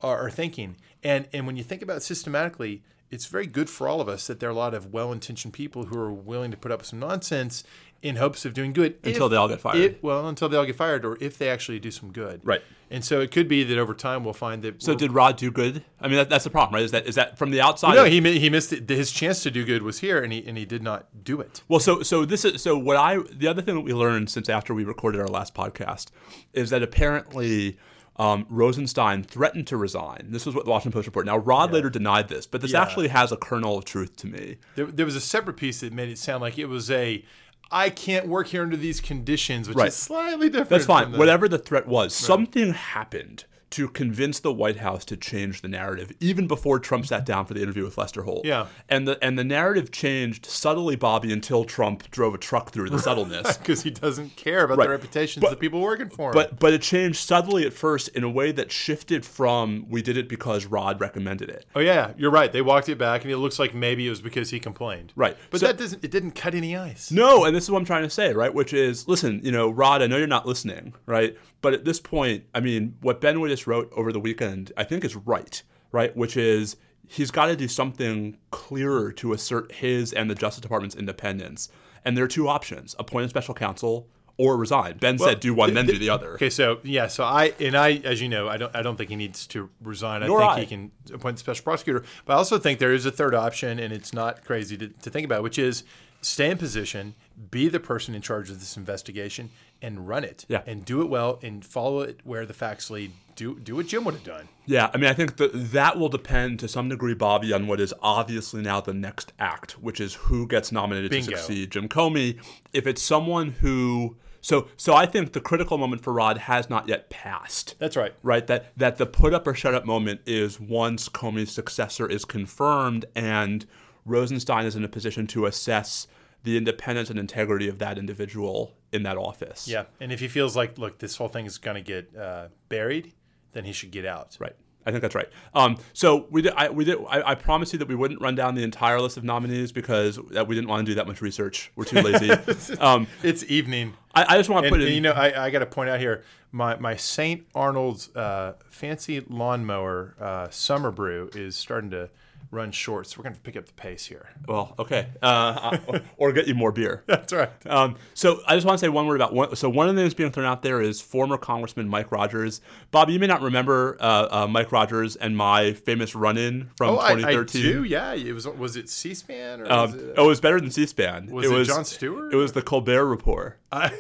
are, 0.02 0.26
are 0.26 0.30
thinking. 0.30 0.78
And 1.04 1.28
and 1.34 1.48
when 1.48 1.58
you 1.58 1.64
think 1.64 1.82
about 1.82 1.98
it 1.98 2.04
systematically, 2.04 2.84
it's 3.12 3.26
very 3.28 3.48
good 3.48 3.70
for 3.70 3.88
all 3.88 4.02
of 4.02 4.10
us 4.10 4.28
that 4.28 4.40
there 4.40 4.50
are 4.50 4.52
a 4.52 4.56
lot 4.56 4.74
of 4.74 4.92
well-intentioned 4.94 5.54
people 5.54 5.86
who 5.86 5.98
are 5.98 6.12
willing 6.12 6.52
to 6.52 6.58
put 6.58 6.72
up 6.72 6.80
with 6.80 6.88
some 6.88 7.00
nonsense 7.00 7.64
in 8.02 8.18
hopes 8.18 8.46
of 8.46 8.54
doing 8.54 8.74
good 8.74 8.96
Until 9.04 9.26
if- 9.26 9.32
they 9.32 9.38
all 9.38 9.48
get 9.48 9.60
fired. 9.62 9.78
if- 9.78 10.04
well, 10.04 10.28
until 10.28 10.50
they 10.50 10.58
all 10.58 10.66
get 10.66 10.76
fired, 10.76 11.04
or 11.06 11.18
if 11.20 11.38
they 11.38 11.50
actually 11.50 11.80
do 11.80 11.90
some 11.90 12.12
good. 12.12 12.42
Right. 12.44 12.62
And 12.92 13.04
so 13.04 13.20
it 13.22 13.32
could 13.32 13.48
be 13.50 13.64
that 13.64 13.78
over 13.78 13.94
time 13.94 14.24
we'll 14.24 14.34
find 14.34 14.62
that. 14.64 14.82
so 14.84 14.94
did 14.96 15.12
Rod 15.12 15.36
do 15.36 15.52
good? 15.52 15.84
I 16.00 16.08
mean, 16.08 16.18
that, 16.18 16.30
that's 16.30 16.44
the 16.46 16.50
problem, 16.50 16.76
right? 16.76 16.84
Is 16.84 16.92
that 16.92 17.06
is 17.08 17.16
that 17.16 17.38
from 17.38 17.50
the 17.52 17.60
outside? 17.60 17.96
no, 17.96 18.06
he 18.06 18.22
he 18.40 18.50
missed 18.50 18.72
it. 18.72 18.88
his 18.88 19.12
chance 19.12 19.44
to 19.44 19.52
do 19.52 19.66
good 19.66 19.82
was 19.84 20.00
here, 20.00 20.24
and 20.24 20.32
he 20.32 20.46
and 20.48 20.58
he 20.58 20.64
did 20.66 20.82
not 20.84 21.08
do 21.24 21.42
it. 21.42 21.64
Well, 21.68 21.82
so 21.82 22.02
so 22.02 22.24
this 22.24 22.46
is 22.46 22.62
so 22.62 22.78
what 22.78 22.96
I 22.96 23.18
the 23.34 23.48
other 23.48 23.62
thing 23.62 23.76
that 23.76 23.82
we 23.82 23.94
learned 23.94 24.30
since 24.30 24.48
after 24.48 24.74
we 24.74 24.86
recorded 24.86 25.20
our 25.20 25.28
last 25.28 25.54
podcast 25.54 26.12
is 26.54 26.70
that 26.70 26.82
apparently 26.82 27.78
um, 28.20 28.46
Rosenstein 28.50 29.24
threatened 29.24 29.68
to 29.68 29.78
resign. 29.78 30.28
This 30.30 30.46
was 30.46 30.56
what 30.56 30.66
the 30.66 30.72
Washington 30.72 30.92
Post 30.94 31.06
reported. 31.08 31.28
Now 31.28 31.38
Rod 31.38 31.72
later 31.72 31.90
denied 31.90 32.28
this, 32.30 32.48
but 32.48 32.62
this 32.62 32.72
Yeah. 32.72 32.82
actually 32.82 33.10
has 33.10 33.32
a 33.32 33.38
kernel 33.38 33.78
of 33.78 33.86
truth 33.86 34.16
to 34.18 34.28
me. 34.28 34.58
There, 34.76 34.86
there 34.88 35.06
was 35.06 35.16
a 35.16 35.22
separate 35.22 35.58
piece 35.58 35.82
that 35.82 35.94
made 35.94 36.10
it 36.10 36.18
sound 36.18 36.42
like 36.42 36.58
it 36.58 36.66
was 36.66 36.90
a, 36.90 37.24
I 37.72 37.90
can't 37.90 38.28
work 38.28 38.48
here 38.48 38.64
under 38.64 38.78
these 38.78 39.02
conditions, 39.02 39.68
which 39.68 39.78
Right. 39.78 39.90
is 39.90 39.96
slightly 39.96 40.48
different. 40.50 40.70
That's 40.70 40.86
fine. 40.86 41.12
the- 41.12 41.18
Whatever 41.18 41.48
the 41.48 41.60
threat 41.60 41.88
was, 41.88 42.16
something 42.16 42.74
happened 42.74 43.46
to 43.70 43.90
convince 43.90 44.40
the 44.40 44.54
White 44.54 44.78
House 44.78 45.04
to 45.06 45.18
change 45.18 45.62
the 45.62 45.68
narrative, 45.68 46.12
even 46.20 46.48
before 46.48 46.80
Trump 46.80 47.06
sat 47.06 47.26
down 47.26 47.46
for 47.46 47.54
the 47.54 47.62
interview 47.62 47.84
with 47.84 47.98
Lester 47.98 48.24
Holt. 48.24 48.46
Yeah. 48.46 48.68
and 48.88 49.08
the 49.08 49.22
and 49.24 49.38
the 49.38 49.44
narrative 49.44 49.92
changed 49.92 50.46
subtly, 50.46 50.96
Bobby, 50.96 51.34
until 51.34 51.66
Trump 51.66 52.10
drove 52.12 52.34
a 52.34 52.38
truck 52.38 52.70
through 52.72 52.90
the 52.90 53.00
subtleness. 53.00 53.58
because 53.58 53.84
he 53.84 53.90
doesn't 53.92 54.36
care 54.38 54.64
about 54.64 54.78
Right. 54.78 54.86
the 54.86 54.92
reputations 54.92 55.42
But- 55.42 55.52
of 55.52 55.58
the 55.58 55.62
people 55.62 55.82
working 55.82 56.10
for 56.10 56.30
him. 56.30 56.34
But 56.34 56.60
but 56.60 56.74
it 56.74 56.82
changed 56.82 57.20
subtly 57.20 57.66
at 57.66 57.74
first 57.74 58.08
in 58.10 58.24
a 58.24 58.30
way 58.30 58.52
that 58.54 58.72
shifted 58.72 59.26
from 59.26 59.86
we 59.90 60.02
did 60.02 60.18
it 60.18 60.30
because 60.30 60.66
Rod 60.66 61.02
recommended 61.02 61.50
it. 61.50 61.66
oh 61.76 61.80
yeah, 61.82 62.14
you're 62.18 62.32
right. 62.32 62.52
They 62.52 62.62
walked 62.62 62.88
it 62.90 62.98
back, 62.98 63.24
and 63.24 63.32
it 63.32 63.38
looks 63.38 63.60
like 63.60 63.74
maybe 63.74 64.08
it 64.08 64.10
was 64.10 64.22
because 64.22 64.50
he 64.50 64.60
complained. 64.60 65.12
Right. 65.16 65.36
But 65.52 65.60
So- 65.60 65.68
that 65.68 65.78
doesn't. 65.78 66.04
It 66.04 66.12
didn't 66.12 66.32
cut 66.32 66.56
any 66.56 66.76
ice. 66.78 67.12
No, 67.12 67.44
and 67.46 67.56
this 67.56 67.66
is 67.66 67.72
what 67.72 67.80
I'm 67.80 67.86
trying 67.86 68.04
to 68.04 68.10
say, 68.10 68.34
right? 68.34 68.54
Which 68.54 68.72
is, 68.74 69.08
listen, 69.08 69.42
you 69.44 69.52
know, 69.52 69.70
Rod, 69.70 70.02
I 70.02 70.08
know 70.08 70.18
you're 70.18 70.28
not 70.28 70.46
listening, 70.46 70.94
right? 71.06 71.36
But 71.62 71.74
at 71.74 71.86
this 71.86 72.00
point, 72.00 72.44
I 72.54 72.60
mean, 72.60 72.98
what 73.02 73.20
Ben 73.20 73.38
Wittes 73.38 73.66
wrote 73.68 73.92
over 73.94 74.12
the 74.12 74.20
weekend, 74.20 74.72
I 74.78 74.84
think 74.84 75.04
is 75.04 75.16
right, 75.16 75.62
right? 75.92 76.16
Which 76.16 76.38
is 76.38 76.78
he's 77.08 77.32
got 77.32 77.48
to 77.48 77.56
do 77.56 77.68
something 77.68 78.38
clearer 78.52 79.12
to 79.14 79.34
assert 79.34 79.72
his 79.72 80.14
and 80.14 80.30
the 80.30 80.36
Justice 80.36 80.62
Department's 80.62 80.96
independence. 80.96 81.70
And 82.06 82.16
there 82.16 82.24
are 82.24 82.30
two 82.30 82.48
options: 82.48 82.96
appoint 83.00 83.26
a 83.26 83.30
special 83.30 83.54
counsel 83.54 84.08
or 84.38 84.56
resign. 84.56 84.98
Ben 84.98 85.18
said, 85.18 85.40
do 85.40 85.54
one, 85.54 85.74
then 85.74 85.88
do 85.88 85.98
the 85.98 86.12
other. 86.12 86.36
Okay, 86.36 86.52
so 86.52 86.80
yeah, 86.84 87.08
so 87.08 87.24
I 87.24 87.54
and 87.60 87.76
I, 87.76 87.94
as 88.04 88.22
you 88.22 88.30
know, 88.30 88.48
I 88.48 88.58
don't, 88.58 88.76
I 88.76 88.82
don't 88.84 88.96
think 88.96 89.10
he 89.10 89.16
needs 89.16 89.48
to 89.48 89.70
resign. 89.82 90.22
I 90.24 90.28
Nor 90.28 90.40
think 90.40 90.52
I. 90.52 90.60
he 90.60 90.66
can 90.68 90.92
appoint 91.12 91.38
a 91.38 91.40
special 91.40 91.64
prosecutor. 91.64 92.04
But 92.26 92.34
I 92.34 92.36
also 92.38 92.60
think 92.60 92.80
there 92.80 92.94
is 92.94 93.06
a 93.06 93.12
third 93.12 93.34
option, 93.34 93.80
and 93.80 93.92
it's 93.92 94.14
not 94.14 94.46
crazy 94.46 94.78
to, 94.78 94.90
to 94.90 95.10
think 95.10 95.26
about, 95.26 95.42
which 95.42 95.58
is 95.58 95.84
stay 96.22 96.52
in 96.52 96.58
position, 96.58 97.16
be 97.50 97.68
the 97.68 97.80
person 97.80 98.14
in 98.14 98.22
charge 98.22 98.50
of 98.50 98.60
this 98.60 98.78
investigation, 98.78 99.50
and 99.82 100.08
run 100.08 100.24
it. 100.24 100.46
Yeah. 100.48 100.62
and 100.66 100.84
do 100.86 101.02
it 101.02 101.10
well, 101.10 101.40
and 101.42 101.66
follow 101.66 102.02
it 102.02 102.20
where 102.24 102.46
the 102.46 102.54
facts 102.54 102.90
lead. 102.90 103.12
Do 103.36 103.60
do 103.60 103.76
what 103.76 103.86
Jim 103.88 104.04
would 104.06 104.16
have 104.16 104.24
done. 104.24 104.48
Yeah, 104.66 104.90
I 104.94 104.98
mean, 104.98 105.10
I 105.10 105.14
think 105.14 105.38
that 105.38 105.52
that 105.72 105.98
will 105.98 106.10
depend 106.10 106.60
to 106.62 106.68
some 106.68 106.90
degree, 106.90 107.14
Bobby, 107.14 107.54
on 107.54 107.68
what 107.68 107.80
is 107.80 107.94
obviously 108.02 108.62
now 108.62 108.82
the 108.82 108.96
next 108.96 109.32
act, 109.38 109.74
which 109.74 110.00
is 110.00 110.16
who 110.16 110.48
gets 110.48 110.72
nominated 110.72 111.12
Bingo. 111.12 111.32
to 111.32 111.38
succeed 111.38 111.72
Jim 111.72 111.88
Comey. 111.88 112.40
If 112.74 112.88
it's 112.88 113.02
someone 113.02 113.52
who, 113.52 114.18
so 114.42 114.70
so, 114.76 114.96
I 114.96 115.06
think 115.06 115.34
the 115.34 115.40
critical 115.40 115.78
moment 115.78 116.02
for 116.04 116.14
Rod 116.14 116.40
has 116.40 116.68
not 116.68 116.88
yet 116.88 117.12
passed. 117.12 117.76
That's 117.78 117.96
right. 117.96 118.14
Right, 118.24 118.48
that 118.48 118.76
that 118.76 118.98
the 118.98 119.06
put 119.06 119.36
up 119.36 119.46
or 119.46 119.54
shut 119.54 119.76
up 119.76 119.86
moment 119.86 120.22
is 120.26 120.60
once 120.60 121.08
Comey's 121.08 121.52
successor 121.52 122.10
is 122.10 122.26
confirmed 122.26 123.06
and 123.16 123.68
Rosenstein 124.04 124.66
is 124.66 124.76
in 124.76 124.84
a 124.84 124.88
position 124.88 125.28
to 125.28 125.46
assess 125.46 126.08
the 126.44 126.58
independence 126.58 127.10
and 127.10 127.20
integrity 127.20 127.68
of 127.68 127.78
that 127.80 127.98
individual 127.98 128.77
in 128.92 129.04
that 129.04 129.18
office. 129.18 129.68
Yeah, 129.68 129.86
and 130.00 130.12
if 130.12 130.20
he 130.20 130.28
feels 130.28 130.56
like, 130.56 130.78
look, 130.78 131.00
this 131.00 131.16
whole 131.18 131.28
thing 131.28 131.46
is 131.46 131.58
going 131.58 131.76
to 131.76 131.82
get 131.82 132.16
uh, 132.16 132.48
buried, 132.70 133.14
then 133.54 133.66
he 133.66 133.74
should 133.74 133.92
get 133.92 134.06
out. 134.06 134.38
Right. 134.40 134.56
I 134.86 134.92
think 134.92 135.02
that's 135.02 135.16
right. 135.16 135.28
Um, 135.54 135.78
so 135.92 136.28
we 136.32 136.42
did. 136.44 136.54
I, 136.56 136.70
we 136.70 136.86
did. 136.86 136.98
I, 137.10 137.32
I 137.32 137.36
promised 137.36 137.74
you 137.74 137.80
that 137.80 137.90
we 137.90 137.96
wouldn't 137.96 138.22
run 138.22 138.36
down 138.36 138.56
the 138.56 138.64
entire 138.64 139.02
list 139.02 139.18
of 139.18 139.26
nominees 139.26 139.74
because 139.74 140.18
that 140.32 140.48
we 140.48 140.56
didn't 140.56 140.70
want 140.70 140.86
to 140.86 140.90
do 140.90 140.96
that 140.96 141.06
much 141.08 141.22
research. 141.22 141.74
We're 141.76 141.84
too 141.84 142.00
lazy. 142.02 142.32
um, 142.80 143.06
It's 143.22 143.44
evening. 143.50 143.96
I, 144.16 144.36
I 144.36 144.38
just 144.38 144.50
want 144.50 144.64
to 144.64 144.68
And, 144.68 144.74
put 144.74 144.82
it. 144.82 144.88
in. 144.88 144.94
you 144.94 145.02
know, 145.02 145.12
I, 145.12 145.48
I 145.48 145.50
got 145.50 145.60
to 145.60 145.66
point 145.66 145.90
out 145.90 146.00
here 146.00 146.24
my 146.54 146.78
my 146.78 146.96
St. 146.96 147.46
Arnold's 147.54 148.16
uh, 148.16 148.54
fancy 148.70 149.20
lawnmower 149.28 150.16
uh, 150.22 150.50
summer 150.52 150.92
brew 150.92 151.30
is 151.36 151.58
starting 151.58 151.90
to 151.90 152.10
run 152.52 152.72
short, 152.72 153.08
so 153.08 153.18
we're 153.18 153.24
going 153.24 153.36
to 153.36 153.42
pick 153.42 153.58
up 153.58 153.66
the 153.66 153.74
pace 153.74 154.06
here. 154.06 154.30
well, 154.48 154.74
okay. 154.80 155.08
Uh, 155.22 155.78
or, 155.88 156.02
or 156.18 156.32
get 156.32 156.48
you 156.48 156.56
more 156.56 156.72
beer. 156.72 157.04
That's 157.08 157.34
right. 157.34 157.50
Um, 157.66 157.96
so 158.14 158.40
I 158.48 158.56
just 158.56 158.66
want 158.66 158.80
to 158.80 158.86
say 158.86 158.90
one 158.90 159.06
word 159.06 159.16
about 159.16 159.34
one. 159.34 159.56
So 159.56 159.70
one 159.70 159.90
of 159.90 159.96
the 159.96 160.02
names 160.02 160.14
being 160.14 160.32
thrown 160.32 160.46
out 160.46 160.62
there 160.62 160.82
is 160.82 161.02
former 161.02 161.38
Congressman 161.38 161.90
Mike 161.90 162.12
Rogers. 162.12 162.62
Bob, 162.92 163.10
you 163.10 163.20
may 163.20 163.28
not 163.28 163.42
remember 163.42 163.98
uh, 164.00 164.28
uh, 164.44 164.48
Mike 164.48 164.72
Rogers 164.72 165.16
and 165.18 165.36
my 165.36 165.74
famous 165.74 166.16
run-in 166.16 166.70
from 166.78 166.92
Oh, 166.92 166.98
I, 166.98 167.12
I 167.12 167.16
2013. 167.16 167.62
do. 167.62 167.84
Yeah, 167.84 168.14
it 168.14 168.32
was. 168.34 168.48
Was 168.48 168.76
it 168.78 168.90
C-SPAN 168.90 169.62
or 169.62 169.72
Um, 169.72 169.92
was 169.92 170.02
it, 170.02 170.14
oh, 170.18 170.24
it 170.26 170.28
was 170.28 170.42
better 170.42 170.60
than 170.60 170.72
C-SPAN. 170.72 171.28
Was 171.32 171.50
it 171.52 171.64
Jon 171.66 171.84
Stewart? 171.86 172.34
It 172.34 172.38
was 172.38 172.54
the 172.54 172.62
Colbert 172.62 173.06
Report. 173.06 173.60
I, 173.72 173.92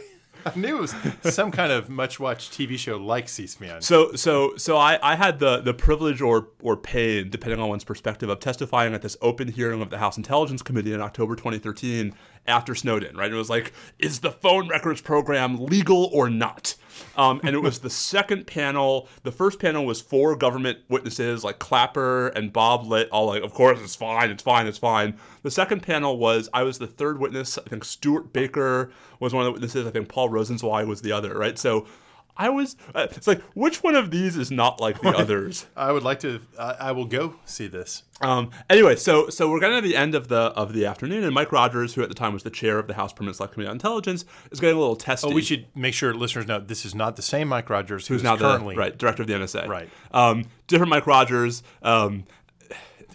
I 0.56 0.60
knew 0.60 0.78
it 0.78 0.82
was 0.82 0.96
some 1.36 1.52
kind 1.52 1.72
of 1.72 1.90
much-watched 1.90 2.54
TV 2.54 2.78
show 2.78 2.98
like 2.98 3.28
C-SPAN. 3.28 3.82
So 3.82 4.14
so 4.14 4.56
so 4.58 4.78
I, 4.78 4.98
I 5.02 5.16
had 5.16 5.40
the 5.40 5.60
the 5.60 5.74
privilege 5.74 6.22
or 6.22 6.48
or 6.62 6.78
pain, 6.78 7.30
depending 7.30 7.60
on 7.60 7.70
one's 7.70 7.84
perspective, 7.84 8.30
of 8.30 8.40
testifying 8.40 8.94
at 8.94 9.02
this 9.02 9.18
open 9.22 9.50
hearing 9.50 9.82
of 9.82 9.90
the 9.90 9.98
House 9.98 10.18
Intelligence 10.18 10.62
Committee 10.62 10.94
in 10.94 11.02
October 11.02 11.36
2013 11.36 12.14
after 12.48 12.74
Snowden. 12.74 13.18
Right, 13.18 13.32
it 13.32 13.36
was 13.36 13.50
like, 13.50 13.74
is 14.00 14.20
the 14.20 14.32
phone 14.32 14.70
records 14.70 15.02
program 15.02 15.58
legal 15.58 16.10
or 16.14 16.30
not? 16.30 16.76
Um, 17.18 17.42
and 17.44 17.56
it 17.56 17.60
was 17.60 17.80
the 17.80 17.90
second 17.90 18.46
panel. 18.48 19.10
The 19.24 19.32
first 19.32 19.60
panel 19.60 19.86
was 19.86 20.00
four 20.00 20.36
government 20.36 20.80
witnesses 20.88 21.44
like 21.44 21.58
Clapper 21.60 22.28
and 22.30 22.54
Bob 22.54 22.86
Litt, 22.86 23.10
all 23.10 23.26
like, 23.26 23.44
of 23.44 23.54
course 23.54 23.80
it's 23.82 23.96
fine, 23.96 24.30
it's 24.30 24.44
fine, 24.44 24.68
it's 24.68 24.78
fine. 24.78 25.18
The 25.42 25.52
second 25.52 25.82
panel 25.82 26.18
was 26.18 26.48
I 26.54 26.64
was 26.64 26.78
the 26.78 26.88
third 26.88 27.20
witness. 27.20 27.58
I 27.58 27.64
think 27.64 27.84
Stewart 27.84 28.32
Baker 28.32 28.92
was 29.20 29.34
one 29.34 29.42
of 29.42 29.48
the 29.48 29.52
witnesses. 29.54 29.88
I 29.88 29.92
think 29.92 30.08
Paul 30.08 30.30
Rosenzweig 30.30 30.88
was 30.88 31.02
the 31.02 31.12
other. 31.12 31.38
Right, 31.38 31.58
so. 31.58 31.88
I 32.38 32.50
was. 32.50 32.76
Uh, 32.93 33.08
it's 33.12 33.28
like 33.28 33.41
which 33.56 33.84
one 33.84 33.95
of 33.95 34.12
these 34.12 34.38
is 34.38 34.52
not 34.52 34.80
like 34.80 35.02
the 35.02 35.10
others? 35.17 35.65
I 35.76 35.91
would 35.91 36.04
like 36.04 36.19
to. 36.21 36.39
I, 36.60 36.76
I 36.80 36.91
will 36.91 37.06
go 37.06 37.36
see 37.45 37.67
this. 37.67 38.04
Um, 38.21 38.52
anyway, 38.69 38.95
so 38.95 39.30
so 39.30 39.50
we're 39.50 39.60
getting 39.60 39.82
to 39.82 39.88
the 39.88 39.95
end 39.95 40.15
of 40.15 40.28
the 40.28 40.38
of 40.38 40.73
the 40.73 40.86
afternoon, 40.86 41.23
and 41.23 41.34
Mike 41.34 41.52
Rogers, 41.52 41.95
who 41.95 42.04
at 42.04 42.10
the 42.10 42.15
time 42.15 42.34
was 42.34 42.43
the 42.43 42.50
chair 42.50 42.80
of 42.80 42.88
the 42.88 42.93
House 42.93 43.12
Permanent 43.13 43.38
Select 43.38 43.54
Committee 43.54 43.69
on 43.69 43.76
Intelligence, 43.76 44.26
is 44.52 44.60
getting 44.60 44.76
a 44.78 44.80
little 44.80 44.95
testy. 44.95 45.30
Oh, 45.30 45.34
we 45.34 45.41
should 45.41 45.65
make 45.76 45.93
sure 45.93 46.13
listeners 46.13 46.47
know 46.47 46.60
this 46.60 46.86
is 46.86 46.93
not 46.95 47.15
the 47.15 47.21
same 47.21 47.47
Mike 47.47 47.69
Rogers 47.69 48.08
who's, 48.08 48.17
Who's 48.21 48.23
now 48.23 48.38
currently 48.38 48.76
the 48.76 48.80
right 48.80 48.97
director 48.97 49.23
of 49.23 49.28
the 49.28 49.34
NSA? 49.34 49.67
Right. 49.67 49.89
Um, 50.12 50.45
different 50.67 50.89
Mike 50.89 51.08
Rogers. 51.08 51.63
Um, 51.82 52.26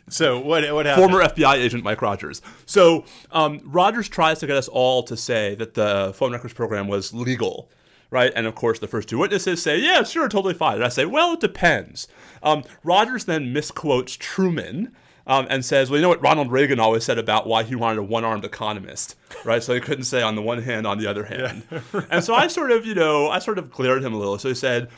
So 0.08 0.38
what? 0.40 0.70
What 0.74 0.85
happened? 0.87 1.11
former 1.11 1.24
FBI 1.24 1.54
agent 1.56 1.85
Mike 1.85 2.02
Rogers. 2.02 2.42
So 2.66 3.04
um, 3.30 3.61
Rogers 3.64 4.08
tries 4.08 4.40
to 4.40 4.46
get 4.46 4.56
us 4.56 4.68
all 4.68 5.02
to 5.04 5.16
say 5.16 5.54
that 5.54 5.74
the 5.74 6.12
phone 6.14 6.32
records 6.32 6.52
program 6.54 6.87
was 6.88 7.14
legal. 7.14 7.70
Right, 8.12 8.31
and 8.37 8.46
of 8.46 8.55
course, 8.55 8.79
the 8.79 8.87
first 8.87 9.09
two 9.09 9.16
witnesses 9.16 9.62
say, 9.62 9.79
"Yeah, 9.79 10.03
sure, 10.03 10.29
totally 10.29 10.53
fine." 10.53 10.75
And 10.75 10.85
I 10.85 10.90
say, 10.90 11.07
"Well, 11.07 11.33
it 11.33 11.40
depends." 11.40 12.09
Um, 12.42 12.62
Rogers 12.85 13.25
then 13.25 13.55
misquotes 13.55 14.18
Truman, 14.18 14.92
um, 15.27 15.46
and 15.48 15.64
says, 15.64 15.88
"Well, 15.88 15.96
you 15.96 16.03
know 16.03 16.11
what 16.11 16.22
Ronald 16.22 16.53
Reagan 16.53 16.79
always 16.79 17.05
said 17.05 17.16
about 17.16 17.46
why 17.46 17.62
he 17.62 17.75
wanted 17.75 18.01
a 18.01 18.03
one-armed 18.03 18.44
economist, 18.44 19.16
right? 19.46 19.62
So 19.62 19.72
he 19.72 19.81
couldn't 19.81 20.05
say 20.05 20.20
on 20.20 20.35
the 20.35 20.42
one 20.42 20.61
hand, 20.61 20.87
on 20.87 20.98
the 20.98 21.07
other 21.07 21.25
hand." 21.25 21.62
and 22.11 22.22
so 22.22 22.35
I 22.35 22.48
sort 22.48 22.70
of, 22.70 22.85
you 22.85 22.94
know, 22.94 23.31
I 23.31 23.38
sort 23.38 23.59
of 23.59 23.70
glared 23.70 24.03
at 24.03 24.05
him 24.05 24.12
a 24.12 24.18
little. 24.18 24.38
So 24.38 24.51
he 24.51 24.55
said, 24.55 24.90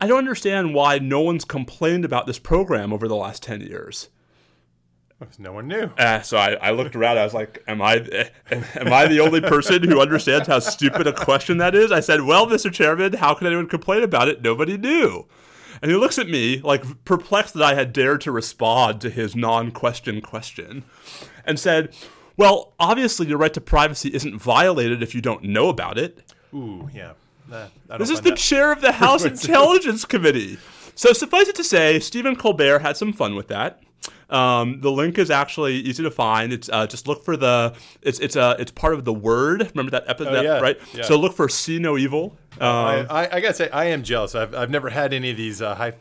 "I 0.00 0.06
don't 0.06 0.18
understand 0.18 0.74
why 0.74 1.00
no 1.00 1.22
one's 1.22 1.44
complained 1.44 2.04
about 2.04 2.28
this 2.28 2.38
program 2.38 2.92
over 2.92 3.08
the 3.08 3.16
last 3.16 3.42
ten 3.42 3.62
years." 3.62 4.10
No 5.38 5.52
one 5.52 5.68
knew. 5.68 5.90
Uh, 5.96 6.20
so 6.20 6.36
I, 6.36 6.54
I 6.54 6.70
looked 6.72 6.94
around. 6.96 7.18
I 7.18 7.24
was 7.24 7.32
like, 7.34 7.62
"Am 7.66 7.80
I 7.80 7.94
am 8.50 8.92
I 8.92 9.06
the 9.06 9.20
only 9.20 9.40
person 9.40 9.82
who 9.82 10.00
understands 10.00 10.46
how 10.48 10.58
stupid 10.58 11.06
a 11.06 11.12
question 11.12 11.58
that 11.58 11.74
is?" 11.74 11.90
I 11.92 12.00
said, 12.00 12.22
"Well, 12.22 12.46
Mr. 12.46 12.70
Chairman, 12.70 13.14
how 13.14 13.32
can 13.34 13.46
anyone 13.46 13.68
complain 13.68 14.02
about 14.02 14.28
it? 14.28 14.42
Nobody 14.42 14.76
knew." 14.76 15.26
And 15.80 15.90
he 15.90 15.96
looks 15.96 16.18
at 16.18 16.28
me 16.28 16.60
like 16.60 17.04
perplexed 17.04 17.54
that 17.54 17.62
I 17.62 17.74
had 17.74 17.92
dared 17.92 18.20
to 18.22 18.32
respond 18.32 19.00
to 19.00 19.10
his 19.10 19.34
non-question 19.34 20.20
question, 20.20 20.84
and 21.46 21.58
said, 21.58 21.94
"Well, 22.36 22.74
obviously, 22.78 23.26
your 23.26 23.38
right 23.38 23.54
to 23.54 23.60
privacy 23.60 24.10
isn't 24.14 24.38
violated 24.38 25.02
if 25.02 25.14
you 25.14 25.20
don't 25.22 25.44
know 25.44 25.68
about 25.68 25.96
it." 25.96 26.22
Ooh, 26.52 26.90
yeah. 26.92 27.12
This 27.98 28.10
is 28.10 28.20
the 28.20 28.30
that- 28.30 28.38
chair 28.38 28.72
of 28.72 28.80
the 28.80 28.92
House 29.04 29.24
Intelligence 29.24 30.04
Committee. 30.04 30.58
So 30.94 31.12
suffice 31.12 31.48
it 31.48 31.56
to 31.56 31.64
say, 31.64 31.98
Stephen 31.98 32.36
Colbert 32.36 32.78
had 32.80 32.96
some 32.96 33.12
fun 33.12 33.34
with 33.34 33.48
that. 33.48 33.80
Um, 34.34 34.80
the 34.80 34.90
link 34.90 35.16
is 35.18 35.30
actually 35.30 35.74
easy 35.76 36.02
to 36.02 36.10
find. 36.10 36.52
It's 36.52 36.68
uh, 36.68 36.86
just 36.86 37.06
look 37.06 37.24
for 37.24 37.36
the 37.36 37.74
it's 38.02 38.18
it's 38.18 38.34
uh, 38.36 38.56
it's 38.58 38.72
part 38.72 38.94
of 38.94 39.04
the 39.04 39.12
word. 39.12 39.70
Remember 39.74 39.90
that 39.92 40.04
episode, 40.08 40.34
Oh, 40.34 40.42
yeah, 40.42 40.58
right? 40.60 40.78
yeah. 40.92 41.04
So 41.04 41.16
look 41.16 41.34
for 41.34 41.48
see 41.48 41.78
no 41.78 41.96
evil. 41.96 42.36
Um, 42.60 42.68
I, 42.68 43.06
I, 43.08 43.36
I 43.36 43.40
gotta 43.40 43.54
say, 43.54 43.70
I 43.70 43.86
am 43.86 44.02
jealous. 44.02 44.34
I've, 44.34 44.54
I've 44.54 44.70
never 44.70 44.88
had 44.90 45.12
any 45.12 45.30
of 45.30 45.36
these 45.36 45.60
uh, 45.62 45.74
high, 45.74 45.94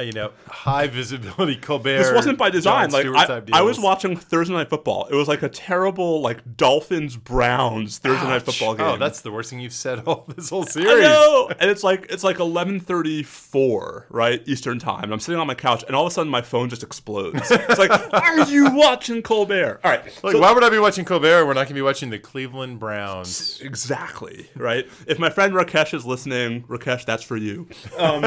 you 0.00 0.12
know, 0.12 0.32
high 0.48 0.86
visibility 0.86 1.56
Colbert. 1.60 1.98
this 1.98 2.12
wasn't 2.12 2.38
by 2.38 2.50
design. 2.50 2.90
Like 2.90 3.06
I, 3.06 3.42
I 3.52 3.62
was 3.62 3.78
watching 3.78 4.16
Thursday 4.16 4.54
night 4.54 4.68
football. 4.70 5.06
It 5.06 5.14
was 5.14 5.28
like 5.28 5.42
a 5.42 5.48
terrible 5.48 6.20
like 6.20 6.56
Dolphins 6.56 7.16
Browns 7.16 7.98
Thursday 7.98 8.26
night 8.26 8.42
football 8.42 8.74
game. 8.74 8.86
Oh, 8.86 8.96
that's 8.96 9.20
the 9.20 9.30
worst 9.30 9.50
thing 9.50 9.60
you've 9.60 9.72
said 9.72 10.00
all 10.06 10.24
this 10.36 10.50
whole 10.50 10.62
I 10.62 10.70
series. 10.70 11.02
know, 11.02 11.50
and 11.60 11.70
it's 11.70 11.82
like 11.84 12.06
it's 12.10 12.24
like 12.24 12.38
eleven 12.38 12.80
thirty 12.80 13.22
four, 13.22 14.06
right, 14.10 14.42
Eastern 14.46 14.78
time. 14.78 15.04
And 15.04 15.12
I'm 15.12 15.20
sitting 15.20 15.40
on 15.40 15.46
my 15.46 15.54
couch, 15.54 15.84
and 15.86 15.94
all 15.96 16.06
of 16.06 16.10
a 16.10 16.14
sudden 16.14 16.30
my 16.30 16.42
phone 16.42 16.68
just 16.68 16.82
explodes. 16.82 17.50
It's 17.50 17.78
like, 17.78 17.90
are 18.14 18.40
you 18.50 18.70
watching 18.74 19.22
Colbert? 19.22 19.80
All 19.84 19.90
right, 19.90 20.04
Like, 20.22 20.32
so- 20.32 20.40
why 20.40 20.52
would 20.52 20.64
I 20.64 20.70
be 20.70 20.78
watching 20.78 21.04
Colbert? 21.04 21.46
We're 21.46 21.54
not 21.54 21.64
gonna 21.66 21.74
be 21.74 21.82
watching 21.82 22.10
the 22.10 22.18
Cleveland 22.18 22.78
Browns. 22.80 23.60
exactly 23.60 24.48
right. 24.56 24.88
If 25.06 25.18
my 25.18 25.30
friend 25.30 25.52
Rakesh 25.52 25.94
is 25.94 26.06
listening, 26.06 26.62
Rakesh, 26.64 27.04
that's 27.04 27.22
for 27.22 27.36
you. 27.36 27.68
Um, 27.98 28.24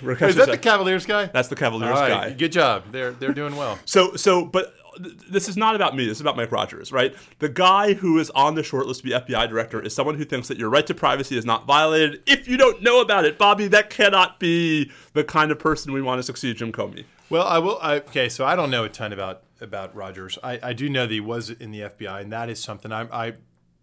Rakesh 0.00 0.28
Is 0.30 0.36
that 0.36 0.48
the 0.48 0.58
Cavaliers 0.58 1.06
guy? 1.06 1.26
that's 1.26 1.48
the 1.48 1.56
Cavaliers 1.56 1.90
right, 1.92 2.08
guy. 2.08 2.30
good 2.32 2.52
job. 2.52 2.84
They're 2.92 3.12
they're 3.12 3.32
doing 3.32 3.56
well. 3.56 3.78
So, 3.84 4.16
so, 4.16 4.44
but 4.44 4.74
th- 4.96 5.14
this 5.30 5.48
is 5.48 5.56
not 5.56 5.74
about 5.74 5.94
me. 5.96 6.06
This 6.06 6.18
is 6.18 6.20
about 6.20 6.36
Mike 6.36 6.52
Rogers, 6.52 6.92
right? 6.92 7.14
The 7.38 7.48
guy 7.48 7.94
who 7.94 8.18
is 8.18 8.30
on 8.30 8.54
the 8.54 8.62
short 8.62 8.86
list 8.86 9.00
to 9.00 9.04
be 9.04 9.10
FBI 9.12 9.48
director 9.48 9.80
is 9.80 9.94
someone 9.94 10.16
who 10.16 10.24
thinks 10.24 10.48
that 10.48 10.58
your 10.58 10.70
right 10.70 10.86
to 10.86 10.94
privacy 10.94 11.36
is 11.36 11.44
not 11.44 11.66
violated 11.66 12.22
if 12.26 12.48
you 12.48 12.56
don't 12.56 12.82
know 12.82 13.00
about 13.00 13.24
it. 13.24 13.38
Bobby, 13.38 13.68
that 13.68 13.90
cannot 13.90 14.38
be 14.40 14.90
the 15.12 15.24
kind 15.24 15.50
of 15.50 15.58
person 15.58 15.92
we 15.92 16.02
want 16.02 16.18
to 16.18 16.22
succeed 16.22 16.56
Jim 16.56 16.72
Comey. 16.72 17.04
Well, 17.30 17.46
I 17.46 17.58
will. 17.58 17.78
I, 17.80 17.96
okay, 17.96 18.28
so 18.28 18.44
I 18.44 18.56
don't 18.56 18.70
know 18.70 18.84
a 18.84 18.88
ton 18.88 19.12
about 19.12 19.42
about 19.60 19.94
Rogers. 19.94 20.38
I, 20.42 20.58
I 20.62 20.72
do 20.72 20.88
know 20.88 21.06
that 21.06 21.12
he 21.12 21.20
was 21.20 21.50
in 21.50 21.70
the 21.72 21.80
FBI, 21.80 22.22
and 22.22 22.32
that 22.32 22.48
is 22.48 22.62
something 22.62 22.92
I, 22.92 23.26
I 23.26 23.32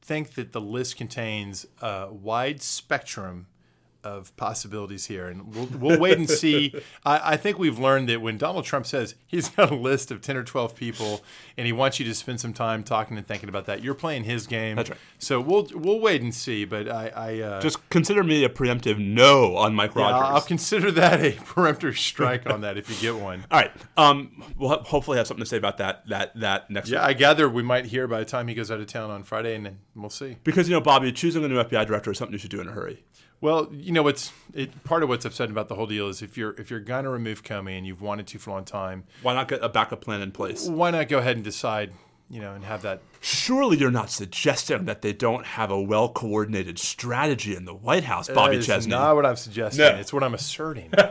think 0.01 0.35
that 0.35 0.51
the 0.51 0.61
list 0.61 0.97
contains 0.97 1.65
a 1.81 2.07
wide 2.11 2.61
spectrum 2.61 3.47
of 4.05 4.35
possibilities 4.37 5.07
here, 5.07 5.27
and 5.27 5.53
we'll, 5.53 5.65
we'll 5.65 5.99
wait 5.99 6.17
and 6.17 6.29
see. 6.29 6.73
I, 7.05 7.33
I 7.33 7.37
think 7.37 7.57
we've 7.59 7.79
learned 7.79 8.09
that 8.09 8.21
when 8.21 8.37
Donald 8.37 8.65
Trump 8.65 8.85
says 8.85 9.15
he's 9.25 9.49
got 9.49 9.71
a 9.71 9.75
list 9.75 10.11
of 10.11 10.21
ten 10.21 10.37
or 10.37 10.43
twelve 10.43 10.75
people, 10.75 11.23
and 11.57 11.65
he 11.65 11.73
wants 11.73 11.99
you 11.99 12.05
to 12.05 12.13
spend 12.15 12.39
some 12.39 12.53
time 12.53 12.83
talking 12.83 13.17
and 13.17 13.25
thinking 13.25 13.49
about 13.49 13.65
that, 13.65 13.83
you're 13.83 13.93
playing 13.95 14.23
his 14.23 14.47
game. 14.47 14.75
That's 14.75 14.89
right. 14.91 14.99
So 15.19 15.41
we'll 15.41 15.67
we'll 15.73 15.99
wait 15.99 16.21
and 16.21 16.33
see. 16.33 16.65
But 16.65 16.87
I, 16.89 17.07
I 17.15 17.39
uh, 17.39 17.61
Just 17.61 17.87
consider 17.89 18.23
me 18.23 18.43
a 18.43 18.49
preemptive 18.49 18.97
no 18.99 19.55
on 19.55 19.73
Mike 19.73 19.95
yeah, 19.95 20.01
Rogers. 20.03 20.27
I'll, 20.29 20.35
I'll 20.35 20.41
consider 20.41 20.91
that 20.91 21.21
a 21.21 21.31
peremptory 21.31 21.95
strike 21.95 22.49
on 22.49 22.61
that 22.61 22.77
if 22.77 22.89
you 22.89 22.95
get 23.13 23.21
one. 23.21 23.45
All 23.51 23.59
right. 23.59 23.71
Um, 23.97 24.43
we'll 24.57 24.69
ho- 24.69 24.83
hopefully 24.83 25.17
have 25.17 25.27
something 25.27 25.43
to 25.43 25.49
say 25.49 25.57
about 25.57 25.77
that 25.77 26.07
that 26.09 26.39
that 26.39 26.69
next 26.69 26.89
Yeah, 26.89 26.99
week. 26.99 27.07
I 27.07 27.13
gather 27.13 27.49
we 27.49 27.63
might 27.63 27.85
hear 27.85 28.07
by 28.07 28.19
the 28.19 28.25
time 28.25 28.47
he 28.47 28.53
goes 28.53 28.69
out 28.69 28.79
of 28.79 28.87
town 28.87 29.09
on 29.09 29.23
Friday, 29.23 29.55
and 29.55 29.65
then 29.65 29.79
we'll 29.95 30.09
see. 30.09 30.37
Because 30.43 30.67
you 30.69 30.73
know, 30.75 30.81
Bobby, 30.81 31.11
choosing 31.11 31.43
a 31.43 31.47
new 31.47 31.63
FBI 31.63 31.85
director 31.87 32.11
is 32.11 32.17
something 32.17 32.33
you 32.33 32.39
should 32.39 32.51
do 32.51 32.61
in 32.61 32.67
a 32.67 32.71
hurry. 32.71 33.03
Well, 33.45 33.69
you 33.71 33.91
know 33.91 34.01
what's 34.01 34.31
it, 34.55 34.83
part 34.83 35.03
of 35.03 35.09
what's 35.09 35.23
upsetting 35.23 35.51
about 35.51 35.67
the 35.69 35.75
whole 35.75 35.85
deal 35.85 36.07
is 36.09 36.21
if 36.23 36.35
you're 36.35 36.53
if 36.59 36.71
you're 36.71 36.79
gonna 36.79 37.09
remove 37.11 37.43
Comey 37.43 37.77
and 37.77 37.85
you've 37.85 38.01
wanted 38.01 38.25
to 38.27 38.39
for 38.39 38.49
a 38.49 38.53
long 38.53 38.65
time, 38.65 39.03
Why 39.21 39.35
not 39.35 39.47
get 39.47 39.63
a 39.63 39.69
backup 39.69 40.01
plan 40.01 40.21
in 40.21 40.31
place? 40.31 40.67
why 40.67 40.89
not 40.89 41.09
go 41.09 41.19
ahead 41.19 41.35
and 41.35 41.43
decide, 41.45 41.91
you 42.27 42.41
know, 42.41 42.53
and 42.53 42.63
have 42.65 42.81
that. 42.81 43.01
Surely 43.21 43.77
you're 43.77 43.91
not 43.91 44.09
suggesting 44.09 44.85
that 44.85 45.03
they 45.03 45.13
don't 45.13 45.45
have 45.45 45.69
a 45.69 45.79
well 45.79 46.09
coordinated 46.09 46.79
strategy 46.79 47.55
in 47.55 47.65
the 47.65 47.73
White 47.75 48.03
House, 48.05 48.29
Bobby 48.29 48.55
That 48.55 48.59
is 48.61 48.65
Chesney. 48.65 48.89
not 48.91 49.15
what 49.15 49.25
I'm 49.27 49.35
suggesting. 49.35 49.85
No. 49.85 49.95
It's 49.95 50.11
what 50.11 50.23
I'm 50.23 50.33
asserting. 50.33 50.91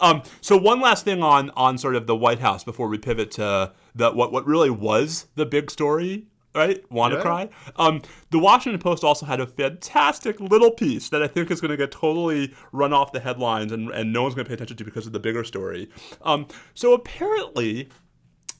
Um, 0.00 0.22
so 0.40 0.56
one 0.56 0.80
last 0.80 1.04
thing 1.04 1.22
on 1.22 1.50
on 1.50 1.76
sort 1.78 1.96
of 1.96 2.06
the 2.06 2.16
White 2.16 2.38
House 2.38 2.64
before 2.64 2.88
we 2.88 2.96
pivot 2.98 3.30
to 3.32 3.72
the 3.94 4.10
what 4.10 4.32
what 4.32 4.46
really 4.46 4.70
was 4.70 5.26
the 5.34 5.44
big 5.44 5.70
story, 5.70 6.26
right? 6.56 6.88
WannaCry. 6.90 7.50
Um, 7.76 8.02
the 8.30 8.38
Washington 8.38 8.80
Post 8.80 9.04
also 9.04 9.26
had 9.26 9.40
a 9.40 9.46
fantastic 9.46 10.40
little 10.40 10.70
piece 10.70 11.08
that 11.10 11.22
I 11.22 11.26
think 11.28 11.50
is 11.50 11.60
going 11.60 11.70
to 11.70 11.76
get 11.76 11.90
totally 11.90 12.54
run 12.72 12.92
off 12.92 13.12
the 13.12 13.20
headlines 13.20 13.72
and, 13.72 13.90
and 13.90 14.12
no 14.12 14.22
one's 14.22 14.34
going 14.34 14.44
to 14.44 14.48
pay 14.48 14.54
attention 14.54 14.76
to 14.78 14.84
because 14.84 15.06
of 15.06 15.12
the 15.12 15.20
bigger 15.20 15.44
story. 15.44 15.88
Um, 16.22 16.46
so 16.74 16.92
apparently, 16.92 17.88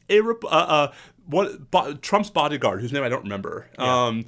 a 0.08 0.20
rep- 0.20 0.44
uh, 0.44 0.48
uh, 0.48 0.92
what 1.26 1.70
bo- 1.70 1.94
Trump's 1.94 2.30
bodyguard, 2.30 2.80
whose 2.80 2.92
name 2.92 3.02
I 3.02 3.08
don't 3.08 3.24
remember, 3.24 3.68
um, 3.78 4.26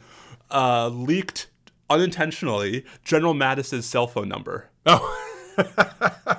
uh, 0.51 0.89
leaked 0.89 1.49
unintentionally 1.91 2.85
General 3.05 3.35
Mattis's 3.35 3.87
cell 3.87 4.07
phone 4.07 4.29
number. 4.29 4.71
oh, 4.87 5.25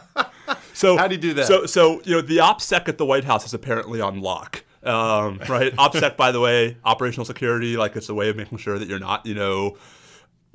So 0.80 0.96
How'd 0.96 1.12
he 1.12 1.18
do 1.18 1.34
that? 1.34 1.46
So, 1.46 1.66
so 1.66 2.02
you 2.06 2.16
know, 2.16 2.22
the 2.22 2.38
OPSEC 2.38 2.88
at 2.88 2.98
the 2.98 3.06
White 3.06 3.26
House 3.26 3.46
is 3.46 3.54
apparently 3.54 4.00
on 4.00 4.22
lock. 4.22 4.64
Um, 4.84 5.40
right? 5.50 5.76
OPSEC, 5.76 6.18
by 6.18 6.32
the 6.32 6.40
way, 6.40 6.78
operational 6.84 7.26
security, 7.26 7.78
like 7.78 7.96
it's 7.96 8.10
a 8.10 8.14
way 8.14 8.30
of 8.30 8.36
making 8.36 8.58
sure 8.58 8.80
that 8.80 8.88
you're 8.88 9.00
not, 9.00 9.26
you 9.26 9.36
know, 9.36 9.78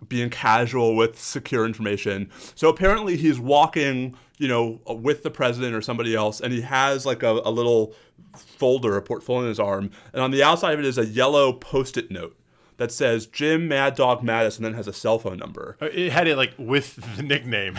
being 0.09 0.31
casual 0.31 0.97
with 0.97 1.19
secure 1.19 1.65
information. 1.65 2.31
So 2.55 2.69
apparently 2.69 3.17
he's 3.17 3.39
walking, 3.39 4.17
you 4.39 4.49
know, 4.49 4.81
with 4.87 5.23
the 5.23 5.31
president 5.31 5.75
or 5.75 5.81
somebody 5.81 6.15
else, 6.15 6.41
and 6.41 6.53
he 6.53 6.61
has 6.63 7.07
like 7.07 7.23
a, 7.23 7.31
a 7.45 7.51
little 7.51 7.95
folder, 8.35 8.97
a 8.97 9.03
portfolio 9.03 9.43
in 9.43 9.49
his 9.49 9.61
arm, 9.61 9.91
and 10.13 10.23
on 10.23 10.31
the 10.31 10.43
outside 10.43 10.75
of 10.75 10.81
it 10.81 10.85
is 10.85 10.99
a 10.99 11.07
yellow 11.07 11.53
post-it 11.53 12.11
note 12.11 12.37
that 12.77 12.91
says 12.91 13.27
Jim 13.27 13.69
Mad 13.69 13.95
Dog 13.95 14.23
Mattis, 14.23 14.57
and 14.57 14.65
then 14.65 14.75
has 14.75 14.89
a 14.89 14.93
cell 14.93 15.19
phone 15.19 15.39
number. 15.39 15.77
it 15.81 16.13
had 16.13 16.27
it 16.27 16.37
like 16.37 16.55
with 16.59 16.97
the 17.17 17.23
nickname. 17.23 17.79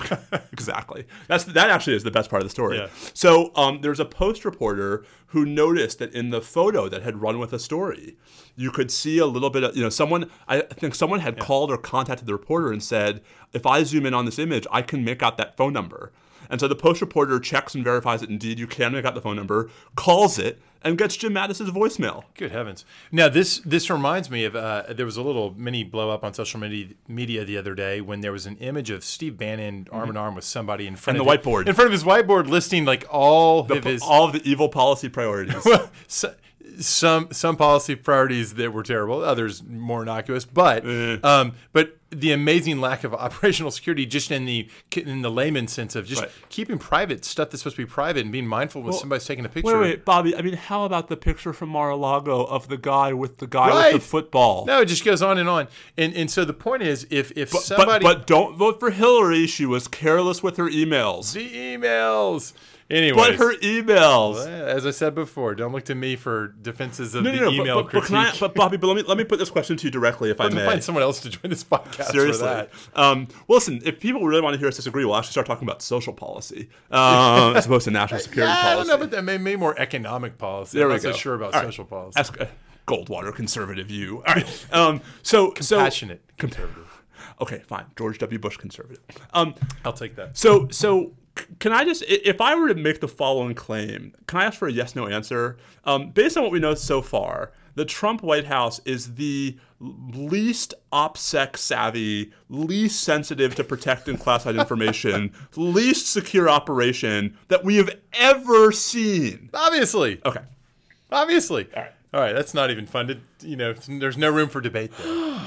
exactly. 0.52 1.06
That's 1.28 1.44
that 1.44 1.70
actually 1.70 1.96
is 1.96 2.04
the 2.04 2.10
best 2.10 2.30
part 2.30 2.42
of 2.42 2.46
the 2.46 2.50
story. 2.50 2.78
Yeah. 2.78 2.88
So 3.12 3.52
um, 3.56 3.80
there's 3.80 4.00
a 4.00 4.04
post 4.04 4.44
reporter 4.44 5.04
who 5.28 5.44
noticed 5.44 5.98
that 5.98 6.12
in 6.12 6.30
the 6.30 6.40
photo 6.40 6.88
that 6.88 7.02
had 7.02 7.20
run 7.20 7.38
with 7.38 7.50
the 7.50 7.58
story, 7.58 8.16
you 8.56 8.70
could 8.70 8.90
see 8.90 9.18
a 9.18 9.26
little 9.26 9.50
bit 9.50 9.64
of 9.64 9.76
you 9.76 9.82
know 9.82 9.88
someone. 9.88 10.30
I 10.46 10.60
think 10.60 10.94
someone 10.94 11.20
had 11.20 11.38
called 11.38 11.70
or 11.70 11.78
contacted 11.78 12.26
the 12.26 12.32
reporter 12.34 12.72
and 12.72 12.82
said, 12.82 13.22
if 13.52 13.66
I 13.66 13.82
zoom 13.82 14.06
in 14.06 14.14
on 14.14 14.24
this 14.24 14.38
image, 14.38 14.66
I 14.70 14.82
can 14.82 15.04
make 15.04 15.22
out 15.22 15.38
that 15.38 15.56
phone 15.56 15.72
number. 15.72 16.12
And 16.50 16.60
so 16.60 16.68
the 16.68 16.74
post 16.76 17.00
reporter 17.00 17.38
checks 17.40 17.74
and 17.74 17.82
verifies 17.84 18.20
that 18.20 18.30
indeed 18.30 18.58
you 18.58 18.66
can 18.66 18.92
make 18.92 19.04
out 19.04 19.14
the 19.14 19.20
phone 19.20 19.36
number, 19.36 19.70
calls 19.96 20.38
it, 20.38 20.60
and 20.82 20.98
gets 20.98 21.16
Jim 21.16 21.32
Mattis's 21.32 21.70
voicemail. 21.70 22.24
Good 22.34 22.50
heavens! 22.52 22.84
Now 23.10 23.28
this 23.30 23.58
this 23.60 23.88
reminds 23.88 24.30
me 24.30 24.44
of 24.44 24.54
uh, 24.54 24.84
there 24.90 25.06
was 25.06 25.16
a 25.16 25.22
little 25.22 25.54
mini 25.56 25.82
blow 25.82 26.10
up 26.10 26.22
on 26.22 26.34
social 26.34 26.60
media, 26.60 26.88
media 27.08 27.44
the 27.44 27.56
other 27.56 27.74
day 27.74 28.00
when 28.02 28.20
there 28.20 28.32
was 28.32 28.44
an 28.44 28.56
image 28.58 28.90
of 28.90 29.02
Steve 29.02 29.38
Bannon 29.38 29.88
arm 29.90 30.10
in 30.10 30.16
arm 30.18 30.34
with 30.34 30.44
somebody 30.44 30.86
in 30.86 30.96
front 30.96 31.18
And 31.18 31.26
of 31.26 31.32
the 31.32 31.32
it- 31.32 31.42
whiteboard. 31.42 31.66
in 31.68 31.74
front 31.74 31.86
of 31.86 31.92
his 31.92 32.04
whiteboard 32.04 32.48
listing 32.48 32.84
like 32.84 33.06
all 33.10 33.60
of 33.72 33.84
his 33.84 34.02
All 34.02 34.24
of 34.26 34.32
the 34.34 34.42
evil 34.48 34.68
policy 34.68 35.08
priorities. 35.08 35.66
so- 36.06 36.34
some 36.78 37.28
some 37.30 37.56
policy 37.56 37.94
priorities 37.94 38.54
that 38.54 38.72
were 38.72 38.82
terrible, 38.82 39.22
others 39.22 39.62
more 39.62 40.02
innocuous, 40.02 40.44
but 40.44 40.84
Eh. 40.84 41.18
um, 41.22 41.52
but 41.72 41.96
the 42.20 42.32
amazing 42.32 42.80
lack 42.80 43.04
of 43.04 43.12
operational 43.26 43.70
security, 43.70 44.06
just 44.06 44.30
in 44.30 44.44
the 44.46 44.68
in 44.96 45.22
the 45.22 45.30
layman 45.30 45.68
sense 45.68 45.94
of 45.96 46.06
just 46.06 46.22
Right. 46.22 46.30
keeping 46.48 46.78
private 46.78 47.24
stuff 47.24 47.50
that's 47.50 47.62
supposed 47.62 47.76
to 47.76 47.82
be 47.82 47.90
private 47.90 48.22
and 48.22 48.32
being 48.32 48.46
mindful 48.46 48.82
when 48.82 48.92
somebody's 48.92 49.26
taking 49.26 49.44
a 49.44 49.48
picture. 49.48 49.78
Wait, 49.78 49.80
wait, 49.80 50.04
Bobby. 50.04 50.36
I 50.36 50.42
mean, 50.42 50.54
how 50.54 50.84
about 50.84 51.08
the 51.08 51.16
picture 51.16 51.52
from 51.52 51.68
Mar-a-Lago 51.70 52.44
of 52.44 52.68
the 52.68 52.76
guy 52.78 53.12
with 53.12 53.38
the 53.38 53.46
guy 53.46 53.68
Right. 53.68 53.92
with 53.94 54.02
the 54.02 54.08
football? 54.08 54.64
No, 54.66 54.80
it 54.80 54.86
just 54.86 55.04
goes 55.04 55.22
on 55.22 55.38
and 55.38 55.48
on, 55.48 55.68
and 55.96 56.14
and 56.14 56.30
so 56.30 56.44
the 56.44 56.52
point 56.52 56.82
is, 56.82 57.06
if 57.10 57.32
if 57.36 57.50
But, 57.52 57.62
somebody 57.62 58.04
but 58.04 58.26
don't 58.26 58.56
vote 58.56 58.80
for 58.80 58.90
Hillary. 58.90 59.46
She 59.46 59.66
was 59.66 59.88
careless 59.88 60.42
with 60.42 60.56
her 60.56 60.68
emails. 60.68 61.32
the 61.32 61.48
emails. 61.50 62.52
Anyways, 62.90 63.16
but 63.16 63.34
her 63.36 63.54
emails. 63.60 64.46
as 64.46 64.84
I 64.86 64.90
said 64.90 65.14
before, 65.14 65.54
don't 65.54 65.72
look 65.72 65.84
to 65.86 65.94
me 65.94 66.16
for 66.16 66.48
defenses 66.48 67.14
of 67.14 67.24
No, 67.24 67.30
the 67.30 67.36
no, 67.38 67.42
no, 67.44 67.50
email 67.50 67.74
but, 67.82 67.84
but, 67.86 67.92
but, 68.00 68.04
can 68.06 68.14
I, 68.16 68.22
critique. 68.24 68.40
but 68.40 68.54
Bobby, 68.54 68.76
but 68.76 68.88
let 68.88 68.96
me 68.96 69.02
let 69.02 69.16
me 69.16 69.24
put 69.24 69.38
this 69.38 69.48
question 69.50 69.76
to 69.78 69.84
you 69.86 69.90
directly, 69.90 70.30
if 70.30 70.40
I 70.40 70.48
may. 70.50 70.64
find 70.66 70.84
someone 70.84 71.02
else 71.02 71.20
to 71.20 71.30
join 71.30 71.48
this 71.50 71.64
podcast 71.64 72.10
Seriously. 72.12 72.40
for 72.40 72.44
that. 72.44 72.70
Um, 72.94 73.26
well, 73.48 73.56
listen, 73.56 73.80
if 73.84 74.00
people 74.00 74.24
really 74.26 74.42
want 74.42 74.52
to 74.54 74.58
hear 74.58 74.68
us 74.68 74.76
disagree, 74.76 75.04
we'll 75.04 75.16
actually 75.16 75.32
start 75.32 75.46
talking 75.46 75.66
about 75.66 75.80
social 75.80 76.12
policy 76.12 76.68
uh, 76.90 77.54
as 77.56 77.64
opposed 77.64 77.86
to 77.86 77.90
national 77.90 78.20
security 78.20 78.52
Yeah, 78.52 78.58
I 78.58 78.62
policy. 78.74 78.76
don't 78.90 79.00
know, 79.00 79.02
but 79.06 79.10
that 79.12 79.22
may, 79.24 79.38
may 79.38 79.56
more 79.56 79.78
economic 79.80 80.36
policy. 80.36 80.76
There 80.78 80.86
I'm 80.86 80.90
we 80.90 80.94
not 80.96 81.02
so 81.02 81.10
go. 81.12 81.16
sure 81.16 81.34
about 81.36 81.54
All 81.54 81.60
right. 81.60 81.66
social 81.68 81.86
policy. 81.86 82.12
That's 82.16 82.30
uh, 82.32 82.46
Goldwater 82.86 83.34
conservative 83.34 83.86
view. 83.86 84.22
All 84.26 84.34
right. 84.34 84.66
Um, 84.72 85.00
so, 85.22 85.54
so 85.58 85.78
Passionate 85.78 86.20
conservative. 86.36 87.02
okay, 87.40 87.60
fine. 87.66 87.86
George 87.96 88.18
W. 88.18 88.38
Bush 88.38 88.58
conservative. 88.58 89.02
Um, 89.32 89.54
I'll 89.86 89.94
take 89.94 90.16
that. 90.16 90.36
so, 90.36 90.68
so 90.68 91.12
can 91.58 91.72
I 91.72 91.84
just, 91.84 92.02
if 92.06 92.40
I 92.40 92.54
were 92.54 92.68
to 92.68 92.74
make 92.74 93.00
the 93.00 93.08
following 93.08 93.54
claim, 93.54 94.14
can 94.26 94.40
I 94.40 94.44
ask 94.44 94.58
for 94.58 94.68
a 94.68 94.72
yes 94.72 94.94
no 94.94 95.06
answer? 95.06 95.56
Um, 95.84 96.10
based 96.10 96.36
on 96.36 96.42
what 96.42 96.52
we 96.52 96.60
know 96.60 96.74
so 96.74 97.02
far, 97.02 97.52
the 97.74 97.84
Trump 97.84 98.22
White 98.22 98.46
House 98.46 98.80
is 98.84 99.14
the 99.14 99.56
least 99.80 100.74
OPSEC 100.92 101.56
savvy, 101.56 102.32
least 102.48 103.02
sensitive 103.02 103.54
to 103.56 103.64
protecting 103.64 104.16
classified 104.16 104.56
information, 104.56 105.32
least 105.56 106.06
secure 106.06 106.48
operation 106.48 107.36
that 107.48 107.64
we 107.64 107.76
have 107.76 107.90
ever 108.12 108.70
seen. 108.70 109.50
Obviously. 109.52 110.20
Okay. 110.24 110.42
Obviously. 111.10 111.68
All 111.74 111.82
right. 111.82 111.92
All 112.12 112.20
right. 112.20 112.32
That's 112.32 112.54
not 112.54 112.70
even 112.70 112.86
fun 112.86 113.08
to, 113.08 113.18
you 113.42 113.56
know, 113.56 113.72
there's 113.72 114.16
no 114.16 114.30
room 114.30 114.48
for 114.48 114.60
debate 114.60 114.92
there. 114.98 115.08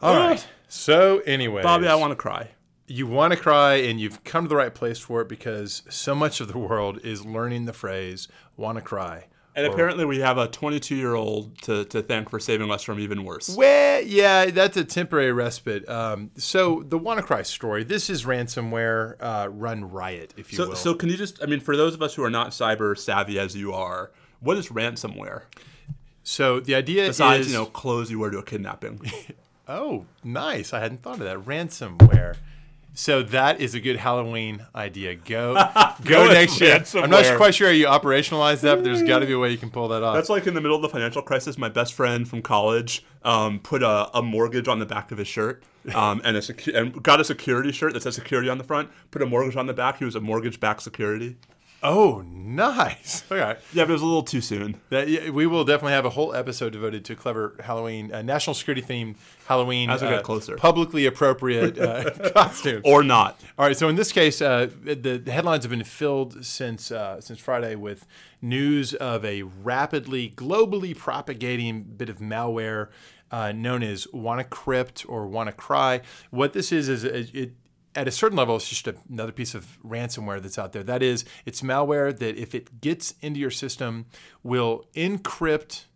All 0.00 0.16
right. 0.16 0.46
So, 0.68 1.18
anyway. 1.20 1.62
Bobby, 1.62 1.88
I 1.88 1.96
want 1.96 2.12
to 2.12 2.16
cry. 2.16 2.50
You 2.88 3.06
want 3.06 3.32
to 3.34 3.38
cry 3.38 3.74
and 3.74 4.00
you've 4.00 4.24
come 4.24 4.44
to 4.44 4.48
the 4.48 4.56
right 4.56 4.74
place 4.74 4.98
for 4.98 5.20
it 5.20 5.28
because 5.28 5.82
so 5.88 6.14
much 6.14 6.40
of 6.40 6.48
the 6.52 6.58
world 6.58 6.98
is 7.04 7.24
learning 7.24 7.66
the 7.66 7.72
phrase 7.72 8.28
WannaCry. 8.58 9.24
And 9.54 9.66
Or- 9.66 9.72
apparently, 9.72 10.04
we 10.04 10.20
have 10.20 10.38
a 10.38 10.46
22 10.46 10.94
year 10.94 11.14
old 11.14 11.60
to, 11.62 11.84
to 11.86 12.00
thank 12.00 12.30
for 12.30 12.38
saving 12.38 12.70
us 12.70 12.82
from 12.84 13.00
even 13.00 13.24
worse. 13.24 13.54
Well, 13.56 14.02
yeah, 14.02 14.46
that's 14.46 14.76
a 14.76 14.84
temporary 14.84 15.32
respite. 15.32 15.88
Um, 15.88 16.30
so 16.36 16.84
the 16.86 16.98
WannaCry 16.98 17.44
story. 17.44 17.82
This 17.84 18.08
is 18.08 18.24
ransomware 18.24 19.16
uh, 19.20 19.48
run 19.50 19.90
riot, 19.90 20.32
if 20.36 20.52
you 20.52 20.56
So, 20.58 20.68
will. 20.68 20.76
so 20.76 20.94
can 20.94 21.08
you 21.08 21.16
just, 21.16 21.42
I 21.42 21.46
mean, 21.46 21.60
for 21.60 21.76
those 21.76 21.92
of 21.94 22.02
us 22.02 22.14
who 22.14 22.22
are 22.24 22.30
not 22.30 22.50
cyber 22.50 22.96
savvy 22.96 23.38
as 23.38 23.56
you 23.56 23.72
are, 23.72 24.12
what 24.40 24.56
is 24.56 24.68
ransomware? 24.68 25.42
So 26.22 26.60
the 26.60 26.74
idea 26.74 27.06
Besides, 27.08 27.46
is, 27.46 27.52
you 27.52 27.58
know, 27.58 27.66
clothes 27.66 28.10
you 28.10 28.18
wear 28.20 28.30
to 28.30 28.38
a 28.38 28.42
kidnapping. 28.44 29.00
oh, 29.68 30.04
nice. 30.22 30.72
I 30.72 30.78
hadn't 30.80 31.02
thought 31.02 31.14
of 31.14 31.24
that. 31.24 31.38
Ransomware. 31.38 32.36
So 32.94 33.22
that 33.22 33.60
is 33.60 33.74
a 33.74 33.80
good 33.80 33.96
Halloween 33.96 34.66
idea. 34.74 35.14
Go, 35.14 35.54
go 36.04 36.26
next 36.26 36.60
year. 36.60 36.82
I'm 37.04 37.10
not 37.10 37.24
quite 37.36 37.54
sure 37.54 37.68
how 37.68 37.72
you 37.72 37.86
operationalize 37.86 38.60
that, 38.62 38.76
but 38.76 38.84
there's 38.84 39.02
got 39.04 39.20
to 39.20 39.26
be 39.26 39.34
a 39.34 39.38
way 39.38 39.50
you 39.50 39.58
can 39.58 39.70
pull 39.70 39.86
that 39.88 40.02
off. 40.02 40.16
That's 40.16 40.28
like 40.28 40.46
in 40.48 40.54
the 40.54 40.60
middle 40.60 40.74
of 40.74 40.82
the 40.82 40.88
financial 40.88 41.22
crisis. 41.22 41.56
My 41.58 41.68
best 41.68 41.94
friend 41.94 42.28
from 42.28 42.42
college 42.42 43.04
um, 43.22 43.60
put 43.60 43.82
a, 43.84 44.10
a 44.16 44.22
mortgage 44.22 44.66
on 44.66 44.80
the 44.80 44.86
back 44.86 45.12
of 45.12 45.18
his 45.18 45.28
shirt, 45.28 45.62
um, 45.94 46.20
and 46.24 46.36
a 46.36 46.40
secu- 46.40 46.74
and 46.74 47.00
got 47.02 47.20
a 47.20 47.24
security 47.24 47.70
shirt 47.70 47.92
that 47.92 48.02
says 48.02 48.16
security 48.16 48.48
on 48.48 48.58
the 48.58 48.64
front. 48.64 48.90
Put 49.12 49.22
a 49.22 49.26
mortgage 49.26 49.54
on 49.56 49.66
the 49.66 49.74
back. 49.74 49.98
He 49.98 50.04
was 50.04 50.16
a 50.16 50.20
mortgage-backed 50.20 50.82
security. 50.82 51.36
Oh, 51.82 52.24
nice. 52.26 53.24
Okay. 53.32 53.60
Yeah, 53.72 53.84
but 53.84 53.90
it 53.90 53.92
was 53.92 54.02
a 54.02 54.06
little 54.06 54.22
too 54.22 54.40
soon. 54.40 54.80
That, 54.88 55.08
yeah, 55.08 55.30
we 55.30 55.46
will 55.46 55.64
definitely 55.64 55.92
have 55.92 56.06
a 56.06 56.10
whole 56.10 56.34
episode 56.34 56.72
devoted 56.72 57.04
to 57.04 57.14
clever 57.14 57.54
Halloween, 57.62 58.12
uh, 58.12 58.22
national 58.22 58.54
security 58.54 58.82
themed 58.82 59.16
Halloween, 59.46 59.90
As 59.90 60.02
we 60.02 60.08
get 60.08 60.20
uh, 60.20 60.22
closer. 60.22 60.56
publicly 60.56 61.04
appropriate 61.06 61.78
uh, 61.78 62.10
costumes. 62.34 62.82
Or 62.84 63.02
not. 63.02 63.40
All 63.58 63.66
right, 63.66 63.76
so 63.76 63.88
in 63.88 63.96
this 63.96 64.12
case, 64.12 64.40
uh, 64.40 64.68
the, 64.82 65.20
the 65.22 65.30
headlines 65.30 65.64
have 65.64 65.70
been 65.70 65.84
filled 65.84 66.44
since 66.44 66.90
uh, 66.90 67.20
since 67.20 67.38
Friday 67.38 67.74
with 67.74 68.06
news 68.40 68.94
of 68.94 69.24
a 69.24 69.42
rapidly, 69.42 70.30
globally 70.30 70.96
propagating 70.96 71.82
bit 71.82 72.08
of 72.08 72.18
malware 72.18 72.88
uh, 73.30 73.52
known 73.52 73.82
as 73.82 74.06
WannaCrypt 74.06 75.04
or 75.08 75.26
WannaCry. 75.26 76.02
What 76.30 76.52
this 76.52 76.72
is 76.72 76.88
is 76.88 77.04
it, 77.04 77.34
it 77.34 77.52
at 77.98 78.06
a 78.06 78.12
certain 78.12 78.38
level, 78.38 78.54
it's 78.54 78.68
just 78.68 78.86
another 79.10 79.32
piece 79.32 79.56
of 79.56 79.76
ransomware 79.84 80.40
that's 80.40 80.56
out 80.56 80.72
there. 80.72 80.84
That 80.84 81.02
is, 81.02 81.24
it's 81.44 81.62
malware 81.62 82.16
that 82.16 82.36
if 82.36 82.54
it 82.54 82.80
gets 82.80 83.14
into 83.20 83.40
your 83.40 83.50
system, 83.50 84.06
will 84.44 84.86
encrypt 84.94 85.86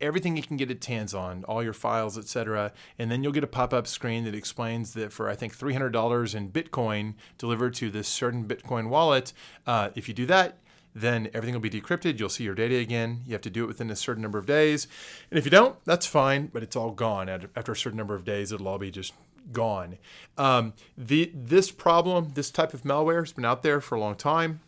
everything 0.00 0.38
it 0.38 0.46
can 0.46 0.56
get 0.56 0.70
its 0.70 0.86
hands 0.86 1.12
on, 1.12 1.44
all 1.44 1.62
your 1.62 1.74
files, 1.74 2.16
etc. 2.16 2.72
And 2.98 3.10
then 3.10 3.22
you'll 3.22 3.32
get 3.32 3.44
a 3.44 3.48
pop-up 3.48 3.86
screen 3.86 4.24
that 4.24 4.34
explains 4.34 4.94
that 4.94 5.12
for 5.12 5.28
I 5.28 5.36
think 5.36 5.56
$300 5.56 6.34
in 6.34 6.50
Bitcoin 6.50 7.12
delivered 7.36 7.74
to 7.74 7.90
this 7.90 8.08
certain 8.08 8.46
Bitcoin 8.46 8.88
wallet, 8.88 9.34
uh, 9.66 9.90
if 9.94 10.08
you 10.08 10.14
do 10.14 10.24
that, 10.26 10.56
then 10.94 11.28
everything 11.34 11.52
will 11.52 11.60
be 11.60 11.68
decrypted. 11.68 12.18
You'll 12.18 12.30
see 12.30 12.44
your 12.44 12.54
data 12.54 12.76
again. 12.76 13.20
You 13.26 13.32
have 13.32 13.42
to 13.42 13.50
do 13.50 13.64
it 13.64 13.66
within 13.66 13.90
a 13.90 13.96
certain 13.96 14.22
number 14.22 14.38
of 14.38 14.46
days. 14.46 14.86
And 15.30 15.38
if 15.38 15.44
you 15.44 15.50
don't, 15.50 15.76
that's 15.84 16.06
fine, 16.06 16.46
but 16.46 16.62
it's 16.62 16.76
all 16.76 16.92
gone. 16.92 17.28
After 17.28 17.72
a 17.72 17.76
certain 17.76 17.98
number 17.98 18.14
of 18.14 18.24
days, 18.24 18.50
it'll 18.50 18.68
all 18.68 18.78
be 18.78 18.90
just 18.90 19.12
gone. 19.52 19.98
Um, 20.36 20.72
the 20.96 21.30
this 21.34 21.70
problem, 21.70 22.32
this 22.34 22.50
type 22.50 22.74
of 22.74 22.82
malware, 22.82 23.20
has 23.20 23.32
been 23.32 23.44
out 23.44 23.62
there 23.62 23.80
for 23.80 23.94
a 23.94 24.00
long 24.00 24.16
time. 24.16 24.60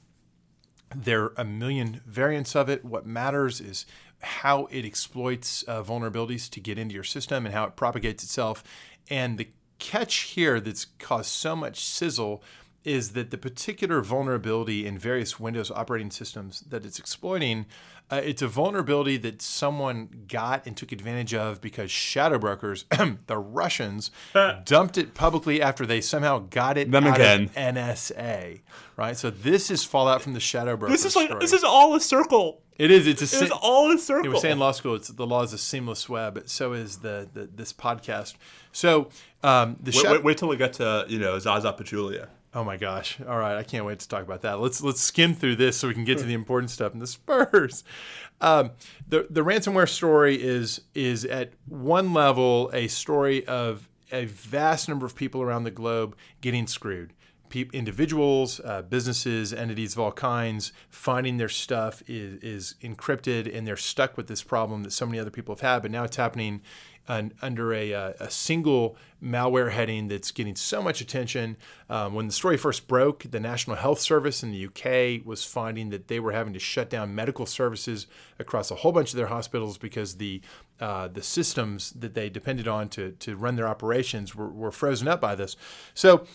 There 0.95 1.25
are 1.25 1.33
a 1.37 1.45
million 1.45 2.01
variants 2.07 2.55
of 2.55 2.69
it. 2.69 2.85
What 2.85 3.07
matters 3.07 3.61
is 3.61 3.87
how 4.21 4.67
it 4.67 4.85
exploits 4.85 5.63
uh, 5.65 5.83
vulnerabilities 5.83 6.49
to 6.51 6.61
get 6.61 6.79
into 6.79 6.95
your 6.95 7.05
system 7.05 7.45
and 7.45 7.55
how 7.55 7.65
it 7.65 7.77
propagates 7.77 8.23
itself. 8.25 8.63
And 9.11 9.39
the 9.39 9.49
catch 9.79 10.15
here 10.15 10.61
that's 10.61 10.87
caused 10.99 11.31
so 11.31 11.55
much 11.55 11.85
sizzle 11.85 12.43
is 12.85 13.13
that 13.13 13.33
the 13.33 13.39
particular 13.39 14.01
vulnerability 14.01 14.87
in 14.87 14.97
various 14.97 15.41
Windows 15.41 15.73
operating 15.73 16.11
systems 16.11 16.61
that 16.61 16.87
it's 16.87 17.01
exploiting, 17.01 17.67
uh, 18.11 18.21
it's 18.25 18.41
a 18.43 18.47
vulnerability 18.49 19.17
that 19.19 19.43
someone 19.43 20.09
got 20.29 20.65
and 20.67 20.77
took 20.77 20.93
advantage 20.93 21.35
of 21.35 21.61
because 21.61 21.91
shadow 21.91 22.39
brokers, 22.39 22.85
the 23.27 23.37
Russians, 23.39 24.11
dumped 24.65 24.97
it 24.99 25.15
publicly 25.15 25.61
after 25.61 25.85
they 25.85 26.01
somehow 26.01 26.39
got 26.39 26.79
it 26.79 26.91
Them 26.91 27.07
out 27.07 27.17
again. 27.17 27.43
of 27.45 27.53
NSA. 27.55 28.61
Right, 28.97 29.17
so 29.17 29.29
this 29.31 29.71
is 29.71 29.85
fallout 29.85 30.23
from 30.23 30.33
the 30.35 30.41
shadow 30.41 30.77
brokers. 30.77 31.03
This 31.03 31.05
is 31.07 31.17
like 31.17 31.27
story. 31.29 31.41
this 31.41 31.53
is 31.53 31.65
all 31.65 31.95
a 31.95 32.01
circle. 32.01 32.63
It 32.79 32.91
is. 32.91 33.07
It's 33.07 33.21
a. 33.23 33.25
It 33.25 33.43
is 33.45 33.49
se- 33.51 33.59
all 33.63 33.91
a 33.91 33.99
circle. 33.99 34.23
They 34.23 34.29
were 34.29 34.37
saying 34.37 34.53
in 34.53 34.59
law 34.59 34.73
school, 34.73 34.95
it's 34.95 35.09
the 35.09 35.27
law 35.27 35.43
is 35.43 35.53
a 35.53 35.59
seamless 35.59 36.09
web. 36.09 36.43
So 36.47 36.73
is 36.75 36.99
the, 36.99 37.29
the 37.33 37.47
this 37.47 37.73
podcast. 37.73 38.35
So 38.73 39.09
um, 39.43 39.77
the 39.83 39.91
Wait, 39.91 39.95
shadow. 39.95 40.13
wait, 40.13 40.25
wait 40.25 40.39
till 40.39 40.49
we 40.49 40.57
get 40.57 40.75
to 40.75 41.05
you 41.09 41.19
know 41.19 41.39
Zaza 41.39 41.73
Pachulia. 41.73 42.29
Oh 42.57 42.65
my 42.65 42.79
gosh! 42.79 43.21
All 43.21 43.37
right, 43.37 43.55
I 43.59 43.63
can't 43.63 43.85
wait 43.85 43.99
to 43.99 44.09
talk 44.09 44.23
about 44.23 44.41
that. 44.41 44.61
Let's 44.61 44.83
let's 44.83 45.03
skim 45.03 45.35
through 45.35 45.57
this 45.57 45.77
so 45.77 45.89
we 45.89 45.95
can 45.95 46.07
get 46.07 46.17
to 46.19 46.25
the 46.25 46.33
important 46.33 46.71
stuff. 46.71 46.95
And 46.95 47.03
the 47.03 47.07
Spurs, 47.07 47.85
um, 48.41 48.71
the 49.07 49.27
the 49.29 49.43
ransomware 49.43 49.87
story 49.87 50.43
is 50.43 50.81
is 50.95 51.27
at 51.27 51.53
one 51.67 52.15
level 52.15 52.71
a 52.73 52.89
story 52.89 53.47
of 53.47 53.91
a 54.11 54.25
vast 54.25 54.89
number 54.89 55.05
of 55.05 55.15
people 55.15 55.43
around 55.43 55.65
the 55.65 55.71
globe 55.71 56.17
getting 56.41 56.67
screwed. 56.67 57.13
Pe- 57.51 57.69
individuals, 57.75 58.59
uh, 58.65 58.81
businesses, 58.81 59.53
entities 59.53 59.93
of 59.93 60.01
all 60.01 60.13
kinds 60.13 60.73
finding 60.89 61.37
their 61.37 61.51
stuff 61.51 62.03
is 62.07 62.43
is 62.43 62.75
encrypted, 62.83 63.55
and 63.55 63.67
they're 63.67 63.77
stuck 63.77 64.17
with 64.17 64.29
this 64.29 64.43
problem 64.43 64.83
that 64.83 64.93
so 64.93 65.05
many 65.05 65.19
other 65.19 65.31
people 65.31 65.55
have 65.55 65.61
had. 65.61 65.83
But 65.83 65.91
now 65.91 66.05
it's 66.05 66.17
happening 66.17 66.63
an, 67.09 67.33
under 67.43 67.73
a, 67.73 67.93
uh, 67.93 68.13
a 68.21 68.31
single 68.31 68.97
malware 69.23 69.73
heading 69.73 70.09
that's 70.09 70.31
getting 70.31 70.55
so 70.55 70.83
much 70.83 71.01
attention. 71.01 71.57
Um, 71.89 72.15
when 72.15 72.27
the 72.27 72.33
story 72.33 72.57
first 72.57 72.87
broke, 72.87 73.25
the 73.31 73.41
National 73.41 73.77
Health 73.77 74.01
Service 74.01 74.43
in 74.43 74.51
the 74.53 74.67
UK 74.67 75.27
was 75.27 75.45
finding 75.45 75.91
that 75.91 76.09
they 76.09 76.21
were 76.21 76.33
having 76.33 76.53
to 76.53 76.59
shut 76.59 76.91
down 76.91 77.15
medical 77.15 77.47
services 77.47 78.07
across 78.39 78.71
a 78.71 78.77
whole 78.77 78.93
bunch 78.93 79.11
of 79.11 79.17
their 79.17 79.29
hospitals 79.29 79.79
because 79.79 80.17
the 80.17 80.41
uh, 80.79 81.09
the 81.09 81.23
systems 81.23 81.93
that 81.93 82.13
they 82.13 82.29
depended 82.29 82.69
on 82.69 82.87
to, 82.91 83.13
to 83.13 83.35
run 83.35 83.57
their 83.57 83.67
operations 83.67 84.35
were, 84.35 84.51
were 84.51 84.71
frozen 84.71 85.09
up 85.09 85.23
by 85.23 85.35
this. 85.35 85.57
So 85.95 86.27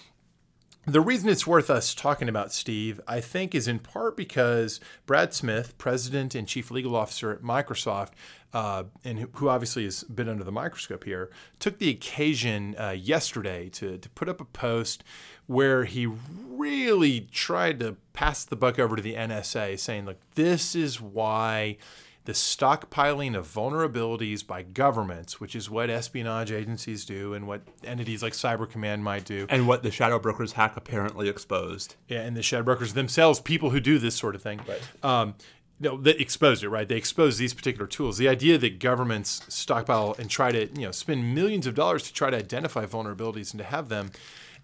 the 0.85 1.01
reason 1.01 1.29
it's 1.29 1.45
worth 1.45 1.69
us 1.69 1.93
talking 1.93 2.27
about 2.27 2.51
Steve, 2.51 2.99
I 3.07 3.21
think, 3.21 3.53
is 3.53 3.67
in 3.67 3.79
part 3.79 4.17
because 4.17 4.79
Brad 5.05 5.33
Smith, 5.33 5.77
president 5.77 6.33
and 6.33 6.47
chief 6.47 6.71
legal 6.71 6.95
officer 6.95 7.31
at 7.31 7.43
Microsoft, 7.43 8.09
uh, 8.53 8.83
and 9.03 9.19
who- 9.19 9.47
obviously 9.47 9.83
has 9.83 10.03
been 10.03 10.27
under 10.27 10.43
the 10.43 10.51
microscope 10.51 11.03
here, 11.03 11.29
took 11.59 11.77
the 11.77 11.89
occasion 11.89 12.75
uh, 12.79 12.89
yesterday 12.89 13.69
to, 13.69 13.97
to 13.99 14.09
put 14.09 14.27
up 14.27 14.41
a 14.41 14.45
post 14.45 15.03
where 15.45 15.85
he 15.85 16.07
really 16.07 17.21
tried 17.31 17.79
to 17.79 17.95
pass 18.13 18.43
the 18.43 18.55
buck 18.55 18.79
over 18.79 18.95
to 18.95 19.01
the 19.01 19.15
NSA, 19.15 19.79
saying, 19.79 20.05
look, 20.05 20.17
this 20.35 20.75
is 20.75 20.99
why 20.99 21.77
the 22.25 22.33
stockpiling 22.33 23.35
of 23.35 23.47
vulnerabilities 23.47 24.45
by 24.45 24.61
governments, 24.61 25.39
which 25.39 25.55
is 25.55 25.69
what 25.69 25.89
espionage 25.89 26.51
agencies 26.51 27.03
do 27.03 27.33
and 27.33 27.47
what 27.47 27.61
entities 27.83 28.21
like 28.21 28.33
Cyber 28.33 28.69
Command 28.69 29.03
might 29.03 29.25
do, 29.25 29.47
And 29.49 29.67
what 29.67 29.81
the 29.81 29.89
shadow 29.91 30.19
brokers 30.19 30.53
hack 30.53 30.73
apparently 30.77 31.29
exposed. 31.29 31.95
yeah, 32.07 32.21
and 32.21 32.37
the 32.37 32.43
shadow 32.43 32.63
brokers 32.63 32.93
themselves, 32.93 33.39
people 33.39 33.71
who 33.71 33.79
do 33.79 33.97
this 33.97 34.15
sort 34.15 34.35
of 34.35 34.41
thing, 34.43 34.61
um, 35.01 35.33
no, 35.79 35.97
that 35.97 36.21
exposed 36.21 36.63
it, 36.63 36.69
right? 36.69 36.87
They 36.87 36.95
expose 36.95 37.39
these 37.39 37.55
particular 37.55 37.87
tools. 37.87 38.19
The 38.19 38.29
idea 38.29 38.59
that 38.59 38.77
governments 38.77 39.41
stockpile 39.49 40.15
and 40.19 40.29
try 40.29 40.51
to, 40.51 40.67
you 40.79 40.85
know, 40.85 40.91
spend 40.91 41.33
millions 41.33 41.65
of 41.65 41.73
dollars 41.73 42.03
to 42.03 42.13
try 42.13 42.29
to 42.29 42.37
identify 42.37 42.85
vulnerabilities 42.85 43.51
and 43.51 43.57
to 43.57 43.63
have 43.65 43.89
them, 43.89 44.11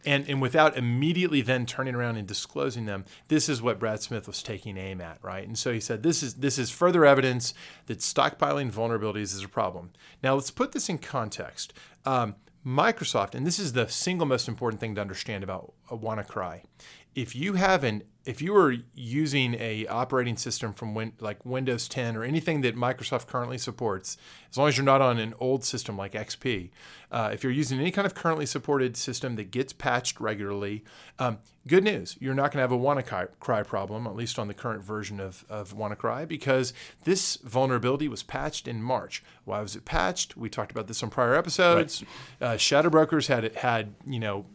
And, 0.06 0.30
and 0.30 0.42
without 0.42 0.78
immediately 0.78 1.42
then 1.42 1.66
turning 1.66 1.96
around 1.96 2.18
and 2.18 2.28
disclosing 2.28 2.86
them, 2.86 3.04
this 3.28 3.50
is 3.50 3.62
what 3.62 3.80
Brad 3.80 4.02
Smith 4.02 4.28
was 4.28 4.42
taking 4.42 4.78
aim 4.78 5.02
at, 5.02 5.18
right? 5.22 5.46
And 5.46 5.58
so 5.58 5.74
he 5.74 5.80
said, 5.80 6.04
this 6.04 6.24
is 6.24 6.36
this 6.36 6.58
is 6.58 6.70
further 6.70 7.06
evidence 7.06 7.54
that 7.88 8.00
stockpiling 8.00 8.72
vulnerabilities 8.72 9.34
is 9.34 9.44
a 9.44 9.50
problem. 9.50 9.92
Now 10.24 10.36
let's 10.36 10.52
put 10.52 10.72
this 10.72 10.88
in 10.88 11.00
context. 11.00 11.74
Um, 12.06 12.36
Microsoft, 12.66 13.34
and 13.34 13.48
this 13.48 13.60
is 13.60 13.74
the 13.74 13.88
single 13.88 14.28
most 14.28 14.48
important 14.48 14.80
thing 14.82 14.96
to 14.96 15.02
understand 15.02 15.44
about 15.44 15.74
WannaCry. 15.90 16.64
If 17.16 17.36
you 17.36 17.54
have 17.54 17.84
an 17.84 18.04
if 18.28 18.42
you 18.42 18.54
are 18.58 18.76
using 18.94 19.56
a 19.56 19.88
operating 19.88 20.36
system 20.36 20.74
from 20.74 20.94
win, 20.94 21.14
like 21.22 21.46
Windows 21.46 21.88
10 21.88 22.18
or 22.18 22.26
anything 22.26 22.60
that 22.62 22.76
Microsoft 22.76 23.28
currently 23.28 23.58
supports, 23.58 24.18
as 24.52 24.58
long 24.58 24.68
as 24.68 24.76
you're 24.76 24.86
not 24.86 25.02
on 25.02 25.18
an 25.18 25.34
old 25.40 25.64
system 25.64 25.98
like 25.98 26.12
XP, 26.12 26.70
uh, 27.10 27.30
if 27.32 27.42
you're 27.42 27.54
using 27.54 27.80
any 27.80 27.90
kind 27.90 28.06
of 28.06 28.14
currently 28.14 28.46
supported 28.46 28.98
system 28.98 29.38
that 29.38 29.50
gets 29.50 29.72
patched 29.72 30.20
regularly, 30.20 30.84
um, 31.20 31.38
good 31.68 31.86
news, 31.86 32.18
you're 32.20 32.34
not 32.34 32.52
going 32.52 32.58
to 32.58 32.62
have 32.62 32.72
a 32.74 32.78
WannaCry 32.78 33.66
problem, 33.66 34.06
at 34.06 34.16
least 34.16 34.38
on 34.38 34.50
the 34.50 34.54
current 34.54 34.84
version 34.84 35.22
of, 35.22 35.46
of 35.50 35.74
WannaCry, 35.74 36.28
because 36.28 36.74
this 37.06 37.38
vulnerability 37.38 38.10
was 38.10 38.24
patched 38.24 38.68
in 38.68 38.84
March. 38.84 39.24
Why 39.46 39.62
was 39.62 39.78
it 39.78 39.86
patched? 39.86 40.36
We 40.36 40.50
talked 40.50 40.72
about 40.72 40.88
this 40.88 41.02
on 41.02 41.10
prior 41.10 41.34
episodes. 41.34 42.04
Right. 42.42 42.48
Uh, 42.48 42.58
Shadow 42.58 42.90
Brokers 42.90 43.28
had 43.28 43.56
had 43.56 43.96
you 44.06 44.20
know 44.20 44.46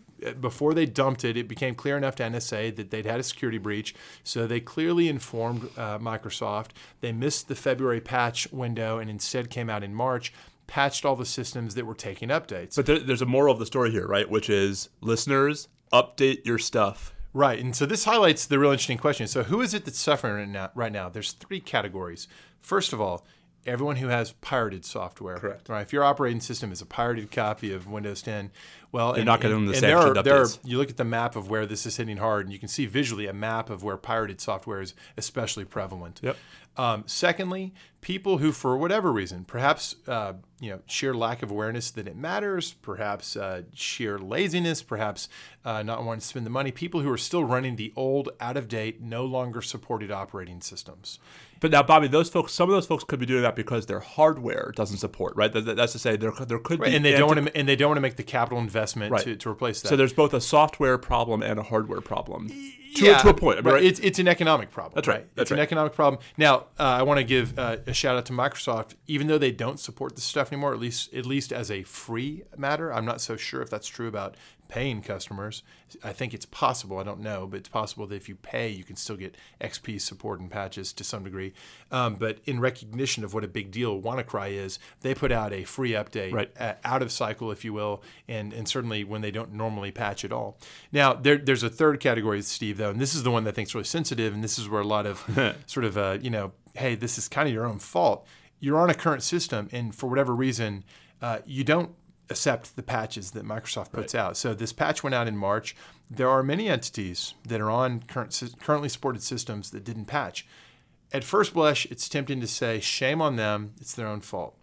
before 0.41 0.75
they 0.75 0.87
dumped 0.87 1.25
it, 1.25 1.37
it 1.37 1.49
became 1.49 1.75
clear 1.75 1.97
enough 1.97 2.16
to 2.16 2.23
NSA 2.23 2.75
that 2.77 2.91
they'd 2.91 3.07
had 3.07 3.20
a 3.20 3.23
security 3.23 3.59
breach. 3.59 3.95
So 4.25 4.47
they 4.47 4.61
clearly 4.61 5.09
informed 5.09 5.70
uh, 5.77 5.99
Microsoft. 5.99 6.70
They 7.01 7.12
missed 7.12 7.49
the 7.49 7.55
February 7.55 8.01
patch 8.01 8.51
window 8.53 8.99
and 8.99 9.11
instead 9.11 9.51
came 9.51 9.68
out 9.68 9.83
in 9.83 9.95
March, 9.95 10.33
patched 10.66 11.05
all 11.05 11.16
the 11.16 11.27
systems 11.27 11.75
that 11.75 11.87
were 11.87 11.95
taking 11.95 12.29
updates. 12.29 12.77
But 12.77 12.87
there, 12.87 12.99
there's 12.99 13.23
a 13.23 13.27
moral 13.27 13.53
of 13.53 13.59
the 13.59 13.66
story 13.66 13.91
here, 13.91 14.07
right? 14.07 14.29
Which 14.29 14.49
is 14.49 14.89
listeners, 15.01 15.68
update 15.93 16.47
your 16.47 16.59
stuff. 16.59 17.14
Right. 17.35 17.59
And 17.59 17.75
so 17.75 17.87
this 17.87 18.05
highlights 18.05 18.47
the 18.47 18.59
real 18.59 18.73
interesting 18.73 18.99
question. 18.99 19.27
So, 19.27 19.43
who 19.43 19.62
is 19.62 19.73
it 19.73 19.87
that's 19.87 19.99
suffering 19.99 20.35
right 20.35 20.49
now? 20.49 20.70
Right 20.75 20.93
now? 20.93 21.09
There's 21.09 21.33
three 21.33 21.61
categories. 21.61 22.29
First 22.61 22.93
of 22.93 23.01
all, 23.01 23.27
everyone 23.67 23.97
who 23.97 24.09
has 24.09 24.33
pirated 24.33 24.85
software. 24.85 25.37
Correct. 25.37 25.69
Right. 25.69 25.83
If 25.83 25.93
your 25.93 26.05
operating 26.05 26.41
system 26.41 26.73
is 26.73 26.81
a 26.81 26.87
pirated 26.87 27.31
copy 27.31 27.73
of 27.73 27.87
Windows 27.87 28.23
10, 28.23 28.51
well, 28.91 29.09
you're 29.11 29.19
and, 29.19 29.27
not 29.27 29.41
getting 29.41 29.65
the 29.65 29.73
and 29.73 29.81
same 29.81 29.89
there 29.89 29.99
are, 29.99 30.15
updates. 30.15 30.25
there 30.25 30.43
are, 30.43 30.49
you 30.65 30.79
look 30.79 30.91
at 30.91 30.97
the 30.97 31.05
map 31.05 31.35
of 31.37 31.49
where 31.49 31.65
this 31.65 31.87
is 31.87 31.97
hitting 31.97 32.19
hard, 32.19 32.45
and 32.45 32.53
you 32.53 32.59
can 32.59 32.69
see 32.69 32.87
visually 32.87 33.27
a 33.27 33.33
map 33.33 33.71
of 33.71 33.83
where 33.83 33.97
pirated 33.97 34.41
software 34.41 34.81
is 34.81 34.95
especially 35.17 35.65
prevalent. 35.65 36.21
Yep. 36.23 36.37
Um, 36.77 37.05
secondly, 37.07 37.75
people 38.01 38.39
who, 38.39 38.51
for 38.51 38.77
whatever 38.79 39.13
reason, 39.13 39.45
perhaps 39.45 39.97
uh, 40.09 40.35
you 40.59 40.71
know 40.71 40.81
sheer 40.87 41.13
lack 41.13 41.43
of 41.43 41.51
awareness 41.51 41.91
that 41.91 42.07
it 42.07 42.17
matters, 42.17 42.73
perhaps 42.75 43.37
uh, 43.37 43.63
sheer 43.75 44.19
laziness, 44.19 44.83
perhaps 44.83 45.29
uh, 45.65 45.83
not 45.83 46.05
wanting 46.05 46.21
to 46.21 46.27
spend 46.27 46.47
the 46.47 46.51
money, 46.51 46.71
people 46.73 47.01
who 47.01 47.11
are 47.11 47.19
still 47.19 47.45
running 47.45 47.77
the 47.77 47.93
old, 47.95 48.31
out 48.41 48.57
of 48.57 48.69
date, 48.69 49.03
no 49.03 49.25
longer 49.25 49.61
supported 49.61 50.11
operating 50.11 50.61
systems. 50.61 51.19
But 51.63 51.71
now, 51.71 51.83
Bobby, 51.85 52.09
those 52.09 52.29
folks, 52.29 52.53
some 52.53 52.69
of 52.69 52.75
those 52.75 52.87
folks 52.87 53.05
could 53.05 53.21
be 53.21 53.25
doing 53.25 53.43
that 53.43 53.55
because 53.55 53.87
their 53.87 54.01
hardware 54.01 54.73
doesn't 54.75 54.99
support, 54.99 55.37
right? 55.37 55.53
That, 55.53 55.77
that's 55.77 55.93
to 55.93 55.99
say, 56.01 56.17
there 56.17 56.33
there 56.33 56.59
could 56.59 56.81
right. 56.81 56.91
be, 56.91 56.97
and 56.97 57.05
they 57.05 57.13
don't 57.13 57.29
want 57.29 57.47
to, 57.47 57.57
and 57.57 57.69
they 57.69 57.77
don't 57.77 57.91
want 57.91 57.99
to 57.99 58.03
make 58.03 58.17
the 58.17 58.25
capital 58.25 58.59
investment 58.59 59.13
Right. 59.13 59.23
to, 59.23 59.37
to 59.37 59.49
replace 59.49 59.81
that. 59.81 59.89
So 59.89 59.97
there's 59.97 60.13
both 60.13 60.35
a 60.35 60.41
software 60.41 60.99
problem 60.99 61.41
and 61.41 61.61
a 61.61 61.63
hardware 61.63 62.01
problem. 62.01 62.49
To, 62.49 63.07
Yeah, 63.07 63.19
to 63.19 63.29
a 63.29 63.35
point, 63.35 63.65
right. 63.65 63.75
right? 63.75 63.85
It's, 63.85 64.01
it's 64.01 64.19
an 64.19 64.27
economic 64.29 64.71
problem. 64.71 64.95
That's 64.97 65.07
right. 65.09 65.25
That's 65.37 65.51
it's 65.51 65.57
an 65.57 65.61
economic 65.61 65.95
problem. 65.95 66.21
Now, 66.37 66.67
uh, 66.79 66.83
I 66.83 67.05
want 67.05 67.19
to 67.19 67.25
give 67.25 67.59
uh, 67.59 67.77
a 67.87 67.95
shout 67.95 68.17
out 68.17 68.27
to 68.27 68.33
Microsoft. 68.33 68.97
Even 69.07 69.29
though 69.29 69.39
they 69.39 69.53
don't 69.53 69.79
support 69.79 70.17
this 70.17 70.25
stuff 70.25 70.53
anymore, 70.53 70.75
at 70.75 70.81
least 70.81 71.15
at 71.15 71.25
least 71.25 71.53
as 71.53 71.71
a 71.71 71.85
free 71.85 72.43
matter, 72.57 72.93
I'm 72.93 73.05
not 73.07 73.21
so 73.21 73.37
sure 73.37 73.63
if 73.63 73.71
that's 73.71 73.87
true 73.87 74.09
about 74.09 74.37
paying 74.73 75.03
customers. 75.03 75.62
I 76.03 76.14
think 76.14 76.33
it's 76.33 76.47
possible. 76.47 76.97
I 76.99 77.03
don't 77.03 77.20
know, 77.20 77.47
but 77.47 77.59
it's 77.59 77.68
possible 77.68 78.07
that 78.07 78.14
if 78.14 78.27
you 78.27 78.37
pay, 78.37 78.70
you 78.70 78.85
can 78.85 78.97
still 78.97 79.16
get 79.16 79.37
XP 79.61 80.01
support 80.01 80.41
and 80.41 80.51
patches 80.51 80.95
to 80.95 81.05
some 81.05 81.25
degree. 81.25 81.53
Um, 81.91 82.14
but 82.14 82.39
in 82.47 82.59
recognition 82.59 83.23
of 83.23 83.35
what 83.35 83.45
a 83.45 83.49
big 83.49 83.70
deal 83.70 84.01
WannaCry 84.01 84.53
is, 84.53 84.79
they 85.03 85.14
put 85.14 85.31
out 85.31 85.53
a 85.53 85.64
free 85.64 85.91
update 85.91 86.33
Right. 86.33 86.51
uh, 86.59 86.73
out 86.85 87.03
of 87.03 87.12
cycle, 87.12 87.51
if 87.53 87.66
you 87.66 87.75
will, 87.75 88.03
and 88.27 88.55
and 88.55 88.66
certainly 88.66 89.05
when 89.05 89.20
they 89.20 89.31
don't 89.31 89.53
normally 89.53 89.91
patch 89.93 90.25
at 90.25 90.33
all. 90.33 90.57
Now 90.91 91.12
there, 91.12 91.37
there's 91.37 91.62
a 91.62 91.68
third 91.68 92.01
category, 92.01 92.41
Steve, 92.41 92.79
though, 92.79 92.89
and 92.91 92.99
this 92.99 93.14
is 93.14 93.25
the 93.25 93.31
one 93.31 93.45
that 93.45 93.51
I 93.51 93.55
think 93.55 93.68
is 93.68 93.75
really 93.75 93.85
sensitive, 93.85 94.33
and 94.33 94.43
this 94.43 94.59
is 94.59 94.70
where 94.70 94.81
a 94.81 94.87
lot 94.87 95.05
of 95.05 95.20
sort 95.66 95.85
of 95.85 95.99
uh, 95.99 96.16
you 96.23 96.31
know, 96.31 96.53
hey, 96.75 96.95
this 96.95 97.18
is 97.18 97.29
kind 97.29 97.47
of 97.47 97.53
your 97.53 97.66
own 97.66 97.79
fault. 97.79 98.27
You're 98.59 98.79
on 98.79 98.89
a 98.89 98.95
current 98.95 99.23
system, 99.23 99.68
and 99.70 99.95
for 99.95 100.09
whatever 100.09 100.35
reason, 100.35 100.85
uh, 101.20 101.41
you 101.45 101.62
don't 101.62 101.91
accept 102.33 102.74
the 102.76 102.83
patches 102.83 103.30
that 103.30 103.45
Microsoft 103.45 103.93
puts 103.93 104.14
out. 104.14 104.37
So 104.37 104.55
this 104.55 104.72
patch 104.72 105.03
went 105.03 105.14
out 105.14 105.28
in 105.28 105.37
March. 105.37 105.76
There 106.11 106.28
are 106.28 106.43
many 106.43 106.68
entities 106.68 107.35
that 107.47 107.61
are 107.61 107.70
on 107.70 108.03
current, 108.03 108.39
currently 108.61 108.89
supported 108.89 109.22
systems 109.22 109.70
that 109.70 109.85
didn't 109.85 110.07
patch. 110.07 110.47
At 111.12 111.24
first 111.24 111.55
blush, 111.55 111.87
it's 111.91 112.09
tempting 112.09 112.41
to 112.41 112.47
say, 112.47 112.80
shame 112.80 113.20
on 113.22 113.37
them, 113.37 113.74
it's 113.80 113.95
their 113.95 114.09
own 114.09 114.20
fault, 114.20 114.57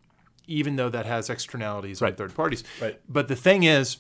even 0.47 0.76
though 0.76 0.89
that 0.89 1.05
has 1.05 1.30
externalities 1.30 2.01
on 2.01 2.15
third 2.15 2.36
parties. 2.36 2.63
Right. 2.82 2.99
But 3.07 3.28
the 3.28 3.36
thing 3.36 3.63
is, 3.63 3.97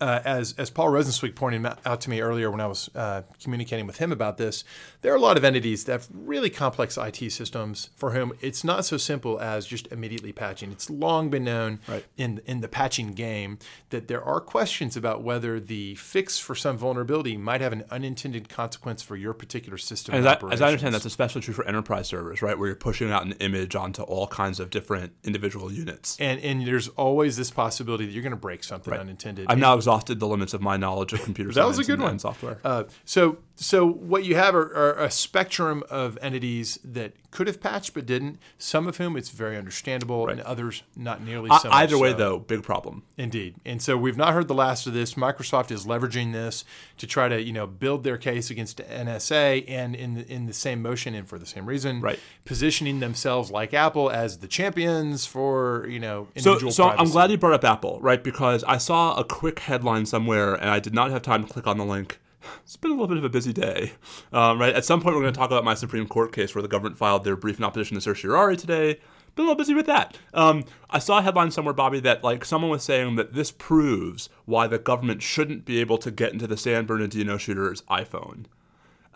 uh, 0.00 0.20
as 0.24 0.54
as 0.58 0.70
Paul 0.70 0.88
Rosenzweig 0.88 1.34
pointed 1.34 1.64
out 1.84 2.00
to 2.02 2.10
me 2.10 2.20
earlier 2.20 2.50
when 2.50 2.60
I 2.60 2.66
was 2.66 2.90
uh, 2.94 3.22
communicating 3.42 3.86
with 3.86 3.98
him 3.98 4.12
about 4.12 4.36
this, 4.38 4.64
there 5.02 5.12
are 5.12 5.16
a 5.16 5.20
lot 5.20 5.36
of 5.36 5.44
entities 5.44 5.84
that 5.84 5.92
have 5.92 6.08
really 6.12 6.50
complex 6.50 6.96
IT 6.98 7.30
systems 7.32 7.90
for 7.96 8.12
whom 8.12 8.32
it's 8.40 8.64
not 8.64 8.84
so 8.84 8.96
simple 8.96 9.40
as 9.40 9.66
just 9.66 9.86
immediately 9.92 10.32
patching. 10.32 10.70
It's 10.72 10.90
long 10.90 11.30
been 11.30 11.44
known 11.44 11.80
Right. 11.88 12.04
in 12.16 12.40
in 12.46 12.60
the 12.60 12.68
patching 12.68 13.12
game 13.12 13.58
that 13.90 14.08
there 14.08 14.22
are 14.22 14.40
questions 14.40 14.96
about 14.96 15.22
whether 15.22 15.58
the 15.60 15.94
fix 15.96 16.38
for 16.38 16.54
some 16.54 16.76
vulnerability 16.78 17.36
might 17.36 17.60
have 17.60 17.72
an 17.72 17.84
unintended 17.90 18.48
consequence 18.48 19.02
for 19.02 19.16
your 19.16 19.32
particular 19.32 19.78
system. 19.78 20.14
As 20.14 20.26
I, 20.26 20.38
as 20.50 20.60
I 20.62 20.66
understand, 20.68 20.94
that's 20.94 21.04
especially 21.04 21.40
true 21.42 21.54
for 21.54 21.64
enterprise 21.66 22.08
servers, 22.08 22.42
right? 22.42 22.58
Where 22.58 22.68
you're 22.68 22.76
pushing 22.76 23.10
out 23.10 23.24
an 23.24 23.32
image 23.40 23.74
onto 23.74 24.02
all 24.02 24.26
kinds 24.26 24.60
of 24.60 24.70
different 24.70 25.12
individual 25.24 25.72
units. 25.72 26.16
and 26.20 26.40
and 26.40 26.66
there's 26.66 26.88
always 26.88 27.36
this 27.36 27.50
possibility 27.50 28.06
that 28.06 28.12
you're 28.12 28.22
going 28.22 28.30
to 28.32 28.36
break 28.36 28.64
something 28.64 28.92
unintended. 28.92 29.46
I've 29.48 29.58
now 29.58 29.76
exhausted 29.80 30.20
the 30.20 30.26
limits 30.26 30.52
of 30.54 30.60
my 30.60 30.76
knowledge 30.76 31.12
of 31.12 31.22
computer 31.22 31.50
That 31.52 31.66
was 31.66 31.78
a 31.78 31.84
good 31.84 32.00
one. 32.00 32.18
software. 32.18 32.58
Uh, 32.64 32.84
so, 33.04 33.38
so 33.62 33.86
what 33.86 34.24
you 34.24 34.36
have 34.36 34.54
are, 34.54 34.74
are 34.74 35.04
a 35.04 35.10
spectrum 35.10 35.84
of 35.90 36.18
entities 36.22 36.78
that 36.82 37.12
could 37.30 37.46
have 37.46 37.60
patched 37.60 37.92
but 37.92 38.06
didn't. 38.06 38.38
Some 38.56 38.88
of 38.88 38.96
whom 38.96 39.18
it's 39.18 39.28
very 39.28 39.58
understandable, 39.58 40.28
and 40.28 40.40
others 40.40 40.82
not 40.96 41.22
nearly 41.22 41.50
I- 41.50 41.58
so. 41.58 41.70
either 41.70 41.98
way, 41.98 42.12
so. 42.12 42.16
though, 42.16 42.38
big 42.38 42.62
problem. 42.62 43.02
Indeed, 43.18 43.56
and 43.66 43.82
so 43.82 43.98
we've 43.98 44.16
not 44.16 44.32
heard 44.32 44.48
the 44.48 44.54
last 44.54 44.86
of 44.86 44.94
this. 44.94 45.12
Microsoft 45.12 45.70
is 45.70 45.84
leveraging 45.84 46.32
this 46.32 46.64
to 46.96 47.06
try 47.06 47.28
to, 47.28 47.40
you 47.40 47.52
know, 47.52 47.66
build 47.66 48.02
their 48.02 48.16
case 48.16 48.50
against 48.50 48.78
NSA, 48.78 49.66
and 49.68 49.94
in 49.94 50.14
the, 50.14 50.32
in 50.32 50.46
the 50.46 50.54
same 50.54 50.80
motion 50.80 51.14
and 51.14 51.28
for 51.28 51.38
the 51.38 51.46
same 51.46 51.66
reason, 51.66 52.00
Right. 52.00 52.18
Positioning 52.46 53.00
themselves 53.00 53.50
like 53.50 53.74
Apple 53.74 54.10
as 54.10 54.38
the 54.38 54.48
champions 54.48 55.26
for, 55.26 55.86
you 55.86 56.00
know, 56.00 56.28
So, 56.38 56.52
individual 56.52 56.72
so 56.72 56.88
I'm 56.88 57.10
glad 57.10 57.30
you 57.30 57.36
brought 57.36 57.52
up 57.52 57.64
Apple, 57.64 57.98
right? 58.00 58.24
Because 58.24 58.64
I 58.64 58.78
saw 58.78 59.16
a 59.16 59.24
quick 59.24 59.58
headline 59.60 60.06
somewhere, 60.06 60.54
and 60.54 60.70
I 60.70 60.80
did 60.80 60.94
not 60.94 61.10
have 61.10 61.20
time 61.20 61.44
to 61.46 61.52
click 61.52 61.66
on 61.66 61.76
the 61.76 61.84
link. 61.84 62.18
It's 62.62 62.76
been 62.76 62.90
a 62.90 62.94
little 62.94 63.08
bit 63.08 63.18
of 63.18 63.24
a 63.24 63.28
busy 63.28 63.52
day, 63.52 63.92
um, 64.32 64.60
right? 64.60 64.74
At 64.74 64.84
some 64.84 65.00
point, 65.00 65.14
we're 65.14 65.22
going 65.22 65.32
to 65.32 65.38
talk 65.38 65.50
about 65.50 65.64
my 65.64 65.74
Supreme 65.74 66.06
Court 66.06 66.32
case 66.32 66.54
where 66.54 66.62
the 66.62 66.68
government 66.68 66.96
filed 66.96 67.24
their 67.24 67.36
brief 67.36 67.58
in 67.58 67.64
opposition 67.64 67.96
to 67.96 68.00
certiorari 68.00 68.56
today. 68.56 68.98
Been 69.34 69.44
a 69.44 69.48
little 69.48 69.56
busy 69.56 69.74
with 69.74 69.86
that. 69.86 70.16
Um, 70.34 70.64
I 70.88 70.98
saw 70.98 71.18
a 71.18 71.22
headline 71.22 71.50
somewhere, 71.50 71.74
Bobby, 71.74 72.00
that 72.00 72.24
like 72.24 72.44
someone 72.44 72.70
was 72.70 72.82
saying 72.82 73.16
that 73.16 73.32
this 73.32 73.50
proves 73.50 74.28
why 74.44 74.66
the 74.66 74.78
government 74.78 75.22
shouldn't 75.22 75.64
be 75.64 75.78
able 75.80 75.98
to 75.98 76.10
get 76.10 76.32
into 76.32 76.46
the 76.46 76.56
San 76.56 76.86
Bernardino 76.86 77.36
shooter's 77.36 77.82
iPhone. 77.82 78.46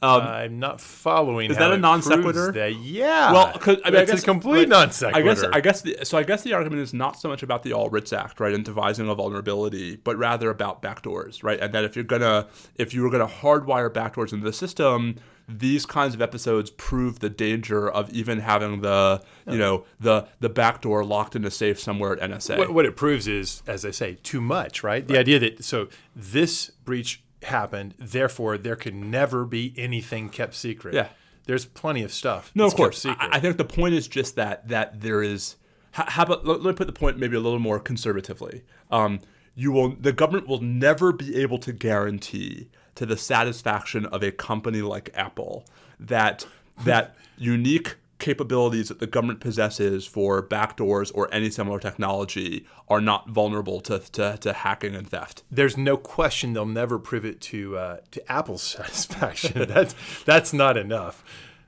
Um, 0.05 0.21
I'm 0.23 0.59
not 0.59 0.81
following. 0.81 1.51
Is 1.51 1.57
that 1.57 1.73
a 1.73 1.79
non 1.79 2.03
sequitur? 2.03 2.53
Yeah. 2.83 3.33
Well, 3.33 3.53
'cause, 3.53 3.79
I 3.85 3.91
mean, 3.91 3.95
That's 3.95 4.11
I 4.11 4.15
guess 4.15 4.23
a 4.23 4.27
complete 4.27 4.59
right, 4.61 4.69
non 4.69 4.91
sequitur. 4.91 5.19
I 5.19 5.23
guess, 5.23 5.43
I 5.45 5.61
guess, 5.61 5.81
the, 5.83 6.05
so. 6.05 6.19
I 6.19 6.23
guess 6.23 6.43
the 6.43 6.53
argument 6.53 6.83
is 6.83 6.93
not 6.95 7.19
so 7.19 7.29
much 7.29 7.43
about 7.43 7.63
the 7.63 7.73
All 7.73 7.89
Writs 7.91 8.13
Act, 8.13 8.41
right, 8.41 8.53
and 8.55 8.65
devising 8.65 9.09
a 9.09 9.15
vulnerability, 9.15 9.97
but 9.97 10.17
rather 10.17 10.51
about 10.51 10.83
backdoors, 10.83 11.43
right, 11.43 11.59
and 11.61 11.73
that 11.75 11.85
if 11.85 11.97
you're 11.97 12.05
gonna, 12.05 12.49
if 12.77 12.93
you 12.95 13.03
were 13.03 13.11
gonna 13.11 13.27
hardwire 13.27 13.91
backdoors 13.91 14.33
into 14.33 14.45
the 14.45 14.53
system, 14.53 15.17
these 15.47 15.85
kinds 15.85 16.15
of 16.15 16.23
episodes 16.23 16.71
prove 16.71 17.19
the 17.21 17.29
danger 17.29 17.91
of 17.91 18.11
even 18.11 18.41
having 18.41 18.81
the, 18.81 19.23
you 19.47 19.59
know, 19.59 19.85
the 20.01 20.27
the 20.41 20.49
backdoor 20.49 21.05
locked 21.05 21.37
in 21.37 21.45
a 21.45 21.51
safe 21.51 21.79
somewhere 21.79 22.13
at 22.19 22.31
NSA. 22.31 22.57
what, 22.57 22.71
what 22.71 22.87
it 22.87 22.97
proves 22.97 23.29
is, 23.29 23.63
as 23.67 23.85
I 23.85 23.91
say, 23.91 24.17
too 24.23 24.41
much, 24.41 24.83
right? 24.83 25.07
The 25.07 25.19
idea 25.19 25.39
that 25.41 25.63
so 25.65 25.89
this 26.17 26.71
breach 26.85 27.23
happened, 27.45 27.95
therefore 27.99 28.59
there 28.59 28.77
could 28.77 28.95
never 28.95 29.45
be 29.45 29.75
anything 29.77 30.29
kept 30.29 30.55
secret. 30.55 30.95
Yeah. 30.95 31.09
There's 31.47 31.67
plenty 31.67 32.03
of 32.03 32.13
stuff. 32.13 32.51
No, 32.55 32.65
of 32.67 32.75
course. 32.75 33.05
I, 33.05 33.17
I 33.21 33.41
think 33.41 33.59
the 33.59 33.65
point 33.65 33.95
is 33.95 34.09
just 34.09 34.37
that 34.37 34.69
that 34.69 35.01
there 35.01 35.23
is. 35.23 35.57
How, 35.93 36.05
how 36.09 36.23
about 36.25 36.47
let, 36.47 36.63
let 36.63 36.73
me 36.73 36.77
put 36.77 36.87
the 36.87 36.93
point 36.93 37.19
maybe 37.19 37.37
a 37.37 37.41
little 37.41 37.59
more 37.59 37.79
conservatively. 37.79 38.63
Um, 38.91 39.21
you 39.55 39.71
will 39.71 39.91
the 39.91 40.13
government 40.13 40.49
will 40.49 40.61
never 40.61 41.13
be 41.13 41.37
able 41.37 41.59
to 41.59 41.73
guarantee 41.73 42.71
to 42.95 43.07
the 43.07 43.17
satisfaction 43.17 44.07
of 44.07 44.23
a 44.23 44.33
company 44.33 44.81
like 44.81 45.11
Apple 45.15 45.65
that 46.01 46.47
that 46.85 47.15
unique 47.39 47.97
capabilities 48.25 48.89
that 48.89 49.01
the 49.01 49.07
government 49.07 49.39
possesses 49.39 50.07
for 50.07 50.43
backdoors 50.43 51.13
or 51.15 51.29
any 51.31 51.51
similar 51.51 51.79
technology 51.79 52.67
are 52.89 53.01
not 53.01 53.29
vulnerable 53.29 53.83
to, 53.83 53.99
to, 53.99 54.39
to 54.41 54.53
hacking 54.55 54.95
and 54.95 55.07
theft. 55.11 55.43
There's 55.51 55.77
no 55.77 55.99
question 55.99 56.55
they'll 56.55 56.65
never 56.65 56.99
prove 56.99 57.27
it 57.27 57.43
to 57.43 57.77
uh, 57.77 57.97
to 58.13 58.33
Apple's 58.33 58.63
satisfaction. 58.79 59.69
that's 59.69 59.95
that's 60.25 60.55
not 60.55 60.79
enough. 60.79 61.23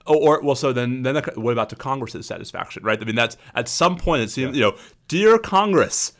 Oh, 0.06 0.16
or 0.16 0.40
well, 0.40 0.54
so 0.54 0.72
then 0.72 1.02
then 1.02 1.16
what 1.34 1.52
about 1.52 1.68
to 1.70 1.76
Congress's 1.76 2.26
satisfaction, 2.26 2.82
right? 2.82 3.00
I 3.00 3.04
mean, 3.04 3.16
that's 3.16 3.36
at 3.54 3.68
some 3.68 3.98
point 3.98 4.22
it 4.22 4.30
seems 4.30 4.56
you 4.56 4.62
know, 4.62 4.76
dear 5.08 5.38
Congress. 5.38 6.12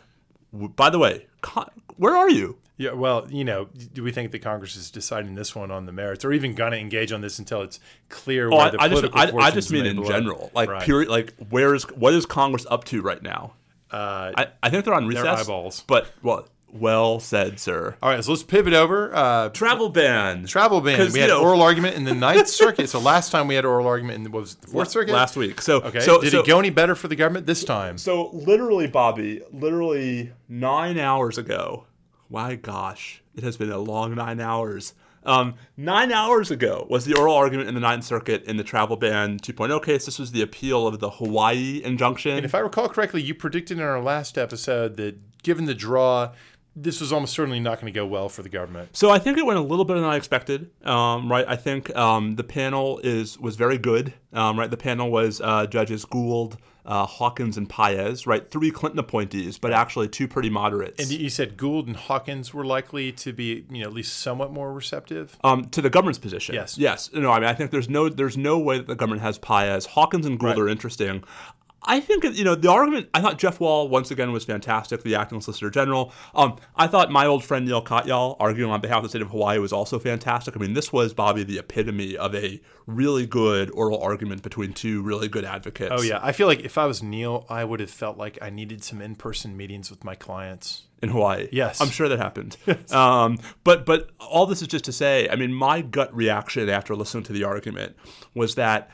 By 0.52 0.90
the 0.90 0.98
way, 0.98 1.26
con- 1.40 1.70
where 1.96 2.14
are 2.14 2.30
you? 2.30 2.58
Yeah, 2.78 2.92
well, 2.92 3.26
you 3.30 3.42
know, 3.44 3.68
do 3.94 4.02
we 4.02 4.12
think 4.12 4.32
that 4.32 4.40
Congress 4.42 4.76
is 4.76 4.90
deciding 4.90 5.34
this 5.34 5.54
one 5.56 5.70
on 5.70 5.86
the 5.86 5.92
merits, 5.92 6.24
or 6.26 6.32
even 6.32 6.54
going 6.54 6.72
to 6.72 6.78
engage 6.78 7.10
on 7.10 7.22
this 7.22 7.38
until 7.38 7.62
it's 7.62 7.80
clear 8.10 8.48
Oh, 8.48 8.56
where 8.56 8.60
I, 8.66 8.70
the 8.70 8.80
I 8.82 8.88
just 8.88 9.00
political 9.12 9.40
I, 9.40 9.46
I 9.46 9.50
just 9.50 9.70
mean 9.70 9.86
in 9.86 9.96
blow? 9.96 10.08
general, 10.08 10.50
like 10.54 10.68
Right. 10.68 10.82
period, 10.82 11.08
like 11.08 11.32
where 11.48 11.74
is 11.74 11.84
what 11.90 12.12
is 12.12 12.26
Congress 12.26 12.66
up 12.70 12.84
to 12.84 13.00
right 13.00 13.22
now? 13.22 13.54
Uh, 13.90 14.32
I, 14.36 14.46
I 14.62 14.68
think 14.70 14.84
they're 14.84 14.92
on 14.94 15.06
recess. 15.06 15.22
Their 15.24 15.32
eyeballs. 15.36 15.84
But 15.86 16.08
well, 16.22 16.48
well 16.70 17.18
said, 17.18 17.58
sir. 17.58 17.96
all 18.02 18.10
right, 18.10 18.22
so 18.22 18.32
let's 18.32 18.42
pivot 18.42 18.74
over. 18.74 19.14
Uh, 19.14 19.48
Travel 19.50 19.88
ban. 19.88 20.44
travel 20.44 20.82
ban. 20.82 21.10
We 21.12 21.20
had 21.20 21.28
know- 21.30 21.40
oral 21.40 21.62
argument 21.62 21.96
in 21.96 22.04
the 22.04 22.12
Ninth 22.14 22.48
Circuit. 22.48 22.90
So 22.90 22.98
last 22.98 23.30
time 23.32 23.46
we 23.48 23.54
had 23.54 23.64
oral 23.64 23.86
argument 23.86 24.16
in 24.16 24.24
the, 24.24 24.30
was 24.30 24.52
it, 24.52 24.60
the 24.62 24.66
Fourth 24.68 24.90
Circuit 24.90 25.12
last 25.14 25.34
week. 25.36 25.62
So 25.62 25.76
Okay. 25.80 26.00
so 26.00 26.20
Did 26.20 26.32
so, 26.32 26.40
it 26.40 26.46
go 26.46 26.58
any 26.58 26.68
better 26.68 26.94
for 26.94 27.08
the 27.08 27.16
government 27.16 27.46
this 27.46 27.64
time? 27.64 27.96
So 27.96 28.28
literally, 28.34 28.86
Bobby, 28.86 29.40
literally 29.50 30.32
nine 30.46 30.98
hours 30.98 31.38
ago. 31.38 31.86
My 32.28 32.56
gosh, 32.56 33.22
it 33.34 33.44
has 33.44 33.56
been 33.56 33.70
a 33.70 33.78
long 33.78 34.14
nine 34.14 34.40
hours. 34.40 34.94
Um, 35.24 35.54
nine 35.76 36.12
hours 36.12 36.50
ago 36.52 36.86
was 36.88 37.04
the 37.04 37.18
oral 37.18 37.34
argument 37.34 37.68
in 37.68 37.74
the 37.74 37.80
Ninth 37.80 38.04
Circuit 38.04 38.44
in 38.44 38.56
the 38.56 38.64
travel 38.64 38.96
ban 38.96 39.38
2.0 39.38 39.82
case. 39.84 40.06
This 40.06 40.18
was 40.18 40.30
the 40.30 40.40
appeal 40.40 40.86
of 40.86 41.00
the 41.00 41.10
Hawaii 41.10 41.82
injunction. 41.84 42.36
And 42.36 42.44
if 42.44 42.54
I 42.54 42.60
recall 42.60 42.88
correctly, 42.88 43.22
you 43.22 43.34
predicted 43.34 43.78
in 43.78 43.82
our 43.82 44.00
last 44.00 44.38
episode 44.38 44.96
that 44.98 45.42
given 45.42 45.64
the 45.64 45.74
draw, 45.74 46.32
this 46.76 47.00
was 47.00 47.12
almost 47.12 47.32
certainly 47.32 47.58
not 47.58 47.80
going 47.80 47.92
to 47.92 47.98
go 47.98 48.06
well 48.06 48.28
for 48.28 48.42
the 48.42 48.48
government. 48.48 48.96
So 48.96 49.10
I 49.10 49.18
think 49.18 49.38
it 49.38 49.46
went 49.46 49.58
a 49.58 49.62
little 49.62 49.84
better 49.84 50.00
than 50.00 50.08
I 50.08 50.16
expected. 50.16 50.70
Um, 50.84 51.30
right, 51.30 51.46
I 51.48 51.56
think 51.56 51.94
um, 51.96 52.36
the 52.36 52.44
panel 52.44 53.00
is 53.02 53.38
was 53.38 53.56
very 53.56 53.78
good. 53.78 54.14
Um, 54.32 54.58
right, 54.58 54.70
the 54.70 54.76
panel 54.76 55.10
was 55.10 55.40
uh, 55.40 55.66
judges 55.66 56.04
Gould, 56.04 56.58
uh, 56.86 57.04
Hawkins, 57.04 57.56
and 57.58 57.68
Paez. 57.68 58.26
Right, 58.26 58.48
three 58.50 58.70
Clinton 58.70 58.98
appointees, 58.98 59.58
but 59.58 59.72
actually 59.72 60.08
two 60.08 60.26
pretty 60.28 60.48
moderates. 60.50 61.02
And 61.02 61.10
you 61.10 61.28
said 61.28 61.56
Gould 61.56 61.86
and 61.86 61.96
Hawkins 61.96 62.54
were 62.54 62.64
likely 62.64 63.12
to 63.12 63.32
be, 63.32 63.64
you 63.70 63.82
know, 63.82 63.88
at 63.88 63.92
least 63.92 64.16
somewhat 64.18 64.52
more 64.52 64.72
receptive. 64.72 65.36
um, 65.44 65.64
to 65.70 65.82
the 65.82 65.90
government's 65.90 66.18
position. 66.18 66.54
Yes. 66.54 66.78
Yes. 66.78 67.10
No, 67.12 67.30
I 67.32 67.40
mean, 67.40 67.48
I 67.48 67.54
think 67.54 67.70
there's 67.70 67.88
no 67.88 68.08
there's 68.08 68.36
no 68.36 68.58
way 68.58 68.78
that 68.78 68.86
the 68.86 68.94
government 68.94 69.22
has 69.22 69.38
Paez. 69.38 69.86
Hawkins 69.86 70.24
and 70.26 70.38
Gould 70.38 70.50
Right. 70.50 70.58
are 70.58 70.68
interesting. 70.68 71.24
I 71.86 72.00
think 72.00 72.24
you 72.24 72.44
know 72.44 72.54
the 72.54 72.70
argument. 72.70 73.08
I 73.14 73.20
thought 73.20 73.38
Jeff 73.38 73.60
Wall 73.60 73.88
once 73.88 74.10
again 74.10 74.32
was 74.32 74.44
fantastic, 74.44 75.02
the 75.02 75.14
acting 75.14 75.40
solicitor 75.40 75.70
general. 75.70 76.12
Um, 76.34 76.56
I 76.74 76.86
thought 76.86 77.10
my 77.10 77.26
old 77.26 77.44
friend 77.44 77.64
Neil 77.64 77.82
Katyal 77.82 78.36
arguing 78.40 78.70
on 78.70 78.80
behalf 78.80 78.98
of 78.98 79.02
the 79.04 79.08
state 79.08 79.22
of 79.22 79.30
Hawaii 79.30 79.58
was 79.58 79.72
also 79.72 79.98
fantastic. 79.98 80.56
I 80.56 80.60
mean, 80.60 80.74
this 80.74 80.92
was 80.92 81.14
Bobby 81.14 81.44
the 81.44 81.58
epitome 81.58 82.16
of 82.16 82.34
a 82.34 82.60
really 82.86 83.26
good 83.26 83.70
oral 83.70 84.00
argument 84.00 84.42
between 84.42 84.72
two 84.72 85.02
really 85.02 85.28
good 85.28 85.44
advocates. 85.44 85.92
Oh 85.96 86.02
yeah, 86.02 86.18
I 86.22 86.32
feel 86.32 86.46
like 86.46 86.60
if 86.60 86.76
I 86.76 86.86
was 86.86 87.02
Neil, 87.02 87.46
I 87.48 87.64
would 87.64 87.80
have 87.80 87.90
felt 87.90 88.16
like 88.18 88.38
I 88.42 88.50
needed 88.50 88.82
some 88.82 89.00
in-person 89.00 89.56
meetings 89.56 89.90
with 89.90 90.04
my 90.04 90.14
clients. 90.14 90.82
in 91.02 91.10
Hawaii. 91.10 91.48
Yes. 91.52 91.80
I'm 91.80 91.90
sure 91.90 92.08
that 92.08 92.18
happened. 92.18 92.56
um, 92.92 93.38
but 93.64 93.84
but 93.86 94.10
all 94.18 94.46
this 94.46 94.62
is 94.62 94.68
just 94.68 94.84
to 94.86 94.92
say, 94.92 95.28
I 95.28 95.36
mean, 95.36 95.52
my 95.52 95.82
gut 95.82 96.14
reaction 96.14 96.68
after 96.68 96.96
listening 96.96 97.24
to 97.24 97.32
the 97.32 97.44
argument 97.44 97.96
was 98.34 98.54
that 98.56 98.90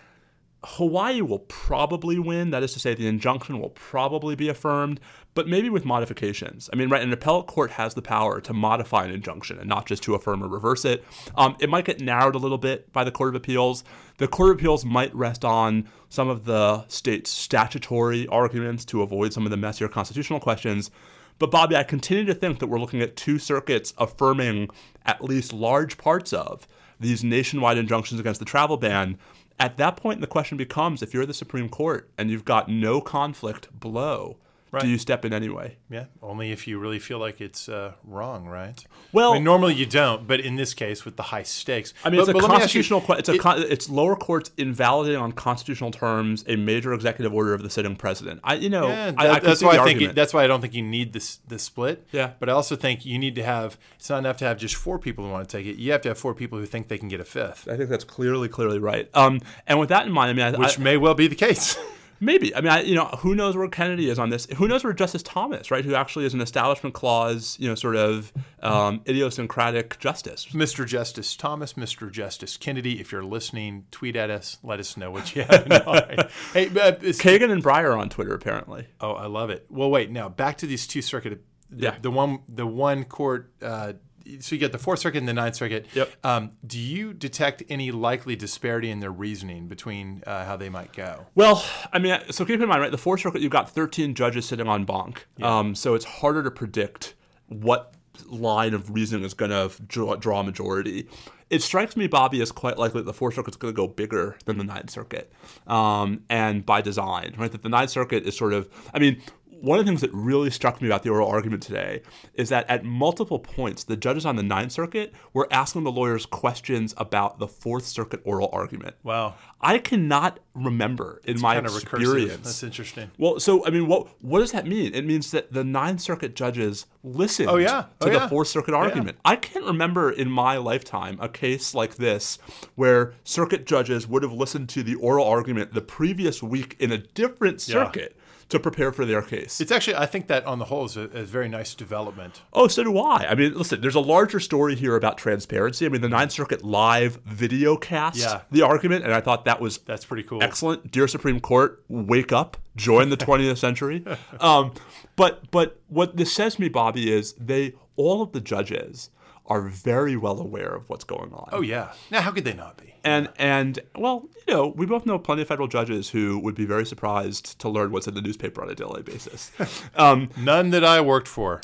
Hawaii 0.65 1.21
will 1.21 1.41
probably 1.41 2.19
win. 2.19 2.51
That 2.51 2.63
is 2.63 2.73
to 2.75 2.79
say, 2.79 2.95
the 2.95 3.09
injunction 3.09 3.61
will 3.61 3.71
probably 3.71 4.37
be 4.37 4.49
affirmed, 4.49 5.01
but 5.35 5.49
maybe 5.49 5.69
with 5.69 5.85
modifications. 5.85 6.71
I 6.73 6.77
mean, 6.77 6.89
right, 6.89 7.03
an 7.03 7.13
appellate 7.13 7.49
court 7.49 7.73
has 7.73 7.95
the 7.95 8.03
power 8.03 8.41
to 8.41 8.53
modify 8.53 9.05
an 9.05 9.11
injunction 9.11 9.59
and 9.59 9.69
not 9.69 9.87
just 9.87 10.05
to 10.05 10.15
affirm 10.15 10.43
or 10.43 10.49
reverse 10.49 10.85
it. 10.85 11.05
Um, 11.37 11.57
it 11.59 11.69
might 11.69 11.85
get 11.85 12.01
narrowed 12.01 12.37
a 12.37 12.39
little 12.39 12.59
bit 12.59 12.93
by 12.93 13.03
the 13.03 13.11
Court 13.11 13.31
of 13.31 13.35
Appeals. 13.35 13.83
The 14.19 14.29
Court 14.29 14.51
of 14.51 14.57
Appeals 14.57 14.85
might 14.85 15.15
rest 15.15 15.45
on 15.45 15.89
some 16.09 16.29
of 16.29 16.45
the 16.45 16.87
state's 16.87 17.31
statutory 17.31 18.29
arguments 18.29 18.85
to 18.87 19.03
avoid 19.03 19.33
some 19.33 19.45
of 19.45 19.51
the 19.51 19.57
messier 19.57 19.89
constitutional 19.89 20.39
questions. 20.39 20.91
But 21.39 21.51
Bobby, 21.51 21.75
I 21.75 21.83
continue 21.83 22.25
to 22.27 22.35
think 22.35 22.61
that 22.61 22.69
we're 22.69 22.79
looking 22.79 23.03
at 23.03 23.17
two 23.17 23.41
circuits 23.41 23.93
affirming 23.99 24.69
at 25.05 25.25
least 25.25 25.53
large 25.53 25.99
parts 25.99 26.33
of 26.33 26.69
these 27.01 27.25
nationwide 27.25 27.79
injunctions 27.79 28.21
against 28.21 28.39
the 28.39 28.47
travel 28.47 28.77
ban. 28.77 29.19
At 29.63 29.77
that 29.77 29.97
point, 29.97 30.21
the 30.21 30.27
question 30.27 30.59
becomes 30.59 31.05
if 31.05 31.15
you're 31.15 31.25
the 31.25 31.33
Supreme 31.33 31.69
Court 31.69 32.11
and 32.19 32.29
you've 32.29 32.45
got 32.45 32.69
no 32.69 33.01
conflict 33.01 33.69
below, 33.79 34.39
Right. 34.73 34.83
do 34.83 34.89
you 34.89 34.97
step 34.99 35.25
in 35.27 35.33
anyway? 35.35 35.77
Yeah, 35.91 36.07
only 36.23 36.51
if 36.51 36.67
you 36.67 36.79
really 36.79 36.99
feel 36.99 37.19
like 37.19 37.41
it's 37.43 37.69
uh, 37.69 37.93
wrong, 38.05 38.47
right? 38.47 38.83
Well- 39.13 39.33
I 39.33 39.35
mean, 39.35 39.45
normally 39.45 39.75
you 39.75 39.85
don't, 39.85 40.27
but 40.27 40.41
in 40.41 40.57
this 40.57 40.73
case, 40.73 41.05
with 41.05 41.17
the 41.17 41.25
high 41.25 41.43
stakes, 41.43 41.93
I 42.05 42.09
mean, 42.11 42.21
it's 42.21 42.27
But- 42.33 42.37
a 42.37 42.41
but 42.41 42.49
me 42.49 42.55
ask 42.57 42.75
you- 42.75 42.81
constitutional. 42.83 43.19
it's 43.19 43.29
a 43.29 43.39
con- 43.39 43.63
it's 43.69 43.91
lower 43.91 44.17
courts 44.17 44.51
invalidating 44.57 45.21
on 45.21 45.33
constitutional 45.33 45.91
terms 45.91 46.43
a 46.49 46.57
major 46.57 46.95
executive 46.95 47.35
order 47.35 47.53
of 47.53 47.63
the 47.63 47.69
sitting 47.69 47.97
president. 47.97 48.41
I, 48.43 48.55
you 48.55 48.71
know, 48.71 48.89
Yeah, 48.89 49.13
I, 49.19 49.29
I 49.29 49.39
that's 49.41 49.63
why 49.63 49.77
I 49.77 49.85
think 49.85 50.01
it, 50.01 50.15
that's 50.15 50.33
why 50.33 50.43
I 50.43 50.47
don't 50.47 50.63
think 50.63 50.73
you 50.75 50.83
need 50.83 51.13
this 51.13 51.37
the 51.49 51.59
split. 51.59 52.07
Yeah. 52.11 52.31
but 52.41 52.49
I 52.49 52.53
also 52.53 52.75
think 52.75 53.05
you 53.05 53.19
need 53.19 53.35
to 53.35 53.43
have. 53.43 53.77
It's 53.97 54.09
not 54.09 54.19
enough 54.21 54.39
to 54.39 54.47
have 54.47 54.57
just 54.57 54.75
four 54.75 54.99
people 54.99 55.25
who 55.27 55.31
want 55.31 55.47
to 55.49 55.55
take 55.57 55.67
it. 55.67 55.77
You 55.77 55.93
have 55.93 56.01
to 56.03 56.09
have 56.09 56.19
four 56.19 56.35
people 56.35 56.59
who 56.59 56.65
think 56.67 56.89
they 56.89 56.97
can 56.99 57.09
get 57.09 57.21
a 57.21 57.25
fifth, 57.25 57.69
I 57.69 57.77
think 57.77 57.91
that's 57.91 58.05
clearly, 58.05 58.49
clearly 58.49 58.79
right. 58.79 59.09
Um, 59.15 59.41
and 59.67 59.79
with 59.79 59.91
that 59.91 60.07
in 60.07 60.13
mind, 60.13 60.31
I 60.31 60.33
mean, 60.33 60.55
I, 60.55 60.59
which 60.59 60.79
may 60.79 60.97
well 60.97 61.15
be 61.15 61.27
the 61.27 61.35
case. 61.35 61.77
Maybe. 62.23 62.55
I 62.55 62.61
mean, 62.61 62.71
I, 62.71 62.83
you 62.83 62.95
know, 62.95 63.07
who 63.07 63.35
knows 63.35 63.57
where 63.57 63.67
Kennedy 63.69 64.09
is 64.09 64.19
on 64.19 64.31
this? 64.31 64.47
Who 64.57 64.69
knows 64.69 64.85
where 64.85 64.93
Justice 64.93 65.25
Thomas, 65.25 65.73
right, 65.73 65.85
who 65.85 65.97
actually 65.97 66.25
is 66.25 66.35
an 66.35 66.41
Establishment 66.41 66.95
Clause, 66.95 67.57
you 67.59 67.69
know, 67.69 67.75
sort 67.75 67.97
of 67.97 68.33
um, 68.63 69.01
idiosyncratic 69.09 69.99
justice. 69.99 70.47
Mr. 70.53 70.87
Justice 70.87 71.35
Thomas, 71.37 71.73
Mr. 71.73 72.11
Justice 72.11 72.57
Kennedy, 72.57 73.01
if 73.01 73.11
you're 73.11 73.25
listening, 73.25 73.87
tweet 73.91 74.15
at 74.15 74.31
us. 74.31 74.59
Let 74.63 74.79
us 74.79 74.97
know 74.97 75.11
what 75.11 75.35
you 75.35 75.43
have 75.43 75.67
in 75.67 75.85
mind. 75.85 76.29
Hey, 76.53 76.69
but 76.69 76.99
it's- 76.99 77.19
Kagan 77.21 77.51
and 77.51 77.63
Breyer 77.63 77.99
on 77.99 78.09
Twitter, 78.09 78.35
apparently. 78.35 78.87
oh, 79.01 79.13
I 79.13 79.27
love 79.27 79.51
it. 79.51 79.67
Well, 79.69 79.91
wait. 79.91 80.11
Now 80.11 80.29
back 80.29 80.59
to 80.59 80.67
these 80.67 80.87
two 80.87 81.03
circuit. 81.03 81.43
The, 81.71 81.83
Yeah. 81.85 81.97
the 82.01 82.11
one, 82.11 82.41
the 82.49 82.67
one 82.67 83.05
court. 83.05 83.53
Uh, 83.61 83.95
so 84.41 84.55
you 84.55 84.59
get 84.59 84.73
the 84.73 84.79
Fourth 84.79 85.01
Circuit 85.01 85.19
and 85.19 85.29
the 85.29 85.33
Ninth 85.33 85.57
Circuit. 85.57 85.87
Yep. 85.95 86.11
Um, 86.25 86.53
do 86.67 86.79
you 86.79 87.13
detect 87.13 87.63
any 87.69 87.91
likely 87.91 88.37
disparity 88.37 88.91
in 88.91 89.01
their 89.01 89.11
reasoning 89.11 89.69
between 89.69 90.23
uh, 90.27 90.45
how 90.45 90.57
they 90.57 90.69
might 90.69 90.93
go? 90.93 91.27
Well, 91.35 91.65
I 91.93 91.99
mean, 91.99 92.19
so 92.31 92.45
keep 92.45 92.61
in 92.61 92.69
mind, 92.69 92.83
right, 92.83 92.91
the 92.91 92.99
Fourth 92.99 93.21
Circuit, 93.21 93.43
you've 93.43 93.53
got 93.53 93.71
13 93.71 94.15
judges 94.15 94.47
sitting 94.47 94.69
en 94.69 94.85
banc. 94.85 95.27
Um, 95.43 95.75
so 95.75 95.95
it's 95.95 96.05
harder 96.05 96.43
to 96.43 96.51
predict 96.51 97.15
what 97.49 97.95
line 98.27 98.75
of 98.75 98.91
reasoning 98.91 99.25
is 99.25 99.35
going 99.35 99.51
to 99.51 99.71
draw, 99.83 100.17
draw 100.17 100.41
a 100.41 100.45
majority. 100.45 101.09
It 101.51 101.63
strikes 101.63 101.97
me, 101.97 102.07
Bobby, 102.07 102.41
as 102.41 102.51
quite 102.51 102.79
likely 102.79 103.01
that 103.01 103.07
the 103.07 103.13
Fourth 103.13 103.35
Circuit 103.35 103.51
is 103.51 103.57
going 103.57 103.75
to 103.75 103.77
go 103.77 103.87
bigger 103.87 104.39
than 104.47 104.57
the 104.57 104.65
Ninth 104.65 104.91
Circuit, 104.91 105.31
um, 105.67 106.23
and 106.31 106.65
by 106.65 106.81
design, 106.81 107.35
right? 107.37 107.53
That 107.53 107.63
the 107.63 107.69
Ninth 107.69 107.91
Circuit 107.91 108.27
is 108.27 108.37
sort 108.37 108.55
of, 108.55 108.71
I 108.95 108.99
mean, 108.99 109.21
one 109.63 109.79
of 109.79 109.85
the 109.85 109.91
things 109.91 110.01
that 110.01 110.13
really 110.13 110.51
struck 110.51 110.83
me 110.83 110.89
about 110.89 111.03
the 111.05 111.11
oral 111.11 111.29
argument 111.29 111.63
today 111.63 112.03
is 112.35 112.49
that 112.49 112.69
at 112.69 112.85
multiple 112.85 113.39
points, 113.39 113.85
the 113.85 113.97
judges 113.97 114.27
on 114.27 114.37
the 114.37 114.43
Ninth 114.43 114.73
Circuit 114.73 115.13
were 115.33 115.49
asking 115.51 115.85
the 115.85 115.93
lawyers 115.93 116.27
questions 116.27 116.95
about 116.97 117.39
the 117.39 117.47
Fourth 117.47 117.85
Circuit 117.87 118.21
oral 118.25 118.51
argument. 118.53 118.97
Wow. 119.05 119.35
I 119.61 119.79
cannot 119.79 120.41
remember 120.55 121.21
in 121.25 121.41
my 121.41 121.55
Kind 121.55 121.67
of 121.67 121.73
recursive. 121.73 122.01
experience. 122.01 122.37
That's 122.39 122.63
interesting. 122.65 123.11
Well, 123.19 123.39
so 123.41 123.65
I 123.67 123.71
mean, 123.71 123.87
what 123.87 124.09
what 124.23 124.41
does 124.41 124.53
that 124.53 124.67
mean? 124.67 124.95
It 124.95 125.05
means 125.07 125.31
that 125.31 125.53
the 125.53 125.63
Ninth 125.65 126.01
Circuit 126.01 126.35
judges 126.35 126.87
listened 127.05 127.49
Oh, 127.49 127.57
yeah. 127.57 127.83
to 127.83 127.87
Oh, 128.01 128.07
the 128.07 128.13
yeah. 128.15 128.29
Fourth 128.29 128.49
Circuit 128.49 128.75
argument. 128.75 129.19
I 129.25 129.37
can't 129.37 129.65
remember 129.65 130.11
in 130.11 130.29
my 130.31 130.57
lifetime 130.57 131.19
a 131.21 131.29
case 131.29 131.75
like 131.75 131.95
this 131.97 132.39
where 132.75 133.15
circuit 133.25 133.65
judges 133.67 134.09
would 134.09 134.23
have 134.25 134.33
listened 134.33 134.69
to 134.71 134.83
the 134.83 134.97
oral 134.97 135.27
argument 135.27 135.73
the 135.73 135.81
previous 135.81 136.43
week 136.43 136.77
in 136.81 136.91
a 136.91 136.99
different 136.99 137.61
circuit 137.61 138.17
to 138.49 138.59
prepare 138.61 138.93
for 138.93 139.05
their 139.05 139.23
case. 139.23 139.61
It's 139.61 139.73
actually, 139.73 139.97
I 139.97 140.07
think 140.07 140.27
that 140.29 140.45
on 140.45 140.59
the 140.59 140.67
whole 140.67 140.85
is 140.85 140.97
a, 140.97 141.03
a 141.03 141.23
very 141.25 141.49
nice 141.49 141.75
development. 141.75 142.43
Oh, 142.53 142.69
so 142.69 142.85
do 142.85 142.99
I. 142.99 143.27
I 143.31 143.35
mean, 143.35 143.55
listen, 143.55 143.81
there's 143.81 143.95
a 143.95 144.01
larger 144.01 144.41
story 144.41 144.75
here 144.75 144.97
about 144.97 145.19
transparency. 145.19 145.87
I 145.87 145.89
mean, 145.89 146.01
the 146.01 146.09
Ninth 146.09 146.33
Circuit 146.33 146.65
live 146.65 147.17
video 147.25 147.77
cast 147.77 148.19
Yeah. 148.19 148.43
the 148.51 148.63
argument, 148.63 149.05
and 149.05 149.13
I 149.15 149.21
thought 149.21 149.45
that 149.45 149.61
was 149.61 149.79
That's 149.79 150.05
pretty 150.05 150.23
cool. 150.25 150.43
excellent. 150.43 150.91
Dear 150.91 151.09
Supreme 151.09 151.41
Court, 151.41 151.83
wake 151.89 152.33
up, 152.33 152.57
join 152.77 153.11
the 153.11 153.17
20th 153.17 153.59
century. 153.59 154.05
Um, 154.41 154.73
but 155.17 155.51
but 155.51 155.79
what 155.89 156.17
this 156.17 156.33
says 156.33 156.55
to 156.57 156.61
me, 156.61 156.69
Bobby, 156.69 157.13
is 157.13 157.35
they 157.35 157.75
all 157.97 158.23
of 158.23 158.33
the 158.33 158.41
judges 158.41 159.11
are 159.47 159.63
very 159.63 160.17
well 160.17 160.39
aware 160.41 160.75
of 160.75 160.89
what's 160.89 161.05
going 161.05 161.33
on. 161.33 161.49
Oh 161.53 161.61
yeah. 161.63 161.93
Now, 162.11 162.21
how 162.23 162.31
could 162.31 162.45
they 162.45 162.55
not 162.55 162.77
be? 162.77 162.95
And 163.05 163.29
and 163.37 163.81
well, 163.97 164.29
you 164.47 164.55
know, 164.55 164.69
we 164.69 164.87
both 164.87 165.05
know 165.07 165.19
plenty 165.19 165.43
of 165.43 165.49
federal 165.49 165.69
judges 165.69 166.11
who 166.11 166.39
would 166.39 166.55
be 166.55 166.65
very 166.65 166.87
surprised 166.87 167.59
to 167.61 167.69
learn 167.69 167.91
what's 167.91 168.07
in 168.07 168.15
the 168.15 168.23
newspaper 168.23 168.63
on 168.63 168.71
a 168.71 168.75
daily 168.75 169.03
basis. 169.03 169.51
Um, 169.97 170.31
None 170.39 170.71
that 170.71 170.85
I 170.85 171.01
worked 171.01 171.29
for. 171.29 171.61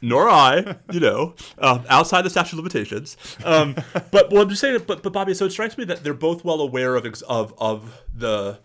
nor 0.00 0.28
I, 0.28 0.76
you 0.92 1.00
know, 1.00 1.34
uh, 1.58 1.82
outside 1.88 2.22
the 2.22 2.30
statute 2.30 2.52
of 2.52 2.58
limitations. 2.58 3.16
Um, 3.44 3.74
but 4.12 4.30
well, 4.30 4.42
I'm 4.42 4.48
just 4.48 4.60
saying, 4.60 4.80
but 4.86 5.02
but 5.02 5.12
Bobby, 5.12 5.34
so 5.34 5.44
it 5.46 5.50
strikes 5.50 5.76
me 5.76 5.84
that 5.84 6.04
they're 6.04 6.14
both 6.14 6.44
well 6.44 6.60
aware 6.60 6.94
of 6.96 7.04
ex- 7.04 7.22
of 7.22 7.52
of 7.58 8.00
the 8.14 8.58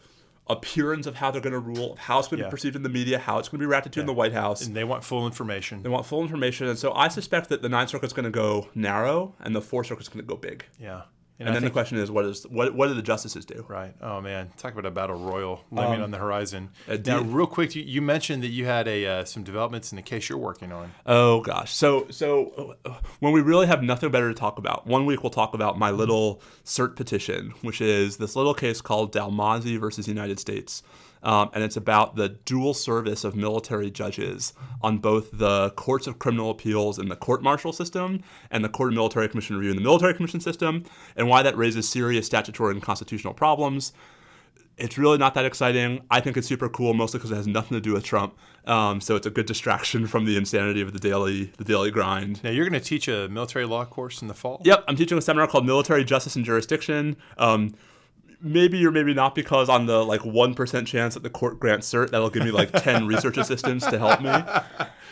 appearance 0.48 1.08
of 1.08 1.16
how 1.16 1.32
they're 1.32 1.42
going 1.42 1.54
to 1.54 1.60
rule, 1.60 1.96
how 2.00 2.20
it's 2.20 2.28
going 2.28 2.38
to 2.40 2.44
Yeah. 2.44 2.50
be 2.50 2.52
perceived 2.52 2.76
in 2.76 2.84
the 2.84 2.90
media, 2.90 3.18
how 3.18 3.40
it's 3.40 3.48
going 3.48 3.60
to 3.60 3.64
be 3.64 3.66
reacted 3.70 3.94
to 3.94 4.00
in 4.02 4.06
the 4.06 4.14
White 4.14 4.34
House. 4.34 4.66
And 4.66 4.76
they 4.76 4.84
want 4.84 5.04
full 5.04 5.26
information. 5.26 5.84
They 5.84 5.90
want 5.90 6.06
full 6.06 6.22
information, 6.22 6.68
and 6.68 6.78
so 6.78 6.94
I 6.94 7.08
suspect 7.08 7.50
that 7.50 7.62
the 7.62 7.70
Ninth 7.70 7.90
Circuit's 7.92 8.14
going 8.14 8.26
to 8.26 8.30
go 8.32 8.68
narrow, 8.76 9.36
and 9.40 9.56
the 9.56 9.62
Fourth 9.62 9.88
Circuit's 9.88 10.10
going 10.10 10.24
to 10.24 10.28
go 10.28 10.36
big. 10.36 10.66
Yeah. 10.80 11.04
And, 11.40 11.50
I 11.50 11.54
then 11.54 11.64
the 11.64 11.72
question 11.72 11.98
is, 11.98 12.12
what 12.12 12.26
is 12.26 12.44
what 12.48 12.76
what 12.76 12.88
do 12.88 12.94
the 12.94 13.02
justices 13.02 13.46
do? 13.46 13.66
Right. 13.68 13.94
Oh 14.02 14.22
man, 14.22 14.52
talk 14.58 14.74
about 14.74 14.86
a 14.86 14.92
battle 14.92 15.18
royal 15.18 15.64
looming 15.72 16.02
on 16.02 16.12
the 16.12 16.18
horizon. 16.18 16.70
uh, 16.88 16.98
now, 17.06 17.22
real 17.22 17.48
quick, 17.48 17.76
you, 17.76 17.82
you 17.82 18.02
mentioned 18.02 18.44
that 18.44 18.50
you 18.50 18.66
had 18.66 18.88
a 18.88 19.06
uh, 19.06 19.26
some 19.26 19.44
developments 19.44 19.92
in 19.92 19.96
the 19.96 20.04
case 20.04 20.30
you're 20.30 20.38
working 20.38 20.72
on. 20.72 20.92
Oh 21.06 21.42
gosh. 21.42 21.74
So 21.74 22.08
so 22.10 22.78
uh, 22.86 22.94
when 23.20 23.34
we 23.34 23.42
really 23.42 23.66
have 23.66 23.82
nothing 23.82 24.12
better 24.12 24.30
to 24.30 24.36
talk 24.36 24.60
about, 24.60 24.86
one 24.86 25.06
week 25.06 25.24
we'll 25.24 25.32
talk 25.32 25.54
about 25.54 25.78
my 25.78 25.90
little 25.90 26.42
cert 26.64 26.96
petition, 26.96 27.54
which 27.62 27.82
is 27.82 28.18
this 28.18 28.36
little 28.36 28.54
case 28.54 28.80
called 28.80 29.14
Dalmazzi 29.14 29.80
versus 29.80 30.08
United 30.08 30.40
States. 30.40 30.84
Um, 31.24 31.50
and 31.54 31.64
it's 31.64 31.78
about 31.78 32.16
the 32.16 32.30
dual 32.30 32.74
service 32.74 33.24
of 33.24 33.36
military 33.36 33.90
judges 33.90 34.54
on 34.82 34.98
both 35.00 35.30
the 35.32 35.72
courts 35.72 36.06
of 36.06 36.20
criminal 36.20 36.52
appeals 36.52 37.00
and 37.00 37.10
the 37.10 37.16
court 37.16 37.42
martial 37.42 37.74
system 37.74 38.22
and 38.52 38.64
the 38.64 38.70
court 38.70 38.90
of 38.90 38.96
military 38.96 39.30
commission 39.30 39.56
review 39.56 39.72
and 39.72 39.80
the 39.80 39.84
military 39.84 40.14
commission 40.14 40.42
system, 40.42 40.84
and 41.16 41.28
why 41.28 41.42
that 41.42 41.58
raises 41.58 41.88
serious 41.88 42.26
statutory 42.26 42.74
and 42.74 42.82
constitutional 42.82 43.34
problems 43.34 43.94
it's 44.78 44.98
really 44.98 45.18
not 45.18 45.36
that 45.36 45.46
exciting. 45.46 46.02
I 46.10 46.20
think 46.20 46.38
it's 46.38 46.48
super 46.48 46.68
cool, 46.68 46.94
mostly 46.94 47.20
because 47.20 47.32
it 47.32 47.36
has 47.36 47.48
nothing 47.48 47.78
to 47.78 47.82
do 47.82 47.94
with 47.94 48.04
Trump. 48.04 48.36
Um, 48.66 49.02
so 49.02 49.16
it's 49.16 49.28
a 49.28 49.30
good 49.30 49.46
distraction 49.46 50.08
from 50.14 50.26
the 50.26 50.38
insanity 50.38 50.82
of 50.82 50.94
the 50.94 51.00
daily 51.00 51.52
the 51.58 51.64
daily 51.64 51.92
grind. 51.92 52.44
Now, 52.44 52.50
you're 52.50 52.68
going 52.68 52.80
to 52.80 52.86
teach 52.86 53.08
a 53.08 53.28
military 53.30 53.66
law 53.66 53.86
course 53.86 54.22
in 54.22 54.28
the 54.28 54.34
fall. 54.34 54.62
Yep, 54.64 54.86
I'm 54.88 54.96
teaching 54.96 55.18
a 55.18 55.22
seminar 55.22 55.48
called 55.48 55.66
Military 55.66 56.04
Justice 56.04 56.36
and 56.36 56.46
Jurisdiction. 56.46 57.16
Um, 57.38 57.76
maybe 58.44 58.86
or 58.86 58.92
maybe 58.92 59.14
not 59.14 59.34
because 59.34 59.70
on 59.70 59.86
the 59.86 60.04
like 60.04 60.24
one 60.26 60.54
percent 60.54 60.88
chance 60.88 61.14
that 61.14 61.24
the 61.24 61.30
court 61.30 61.60
grants 61.60 61.92
cert, 61.92 62.12
that'll 62.12 62.30
give 62.30 62.44
me 62.44 62.52
like 62.52 62.72
ten 62.84 63.08
research 63.08 63.38
assistants 63.38 63.86
to 63.88 63.98
help 63.98 64.22
me. 64.22 64.34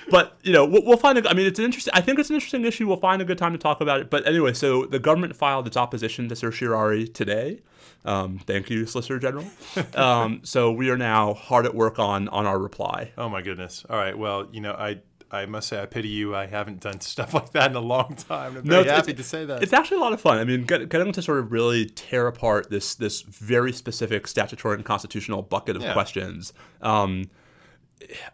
But 0.10 0.38
you 0.44 0.52
know, 0.52 0.66
we'll, 0.66 0.84
we'll 0.84 0.98
find. 0.98 1.18
A, 1.18 1.30
I 1.30 1.34
mean, 1.34 1.48
it's 1.48 1.60
an 1.60 1.66
interesting. 1.66 1.94
I 1.96 2.02
think 2.02 2.20
it's 2.20 2.30
an 2.30 2.36
interesting 2.36 2.66
issue. 2.66 2.88
We'll 2.88 2.98
find 2.98 3.22
a 3.22 3.26
good 3.26 3.38
time 3.38 3.54
to 3.54 3.58
talk 3.58 3.82
about 3.82 4.02
it. 4.02 4.10
But 4.10 4.28
anyway, 4.28 4.54
so 4.54 4.86
the 4.86 5.00
government 5.00 5.36
filed 5.36 5.68
its 5.68 5.78
opposition 5.78 6.28
to 6.30 6.36
certiorari 6.36 7.08
today. 7.08 7.62
Um, 8.04 8.40
thank 8.40 8.70
you, 8.70 8.86
Solicitor 8.86 9.20
General. 9.20 9.46
Um, 9.96 10.42
so 10.44 10.72
we 10.72 10.90
are 10.90 10.98
now 10.98 11.34
hard 11.34 11.66
at 11.66 11.76
work 11.76 12.00
on 12.00 12.28
on 12.30 12.46
our 12.46 12.58
reply. 12.60 13.12
Oh 13.18 13.30
my 13.30 13.42
goodness. 13.42 13.86
All 13.90 13.98
right. 13.98 14.18
Well, 14.18 14.48
you 14.52 14.62
know, 14.62 14.72
I 14.72 15.00
I 15.34 15.46
must 15.46 15.70
say 15.70 15.82
I 15.82 15.86
pity 15.86 16.10
you. 16.10 16.36
I 16.36 16.46
haven't 16.46 16.82
done 16.82 17.00
stuff 17.14 17.34
like 17.34 17.52
that 17.54 17.72
in 17.72 17.78
a 17.78 17.82
long 17.82 18.16
time. 18.16 18.58
I'm 18.58 18.64
very 18.64 18.82
it's- 18.82 18.96
happy 18.96 19.12
it's- 19.12 19.26
to 19.26 19.30
say 19.30 19.46
that. 19.46 19.64
It's 19.64 19.72
actually 19.74 19.98
a 19.98 20.02
lot 20.02 20.14
of 20.14 20.20
fun. 20.20 20.38
I 20.40 20.44
mean, 20.44 20.64
getting 20.66 21.12
to 21.14 21.22
sort 21.22 21.40
of 21.40 21.52
really 21.52 21.86
tear 21.86 22.28
apart 22.28 22.70
this 22.70 22.96
this 22.96 23.22
very 23.22 23.72
specific 23.72 24.28
statutory 24.28 24.76
and 24.76 24.84
constitutional 24.86 25.42
bucket 25.42 25.76
of 25.78 25.82
Yeah. 25.82 25.94
questions. 25.94 26.52
Um, 26.82 27.30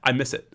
I 0.03 0.11
miss 0.11 0.33
it. 0.33 0.51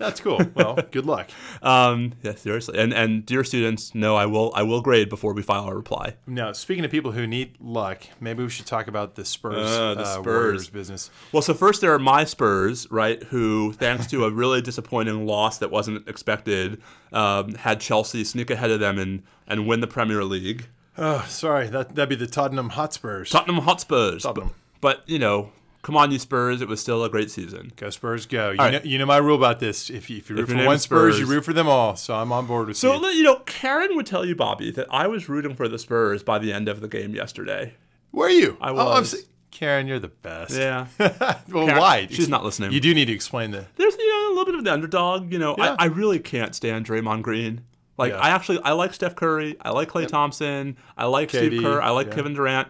That's 0.00 0.18
cool. 0.18 0.40
Well, 0.54 0.78
good 0.90 1.04
luck. 1.04 1.28
Um, 1.62 2.14
yeah, 2.22 2.34
seriously. 2.34 2.78
And 2.78 2.92
and 2.94 3.24
dear 3.26 3.44
students, 3.44 3.94
no, 3.94 4.16
I 4.16 4.24
will 4.26 4.50
I 4.56 4.62
will 4.62 4.80
grade 4.80 5.10
before 5.10 5.34
we 5.34 5.42
file 5.42 5.64
our 5.64 5.76
reply. 5.76 6.16
Now, 6.26 6.52
speaking 6.52 6.84
of 6.86 6.90
people 6.90 7.12
who 7.12 7.26
need 7.26 7.56
luck, 7.60 8.02
maybe 8.18 8.42
we 8.42 8.48
should 8.48 8.64
talk 8.66 8.88
about 8.88 9.14
the 9.14 9.24
Spurs, 9.26 9.68
Uh, 9.68 9.94
the 9.94 10.02
uh, 10.02 10.20
Spurs. 10.20 10.70
Business. 10.70 11.10
Well, 11.32 11.42
so 11.42 11.52
first 11.52 11.82
there 11.82 11.92
are 11.92 11.98
my 11.98 12.24
Spurs, 12.24 12.90
right? 12.90 13.22
Who, 13.24 13.74
thanks 13.74 14.06
to 14.08 14.24
a 14.24 14.30
really 14.42 14.62
disappointing 14.62 15.26
loss 15.26 15.58
that 15.58 15.70
wasn't 15.70 16.08
expected, 16.08 16.80
um, 17.12 17.54
had 17.54 17.78
Chelsea 17.80 18.24
sneak 18.24 18.50
ahead 18.50 18.70
of 18.70 18.80
them 18.80 18.98
and 18.98 19.22
and 19.46 19.66
win 19.66 19.80
the 19.80 19.86
Premier 19.86 20.24
League. 20.24 20.66
Oh, 20.96 21.24
sorry. 21.28 21.68
That 21.68 21.94
that'd 21.94 22.08
be 22.08 22.16
the 22.16 22.26
Tottenham 22.26 22.70
Hotspurs. 22.70 23.28
Tottenham 23.28 23.62
Hotspurs. 23.62 24.22
Tottenham. 24.22 24.52
But, 24.80 25.00
but 25.00 25.08
you 25.08 25.18
know, 25.18 25.52
come 25.82 25.96
on, 25.96 26.10
you 26.12 26.18
Spurs. 26.18 26.60
It 26.60 26.68
was 26.68 26.80
still 26.80 27.04
a 27.04 27.08
great 27.10 27.30
season. 27.30 27.72
Go 27.76 27.90
Spurs, 27.90 28.26
go! 28.26 28.50
You 28.50 28.56
right. 28.58 28.72
know, 28.72 28.80
you 28.84 28.98
know 28.98 29.06
my 29.06 29.16
rule 29.18 29.36
about 29.36 29.60
this. 29.60 29.90
If 29.90 30.10
you, 30.10 30.18
if 30.18 30.28
you 30.30 30.36
root 30.36 30.48
your 30.48 30.58
for 30.58 30.66
one 30.66 30.76
is 30.76 30.82
Spurs, 30.82 31.18
you 31.18 31.24
Spurs. 31.24 31.36
root 31.36 31.44
for 31.44 31.52
them 31.52 31.68
all. 31.68 31.96
So 31.96 32.14
I'm 32.14 32.32
on 32.32 32.46
board 32.46 32.68
with 32.68 32.76
So 32.76 32.94
you. 33.00 33.08
you 33.18 33.22
know, 33.22 33.36
Karen 33.46 33.94
would 33.96 34.06
tell 34.06 34.24
you, 34.24 34.34
Bobby, 34.34 34.70
that 34.72 34.86
I 34.90 35.06
was 35.06 35.28
rooting 35.28 35.54
for 35.54 35.68
the 35.68 35.78
Spurs 35.78 36.22
by 36.22 36.38
the 36.38 36.52
end 36.52 36.68
of 36.68 36.80
the 36.80 36.88
game 36.88 37.14
yesterday. 37.14 37.74
Where 38.10 38.28
are 38.28 38.30
you? 38.32 38.56
I 38.60 38.70
Oh, 38.70 38.74
was. 38.74 39.14
s- 39.14 39.24
Karen, 39.50 39.86
you're 39.86 39.98
the 39.98 40.08
best. 40.08 40.52
Yeah, 40.56 40.86
well, 40.98 41.66
Karen- 41.66 41.78
why? 41.78 42.06
she's 42.10 42.28
not 42.28 42.44
listening. 42.44 42.72
You 42.72 42.80
do 42.80 42.94
need 42.94 43.06
to 43.06 43.12
explain 43.12 43.50
the. 43.50 43.66
there's 43.76 43.96
you 43.96 44.08
know 44.08 44.28
a 44.28 44.32
little 44.34 44.44
bit 44.46 44.54
of 44.56 44.64
the 44.64 44.72
underdog. 44.72 45.32
You 45.32 45.38
know, 45.38 45.54
Yeah. 45.58 45.76
I, 45.78 45.84
I 45.84 45.86
really 45.86 46.18
can't 46.18 46.54
stand 46.54 46.86
Draymond 46.86 47.22
Green. 47.22 47.62
Like 47.98 48.12
Yeah. 48.12 48.18
I 48.20 48.30
actually 48.30 48.60
I 48.64 48.72
like 48.72 48.94
Steph 48.94 49.14
Curry, 49.16 49.56
I 49.60 49.70
like 49.70 49.90
Klay 49.90 50.06
Thompson, 50.08 50.76
I 50.96 51.04
like 51.06 51.28
Steve 51.30 51.60
Kerr, 51.62 51.82
I 51.82 51.90
like 51.90 52.06
yeah. 52.08 52.14
Kevin 52.14 52.32
Durant. 52.34 52.68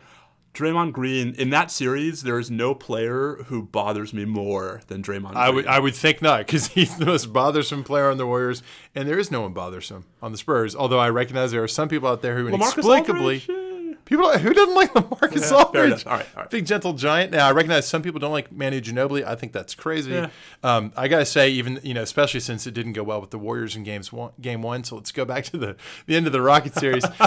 Draymond 0.53 0.93
Green 0.93 1.35
in 1.39 1.51
that 1.51 1.71
series, 1.71 2.23
there 2.23 2.39
is 2.39 2.51
no 2.51 2.75
player 2.75 3.45
who 3.47 3.63
bothers 3.63 4.13
me 4.13 4.25
more 4.25 4.81
than 4.89 5.03
Draymond. 5.03 5.35
I 5.35 5.49
would 5.49 5.67
I 5.67 5.79
would 5.79 5.95
think 5.95 6.21
not 6.21 6.47
because 6.47 6.67
he's 6.75 6.97
the 6.97 7.07
most 7.07 7.33
bothersome 7.33 7.85
player 7.85 8.11
on 8.11 8.19
the 8.19 8.27
Warriors, 8.27 8.63
and 8.95 9.09
there 9.09 9.19
is 9.19 9.31
no 9.31 9.43
one 9.43 9.53
bothersome 9.53 10.07
on 10.21 10.33
the 10.33 10.39
Spurs. 10.39 10.75
Although 10.75 10.99
I 10.99 11.09
recognize 11.11 11.53
there 11.53 11.63
are 11.63 11.69
some 11.69 11.89
people 11.89 12.09
out 12.09 12.23
there 12.23 12.37
who 12.37 12.45
LaMarcus 12.51 12.53
inexplicably 12.55 13.45
Aldridge, 13.49 13.99
people 14.05 14.31
who 14.39 14.53
doesn't 14.53 14.75
like 14.75 14.93
Lamarcus 14.93 15.51
Yeah, 15.51 15.57
Aldridge. 15.57 16.05
All 16.05 16.15
right, 16.15 16.27
all 16.35 16.43
right. 16.43 16.51
Big 16.51 16.67
gentle 16.67 16.95
giant. 16.95 17.31
Now 17.31 17.47
I 17.47 17.53
recognize 17.53 17.87
some 17.87 18.03
people 18.03 18.19
don't 18.19 18.33
like 18.33 18.51
Manu 18.51 18.81
Ginobili. 18.81 19.25
I 19.25 19.37
think 19.37 19.53
that's 19.53 19.77
crazy. 19.77 20.11
Yeah. 20.11 20.31
Um, 20.65 20.93
I 20.97 21.07
gotta 21.07 21.27
say, 21.27 21.51
even 21.51 21.79
you 21.85 21.95
know, 21.95 22.03
especially 22.03 22.41
since 22.41 22.67
it 22.67 22.75
didn't 22.75 22.95
go 22.95 23.05
well 23.05 23.21
with 23.21 23.31
the 23.31 23.39
Warriors 23.39 23.77
in 23.77 23.85
games 23.85 24.13
one, 24.13 24.33
game 24.41 24.63
one. 24.63 24.83
So 24.83 24.97
let's 24.97 25.13
go 25.13 25.25
back 25.25 25.45
to 25.45 25.57
the 25.57 25.77
the 26.07 26.17
end 26.17 26.27
of 26.27 26.33
the 26.33 26.43
Rocket 26.43 26.75
series. 26.75 27.05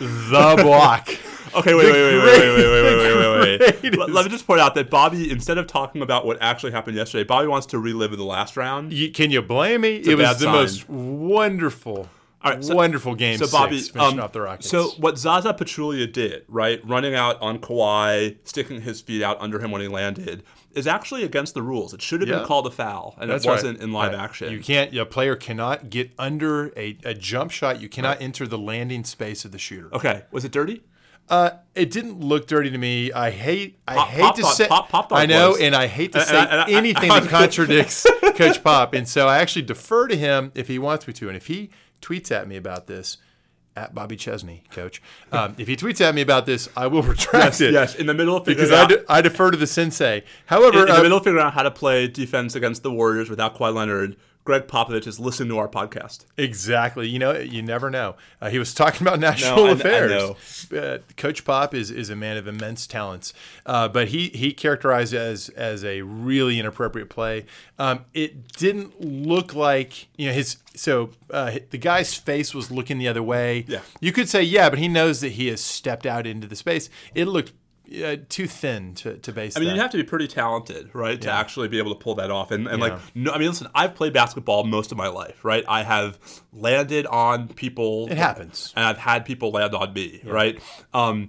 the 0.00 0.58
block. 0.62 1.08
Okay, 1.54 1.74
wait, 1.74 1.84
wait, 1.86 1.92
wait, 1.92 2.16
wait, 2.16 2.24
wait, 2.24 2.56
wait, 2.56 2.82
wait, 2.82 2.96
wait, 2.96 3.60
wait, 3.60 3.92
wait. 3.92 4.10
Let, 4.10 4.24
me 4.24 4.30
just 4.30 4.46
point 4.46 4.60
out 4.60 4.74
that 4.76 4.88
Bobby, 4.90 5.30
instead 5.30 5.58
of 5.58 5.66
talking 5.66 6.00
about 6.02 6.24
what 6.26 6.38
actually 6.40 6.72
happened 6.72 6.96
yesterday, 6.96 7.24
Bobby 7.24 7.48
wants 7.48 7.66
to 7.68 7.78
relive 7.78 8.16
the 8.16 8.24
last 8.24 8.56
round. 8.56 8.92
You, 8.92 9.10
can 9.10 9.30
you 9.30 9.42
blame 9.42 9.80
me? 9.82 9.96
it 9.96 10.16
was 10.16 10.38
the 10.38 10.44
sign. 10.44 10.52
most 10.52 10.88
wonderful, 10.88 12.08
All 12.42 12.52
right, 12.52 12.64
so- 12.64 12.74
wonderful 12.74 13.14
game. 13.14 13.38
So 13.38 13.48
Bobby, 13.50 13.78
six, 13.78 13.88
finishing 13.92 14.18
um, 14.18 14.24
off 14.24 14.32
the 14.32 14.40
Rockets. 14.42 14.68
so 14.68 14.88
what 14.98 15.18
Zaza 15.18 15.52
Pachulia 15.54 16.10
did, 16.10 16.44
right, 16.48 16.80
running 16.86 17.14
out 17.14 17.40
on 17.40 17.58
Kawhi, 17.58 18.36
sticking 18.44 18.80
his 18.82 19.00
feet 19.00 19.22
out 19.22 19.40
under 19.40 19.58
him 19.58 19.70
when 19.70 19.80
he 19.80 19.88
landed, 19.88 20.42
is 20.72 20.86
actually 20.86 21.24
against 21.24 21.54
the 21.54 21.62
rules. 21.62 21.92
It 21.92 22.00
should 22.00 22.20
have 22.20 22.28
Yeah. 22.28 22.38
been 22.38 22.46
called 22.46 22.66
a 22.66 22.70
foul, 22.70 23.16
and 23.20 23.28
That's 23.30 23.44
it 23.44 23.48
wasn't 23.48 23.78
right. 23.78 23.84
in 23.84 23.92
live 23.92 24.12
Right. 24.12 24.20
action. 24.20 24.52
You 24.52 24.60
can't. 24.60 24.96
A 24.96 25.04
player 25.04 25.34
cannot 25.34 25.90
get 25.90 26.12
under 26.18 26.68
a, 26.78 26.96
a 27.04 27.12
jump 27.14 27.50
shot. 27.50 27.80
You 27.80 27.88
cannot 27.88 28.20
enter 28.22 28.46
the 28.46 28.58
landing 28.58 29.02
space 29.04 29.44
of 29.44 29.50
the 29.50 29.58
shooter. 29.58 29.92
Okay, 29.94 30.22
was 30.30 30.44
it 30.44 30.52
dirty? 30.52 30.82
Uh, 31.30 31.50
it 31.74 31.90
didn't 31.90 32.20
look 32.20 32.46
dirty 32.48 32.70
to 32.70 32.76
me. 32.78 33.12
I 33.12 33.30
hate. 33.30 33.78
I 33.86 33.94
Pop- 33.94 34.08
hate 34.08 34.20
Pop 34.22 34.34
to 34.36 34.42
thought- 34.42 34.54
say. 34.56 34.66
Pop- 34.68 34.88
Pop 34.88 35.12
I 35.12 35.26
know, 35.26 35.50
was. 35.50 35.60
and 35.60 35.74
I 35.76 35.86
hate 35.86 36.12
to 36.12 36.20
say 36.22 36.36
and 36.38 36.48
I- 36.48 36.64
and 36.64 36.72
anything 36.72 37.08
that 37.08 37.28
contradicts 37.28 38.04
Coach 38.34 38.62
Pop, 38.64 38.92
and 38.94 39.08
so 39.08 39.28
I 39.28 39.38
actually 39.38 39.62
defer 39.62 40.08
to 40.08 40.16
him 40.16 40.50
if 40.54 40.66
he 40.68 40.78
wants 40.78 41.06
me 41.06 41.12
to, 41.14 41.28
and 41.28 41.36
if 41.36 41.46
he 41.46 41.70
tweets 42.02 42.30
at 42.30 42.48
me 42.48 42.56
about 42.56 42.86
this. 42.86 43.18
At 43.76 43.94
Bobby 43.94 44.16
Chesney, 44.16 44.64
coach. 44.72 45.00
Um, 45.30 45.54
if 45.56 45.68
he 45.68 45.76
tweets 45.76 46.00
at 46.00 46.12
me 46.12 46.22
about 46.22 46.44
this, 46.44 46.68
I 46.76 46.88
will 46.88 47.02
retract 47.02 47.60
it. 47.60 47.72
Yes, 47.72 47.94
in 47.94 48.06
the 48.06 48.12
middle 48.12 48.36
of 48.36 48.44
figuring 48.44 48.68
because 48.68 48.84
I, 48.84 48.86
de- 48.88 49.04
I 49.12 49.20
defer 49.22 49.52
to 49.52 49.56
the 49.56 49.66
sensei. 49.66 50.24
However, 50.46 50.78
in, 50.82 50.84
in 50.86 50.90
uh, 50.90 50.96
the 50.96 51.02
middle 51.04 51.18
of 51.18 51.24
figuring 51.24 51.46
out 51.46 51.54
how 51.54 51.62
to 51.62 51.70
play 51.70 52.08
defense 52.08 52.56
against 52.56 52.82
the 52.82 52.90
Warriors 52.90 53.30
without 53.30 53.56
Kawhi 53.56 53.72
Leonard, 53.72 54.16
Gregg 54.44 54.66
Popovich 54.66 55.06
is 55.06 55.20
listening 55.20 55.50
to 55.50 55.58
our 55.58 55.68
podcast. 55.68 56.24
Exactly. 56.36 57.06
You 57.08 57.18
know, 57.18 57.32
you 57.32 57.62
never 57.62 57.90
know. 57.90 58.16
Uh, 58.40 58.48
he 58.48 58.58
was 58.58 58.72
talking 58.72 59.06
about 59.06 59.20
national 59.20 59.66
I 59.66 59.70
affairs. 59.72 60.72
Uh, 60.72 60.98
Coach 61.16 61.44
Pop 61.44 61.74
is, 61.74 61.90
is 61.90 62.10
a 62.10 62.16
man 62.16 62.36
of 62.36 62.46
immense 62.46 62.86
talents, 62.86 63.34
uh, 63.66 63.88
but 63.88 64.08
he 64.08 64.28
he 64.28 64.52
characterized 64.52 65.12
it 65.12 65.20
as 65.20 65.50
as 65.50 65.84
a 65.84 66.02
really 66.02 66.58
inappropriate 66.58 67.10
play. 67.10 67.44
Um, 67.78 68.06
it 68.14 68.48
didn't 68.54 69.00
look 69.00 69.54
like 69.54 70.08
you 70.16 70.28
know 70.28 70.32
his. 70.32 70.56
So 70.74 71.10
uh, 71.30 71.58
the 71.70 71.78
guy's 71.78 72.14
face 72.14 72.54
was 72.54 72.70
looking 72.70 72.98
the 72.98 73.08
other 73.08 73.22
way. 73.22 73.64
Yeah. 73.68 73.80
You 74.00 74.12
could 74.12 74.28
say 74.28 74.42
yeah, 74.42 74.70
but 74.70 74.78
he 74.78 74.88
knows 74.88 75.20
that 75.20 75.32
he 75.32 75.48
has 75.48 75.60
stepped 75.60 76.06
out 76.06 76.26
into 76.26 76.46
the 76.46 76.56
space. 76.56 76.88
It 77.14 77.26
looked 77.26 77.52
uh, 78.04 78.16
too 78.28 78.46
thin 78.46 78.94
to, 78.94 79.16
to 79.18 79.32
base. 79.32 79.56
I 79.56 79.60
mean, 79.60 79.68
that. 79.68 79.74
you 79.74 79.80
have 79.80 79.90
to 79.90 79.96
be 79.96 80.04
pretty 80.04 80.28
talented, 80.28 80.94
right, 80.94 81.20
to 81.22 81.30
actually 81.30 81.68
be 81.68 81.78
able 81.78 81.94
to 81.94 81.98
pull 81.98 82.14
that 82.16 82.30
off. 82.30 82.50
And, 82.50 82.66
and 82.66 82.80
Yeah. 82.80 82.88
like, 82.90 83.00
no, 83.14 83.32
I 83.32 83.38
mean, 83.38 83.48
listen, 83.48 83.68
I've 83.74 83.94
played 83.94 84.12
basketball 84.12 84.64
most 84.64 84.92
of 84.92 84.98
my 84.98 85.08
life, 85.08 85.44
right? 85.44 85.64
I 85.68 85.82
have 85.82 86.18
landed 86.52 87.06
on 87.06 87.48
people. 87.48 88.08
It 88.10 88.18
happens. 88.18 88.72
And 88.76 88.84
I've 88.84 88.98
had 88.98 89.24
people 89.24 89.50
land 89.50 89.74
on 89.74 89.92
me, 89.92 90.20
right? 90.24 90.60
Um, 90.94 91.28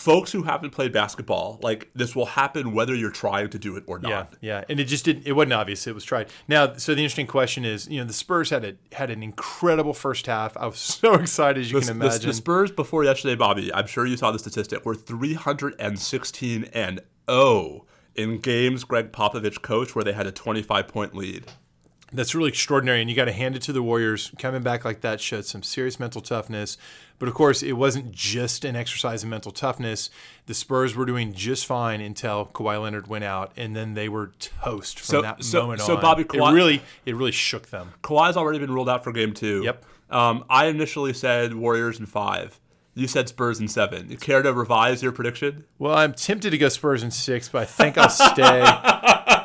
folks 0.00 0.32
who 0.32 0.42
haven't 0.44 0.70
played 0.70 0.92
basketball, 0.92 1.58
like, 1.62 1.90
this 1.94 2.16
will 2.16 2.26
happen 2.26 2.72
whether 2.72 2.94
you're 2.94 3.10
trying 3.10 3.50
to 3.50 3.58
do 3.58 3.76
it 3.76 3.84
or 3.86 3.98
not. 3.98 4.34
Yeah, 4.40 4.58
yeah, 4.60 4.64
and 4.68 4.80
it 4.80 4.84
just 4.84 5.04
didn't. 5.04 5.26
It 5.26 5.32
wasn't 5.32 5.52
obvious. 5.52 5.86
It 5.86 5.94
was 5.94 6.04
tried. 6.04 6.28
Now, 6.48 6.74
so 6.74 6.94
the 6.94 7.02
interesting 7.02 7.26
question 7.26 7.64
is, 7.64 7.86
you 7.88 7.98
know, 8.00 8.06
the 8.06 8.12
Spurs 8.14 8.50
had 8.50 8.64
a 8.64 8.76
had 8.94 9.10
an 9.10 9.22
incredible 9.22 9.92
first 9.94 10.26
half. 10.26 10.56
I 10.56 10.66
was 10.66 10.78
so 11.00 11.14
excited 11.14 11.60
as 11.60 11.70
you 11.70 11.80
The, 11.80 11.86
can 11.86 11.98
the- 11.98 12.06
imagine. 12.06 12.26
the 12.28 12.34
Spurs 12.34 12.70
before 12.72 13.04
yesterday, 13.04 13.34
Bobby, 13.34 13.72
I'm 13.74 13.86
sure 13.86 14.06
you 14.06 14.16
saw 14.16 14.30
the 14.32 14.38
statistic, 14.38 14.84
were 14.86 14.94
316 14.94 16.64
and 16.72 17.00
0 17.30 17.84
in 18.16 18.38
games 18.38 18.84
Gregg 18.84 19.12
Popovich 19.12 19.62
coached 19.62 19.94
where 19.94 20.04
they 20.04 20.12
had 20.12 20.26
a 20.26 20.32
25 20.32 20.88
point 20.88 21.14
lead. 21.14 21.46
That's 22.12 22.34
really 22.34 22.48
extraordinary. 22.48 23.00
And 23.00 23.08
you 23.10 23.16
got 23.16 23.26
to 23.26 23.32
hand 23.32 23.56
it 23.56 23.62
to 23.62 23.72
the 23.72 23.82
Warriors. 23.82 24.30
Coming 24.38 24.62
back 24.62 24.84
like 24.84 25.00
that 25.02 25.20
showed 25.20 25.44
some 25.46 25.62
serious 25.62 25.98
mental 26.00 26.20
toughness. 26.20 26.76
But 27.18 27.28
of 27.28 27.34
course, 27.34 27.62
it 27.62 27.72
wasn't 27.72 28.12
just 28.12 28.64
an 28.64 28.76
exercise 28.76 29.22
in 29.22 29.28
mental 29.30 29.52
toughness. 29.52 30.08
The 30.46 30.54
Spurs 30.54 30.96
were 30.96 31.04
doing 31.04 31.32
just 31.34 31.66
fine 31.66 32.00
until 32.00 32.46
Kawhi 32.46 32.80
Leonard 32.82 33.08
went 33.08 33.24
out, 33.24 33.52
and 33.56 33.76
then 33.76 33.92
they 33.94 34.08
were 34.08 34.32
toast 34.38 34.98
from 35.00 35.04
So- 35.06 35.22
that 35.22 35.44
so- 35.44 35.60
moment 35.62 35.80
so 35.82 35.92
on. 35.94 35.98
So 35.98 36.02
Bobby 36.02 36.24
Kawhi- 36.24 36.50
it 36.50 36.54
really, 36.54 36.82
it 37.04 37.14
really 37.14 37.30
shook 37.32 37.68
them. 37.68 37.92
Kawhi's 38.02 38.36
already 38.38 38.58
been 38.58 38.72
ruled 38.72 38.88
out 38.88 39.04
for 39.04 39.12
game 39.12 39.34
two. 39.34 39.60
Yep. 39.64 39.84
Um, 40.10 40.44
I 40.48 40.66
initially 40.66 41.12
said 41.12 41.54
Warriors 41.54 42.00
in 42.00 42.06
five. 42.06 42.58
You 42.94 43.06
said 43.06 43.28
Spurs 43.28 43.60
in 43.60 43.68
seven. 43.68 44.10
You 44.10 44.16
care 44.16 44.42
to 44.42 44.52
revise 44.52 45.02
your 45.02 45.12
prediction? 45.12 45.64
Well, 45.78 45.94
I'm 45.96 46.12
tempted 46.12 46.50
to 46.50 46.58
go 46.58 46.68
Spurs 46.68 47.02
in 47.04 47.10
six, 47.12 47.48
but 47.48 47.62
I 47.62 47.64
think 47.66 47.96
I'll 47.96 48.08
stay. 48.08 48.64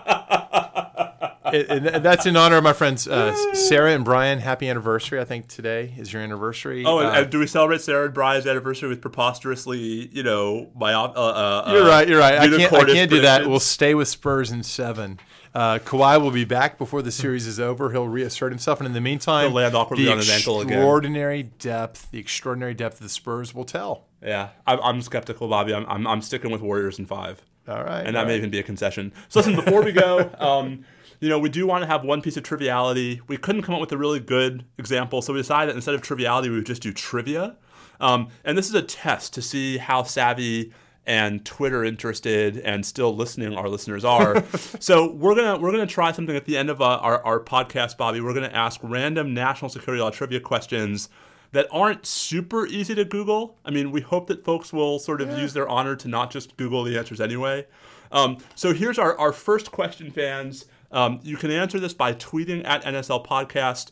It- 1.70 1.70
and 1.70 2.04
that's 2.06 2.26
in 2.26 2.36
honor 2.36 2.58
of 2.58 2.64
my 2.64 2.74
friends 2.74 3.08
uh, 3.08 3.34
Sarah 3.54 3.94
and 3.94 4.04
Brian. 4.04 4.40
Happy 4.40 4.68
anniversary! 4.70 5.20
I 5.20 5.26
think 5.26 5.48
today 5.48 5.94
is 5.98 6.12
your 6.12 6.22
anniversary. 6.22 6.84
Oh, 6.86 7.00
and, 7.00 7.08
Uh, 7.08 7.22
and 7.22 7.30
do 7.30 7.40
we 7.40 7.48
celebrate 7.48 7.82
Sarah 7.82 8.06
and 8.06 8.14
Brian's 8.14 8.46
anniversary 8.48 8.90
with 8.90 9.02
preposterously, 9.02 10.10
you 10.12 10.24
know, 10.24 10.70
my 10.76 10.94
uh, 10.94 11.08
uh, 11.08 11.72
You're 11.74 11.86
right. 11.88 12.08
You're 12.08 12.20
right. 12.20 12.40
I 12.40 12.48
can't. 12.48 12.74
I 12.74 12.86
can't 12.86 13.10
do 13.10 13.22
that. 13.22 13.48
We'll 13.48 13.60
stay 13.60 13.94
with 13.96 14.08
Spurs 14.08 14.52
in 14.52 14.64
seven. 14.64 15.20
Uh, 15.54 15.80
Kawhi 15.80 16.22
will 16.22 16.32
be 16.32 16.44
back 16.44 16.78
before 16.78 17.02
the 17.02 17.12
series 17.12 17.48
is 17.48 17.62
over. 17.62 17.90
He'll 17.92 18.10
reassert 18.10 18.52
himself, 18.52 18.82
and 18.82 18.88
in 18.88 18.92
the 18.94 19.00
meantime, 19.00 19.48
He'll 19.48 19.56
land 19.56 19.74
awkwardly 19.74 20.06
the 20.06 20.12
on 20.12 20.18
his 20.18 20.30
ankle 20.30 20.60
again. 20.60 20.74
extraordinary 20.74 21.44
depth, 21.44 22.12
the 22.12 22.20
extraordinary 22.20 22.74
depth 22.74 22.96
of 22.96 23.04
the 23.04 23.10
Spurs 23.10 23.56
will 23.56 23.64
tell. 23.64 24.04
Yeah, 24.22 24.50
I'm, 24.68 24.80
I'm 24.84 25.02
skeptical, 25.02 25.48
Bobby. 25.48 25.74
I'm, 25.74 25.86
I'm, 25.86 26.06
I'm 26.08 26.22
sticking 26.22 26.52
with 26.52 26.60
Warriors 26.62 27.00
in 27.00 27.06
five. 27.06 27.42
All 27.70 27.82
right, 27.84 28.06
and 28.06 28.16
that 28.16 28.20
all 28.20 28.26
may 28.26 28.34
right. 28.34 28.38
even 28.38 28.50
be 28.50 28.60
a 28.60 28.64
concession. 28.64 29.14
So 29.30 29.40
listen, 29.40 29.56
before 29.56 29.82
we 29.82 29.94
go, 29.94 30.30
um, 30.40 30.84
you 31.20 31.30
know, 31.30 31.40
we 31.40 31.50
do 31.50 31.66
want 31.66 31.82
to 31.84 31.88
have 31.88 32.04
one 32.04 32.22
piece 32.22 32.38
of 32.38 32.44
triviality. 32.44 33.22
We 33.28 33.38
couldn't 33.38 33.64
come 33.64 33.76
up 33.76 33.82
with 33.82 33.92
a 33.92 33.98
really 33.98 34.20
good 34.20 34.66
example, 34.78 35.22
so 35.22 35.34
we 35.34 35.40
decided 35.40 35.70
that 35.70 35.76
instead 35.76 35.96
of 35.96 36.02
triviality, 36.02 36.50
we 36.50 36.56
would 36.58 36.66
just 36.66 36.82
do 36.82 36.92
trivia. 36.94 37.56
Um, 38.00 38.30
and 38.44 38.58
this 38.58 38.68
is 38.68 38.76
a 38.76 38.82
test 38.82 39.34
to 39.36 39.42
see 39.42 39.78
how 39.78 40.04
savvy 40.04 40.74
and 41.06 41.46
Twitter 41.46 41.84
interested 41.84 42.58
and 42.58 42.86
still 42.86 43.16
listening 43.16 43.56
our 43.56 43.70
listeners 43.70 44.04
are. 44.04 44.44
so 44.80 45.12
we're 45.12 45.36
gonna 45.36 45.58
we're 45.60 45.72
gonna 45.72 45.86
try 45.86 46.12
something 46.12 46.36
at 46.36 46.46
the 46.46 46.58
end 46.58 46.70
of 46.70 46.82
uh, 46.82 46.98
our 46.98 47.24
our 47.24 47.40
podcast, 47.40 47.98
Bobby. 47.98 48.22
We're 48.22 48.34
gonna 48.34 48.48
ask 48.48 48.80
random 48.84 49.34
national 49.34 49.70
security 49.70 50.02
law 50.02 50.10
trivia 50.10 50.40
questions 50.40 51.10
that 51.52 51.68
aren't 51.72 52.06
super 52.06 52.66
easy 52.66 52.96
to 52.96 53.06
Google. 53.06 53.58
I 53.64 53.72
mean, 53.72 53.92
we 53.92 54.02
hope 54.02 54.28
that 54.28 54.44
folks 54.44 54.74
will 54.74 55.00
sort 55.00 55.22
of 55.22 55.38
use 55.38 55.54
their 55.54 55.70
honor 55.70 55.96
to 55.96 56.08
not 56.08 56.30
just 56.30 56.58
Google 56.58 56.84
the 56.84 56.98
answers 56.98 57.22
anyway. 57.22 57.66
Um, 58.12 58.40
so 58.56 58.74
here's 58.74 59.00
our, 59.00 59.18
our 59.18 59.32
first 59.32 59.72
question, 59.72 60.12
fans. 60.12 60.66
Um, 60.96 61.20
you 61.24 61.36
can 61.36 61.52
answer 61.52 61.80
this 61.80 61.94
by 61.94 62.14
tweeting 62.14 62.66
at 62.66 62.84
NSL 62.84 63.26
Podcast. 63.26 63.92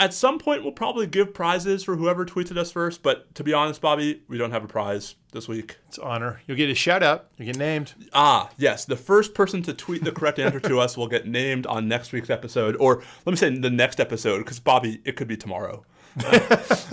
At 0.00 0.12
some 0.12 0.38
point, 0.38 0.62
we'll 0.62 0.72
probably 0.72 1.06
give 1.06 1.32
prizes 1.32 1.82
for 1.82 1.96
whoever 1.96 2.26
tweeted 2.26 2.56
us 2.56 2.70
first. 2.70 3.02
But 3.02 3.34
to 3.36 3.44
be 3.44 3.52
honest, 3.52 3.80
Bobby, 3.80 4.22
we 4.28 4.36
don't 4.36 4.50
have 4.50 4.64
a 4.64 4.68
prize 4.68 5.14
this 5.32 5.48
week. 5.48 5.78
It's 5.88 5.98
honor. 5.98 6.40
You'll 6.46 6.56
get 6.56 6.70
a 6.70 6.74
shout 6.74 7.02
out. 7.02 7.28
You 7.36 7.46
get 7.46 7.56
named. 7.56 7.94
Ah, 8.12 8.50
yes. 8.56 8.84
The 8.84 8.96
first 8.96 9.32
person 9.32 9.62
to 9.62 9.72
tweet 9.72 10.04
the 10.04 10.12
correct 10.12 10.38
answer 10.38 10.60
to 10.60 10.78
us 10.80 10.96
will 10.96 11.08
get 11.08 11.26
named 11.26 11.66
on 11.66 11.88
next 11.88 12.12
week's 12.12 12.30
episode, 12.30 12.76
or 12.78 13.02
let 13.24 13.30
me 13.30 13.36
say 13.36 13.56
the 13.56 13.70
next 13.70 14.00
episode, 14.00 14.38
because 14.38 14.60
Bobby, 14.60 15.00
it 15.04 15.16
could 15.16 15.28
be 15.28 15.36
tomorrow. 15.36 15.84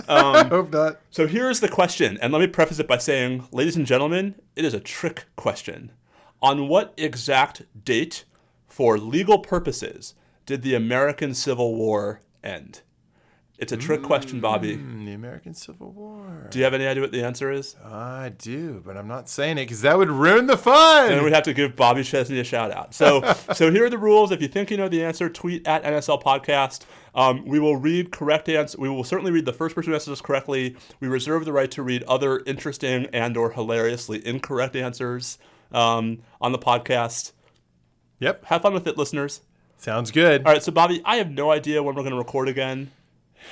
Hope 0.08 0.72
not. 0.72 1.00
So 1.10 1.26
here's 1.26 1.60
the 1.60 1.68
question, 1.68 2.18
and 2.22 2.32
let 2.32 2.40
me 2.40 2.46
preface 2.46 2.78
it 2.78 2.86
by 2.86 2.98
saying, 2.98 3.48
ladies 3.50 3.76
and 3.76 3.86
gentlemen, 3.86 4.36
it 4.54 4.64
is 4.64 4.74
a 4.74 4.80
trick 4.80 5.26
question. 5.36 5.90
On 6.42 6.68
what 6.68 6.92
exact 6.96 7.62
date, 7.84 8.24
for 8.76 8.98
legal 8.98 9.38
purposes, 9.38 10.12
did 10.44 10.60
the 10.60 10.74
American 10.74 11.32
Civil 11.32 11.74
War 11.74 12.20
end? 12.44 12.82
It's 13.58 13.72
a 13.72 13.76
trick 13.78 14.02
question, 14.02 14.38
Bobby. 14.38 14.76
Mm, 14.76 15.06
the 15.06 15.14
American 15.14 15.54
Civil 15.54 15.92
War. 15.92 16.48
Do 16.50 16.58
you 16.58 16.64
have 16.64 16.74
any 16.74 16.86
idea 16.86 17.00
what 17.00 17.10
the 17.10 17.24
answer 17.24 17.50
is? 17.50 17.74
I 17.82 18.32
do, 18.36 18.82
but 18.84 18.98
I'm 18.98 19.08
not 19.08 19.30
saying 19.30 19.56
it 19.56 19.62
because 19.62 19.80
that 19.80 19.96
would 19.96 20.10
ruin 20.10 20.46
the 20.46 20.58
fun. 20.58 21.10
And 21.10 21.24
we'd 21.24 21.32
have 21.32 21.44
to 21.44 21.54
give 21.54 21.74
Bobby 21.74 22.04
Chesney 22.04 22.38
a 22.38 22.44
shout 22.44 22.70
out. 22.70 22.92
So, 22.92 23.22
so 23.54 23.70
here 23.70 23.86
are 23.86 23.88
the 23.88 23.96
rules. 23.96 24.30
If 24.30 24.42
you 24.42 24.48
think 24.48 24.70
you 24.70 24.76
know 24.76 24.90
the 24.90 25.02
answer, 25.02 25.30
tweet 25.30 25.66
at 25.66 25.82
NSL 25.82 26.22
Podcast. 26.22 26.84
Um, 27.14 27.46
we 27.46 27.58
will 27.58 27.76
read 27.76 28.12
correct 28.12 28.46
answer. 28.50 28.76
We 28.78 28.90
will 28.90 29.04
certainly 29.04 29.32
read 29.32 29.46
the 29.46 29.54
first 29.54 29.74
person 29.74 29.90
who 29.90 29.94
answers 29.94 30.12
us 30.12 30.20
correctly. 30.20 30.76
We 31.00 31.08
reserve 31.08 31.46
the 31.46 31.52
right 31.54 31.70
to 31.70 31.82
read 31.82 32.02
other 32.02 32.42
interesting 32.44 33.06
and/or 33.14 33.52
hilariously 33.52 34.26
incorrect 34.26 34.76
answers 34.76 35.38
um, 35.72 36.18
on 36.42 36.52
the 36.52 36.58
podcast. 36.58 37.32
Yep. 38.20 38.46
Have 38.46 38.62
fun 38.62 38.74
with 38.74 38.86
it, 38.86 38.96
listeners. 38.96 39.42
Sounds 39.78 40.10
good. 40.10 40.46
All 40.46 40.52
right, 40.52 40.62
so 40.62 40.72
Bobby, 40.72 41.02
I 41.04 41.16
have 41.16 41.30
no 41.30 41.50
idea 41.50 41.82
when 41.82 41.94
we're 41.94 42.02
going 42.02 42.12
to 42.12 42.18
record 42.18 42.48
again. 42.48 42.90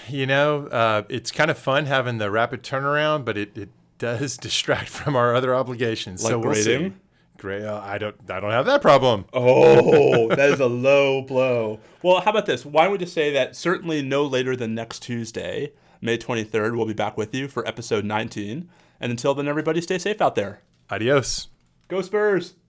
You 0.08 0.26
know, 0.26 0.66
uh, 0.68 1.02
it's 1.08 1.30
kind 1.30 1.50
of 1.50 1.58
fun 1.58 1.86
having 1.86 2.18
the 2.18 2.30
rapid 2.30 2.62
turnaround, 2.62 3.24
but 3.24 3.36
it, 3.36 3.56
it 3.56 3.68
does 3.98 4.36
distract 4.38 4.88
from 4.88 5.16
our 5.16 5.34
other 5.34 5.54
obligations. 5.54 6.24
Like 6.24 6.30
so 6.30 6.38
we'll 6.38 6.52
grading? 6.52 6.90
see. 6.90 6.96
Great. 7.36 7.64
Uh, 7.64 7.80
I 7.84 7.98
don't. 7.98 8.16
I 8.30 8.40
don't 8.40 8.52
have 8.52 8.66
that 8.66 8.80
problem. 8.80 9.26
Oh, 9.34 10.28
that 10.28 10.50
is 10.50 10.60
a 10.60 10.66
low 10.66 11.20
blow. 11.20 11.80
Well, 12.02 12.20
how 12.20 12.30
about 12.30 12.46
this? 12.46 12.64
Why 12.64 12.84
don't 12.84 12.92
we 12.92 12.98
just 12.98 13.12
say 13.12 13.32
that 13.32 13.54
certainly 13.54 14.00
no 14.00 14.24
later 14.24 14.56
than 14.56 14.74
next 14.74 15.00
Tuesday, 15.00 15.72
May 16.00 16.16
23rd, 16.16 16.76
we'll 16.76 16.86
be 16.86 16.94
back 16.94 17.16
with 17.18 17.34
you 17.34 17.48
for 17.48 17.66
episode 17.68 18.04
19. 18.04 18.68
And 19.00 19.10
until 19.10 19.34
then, 19.34 19.48
everybody 19.48 19.80
stay 19.80 19.98
safe 19.98 20.20
out 20.22 20.34
there. 20.34 20.62
Adios. 20.90 21.48
Go 21.88 22.00
Spurs! 22.00 22.54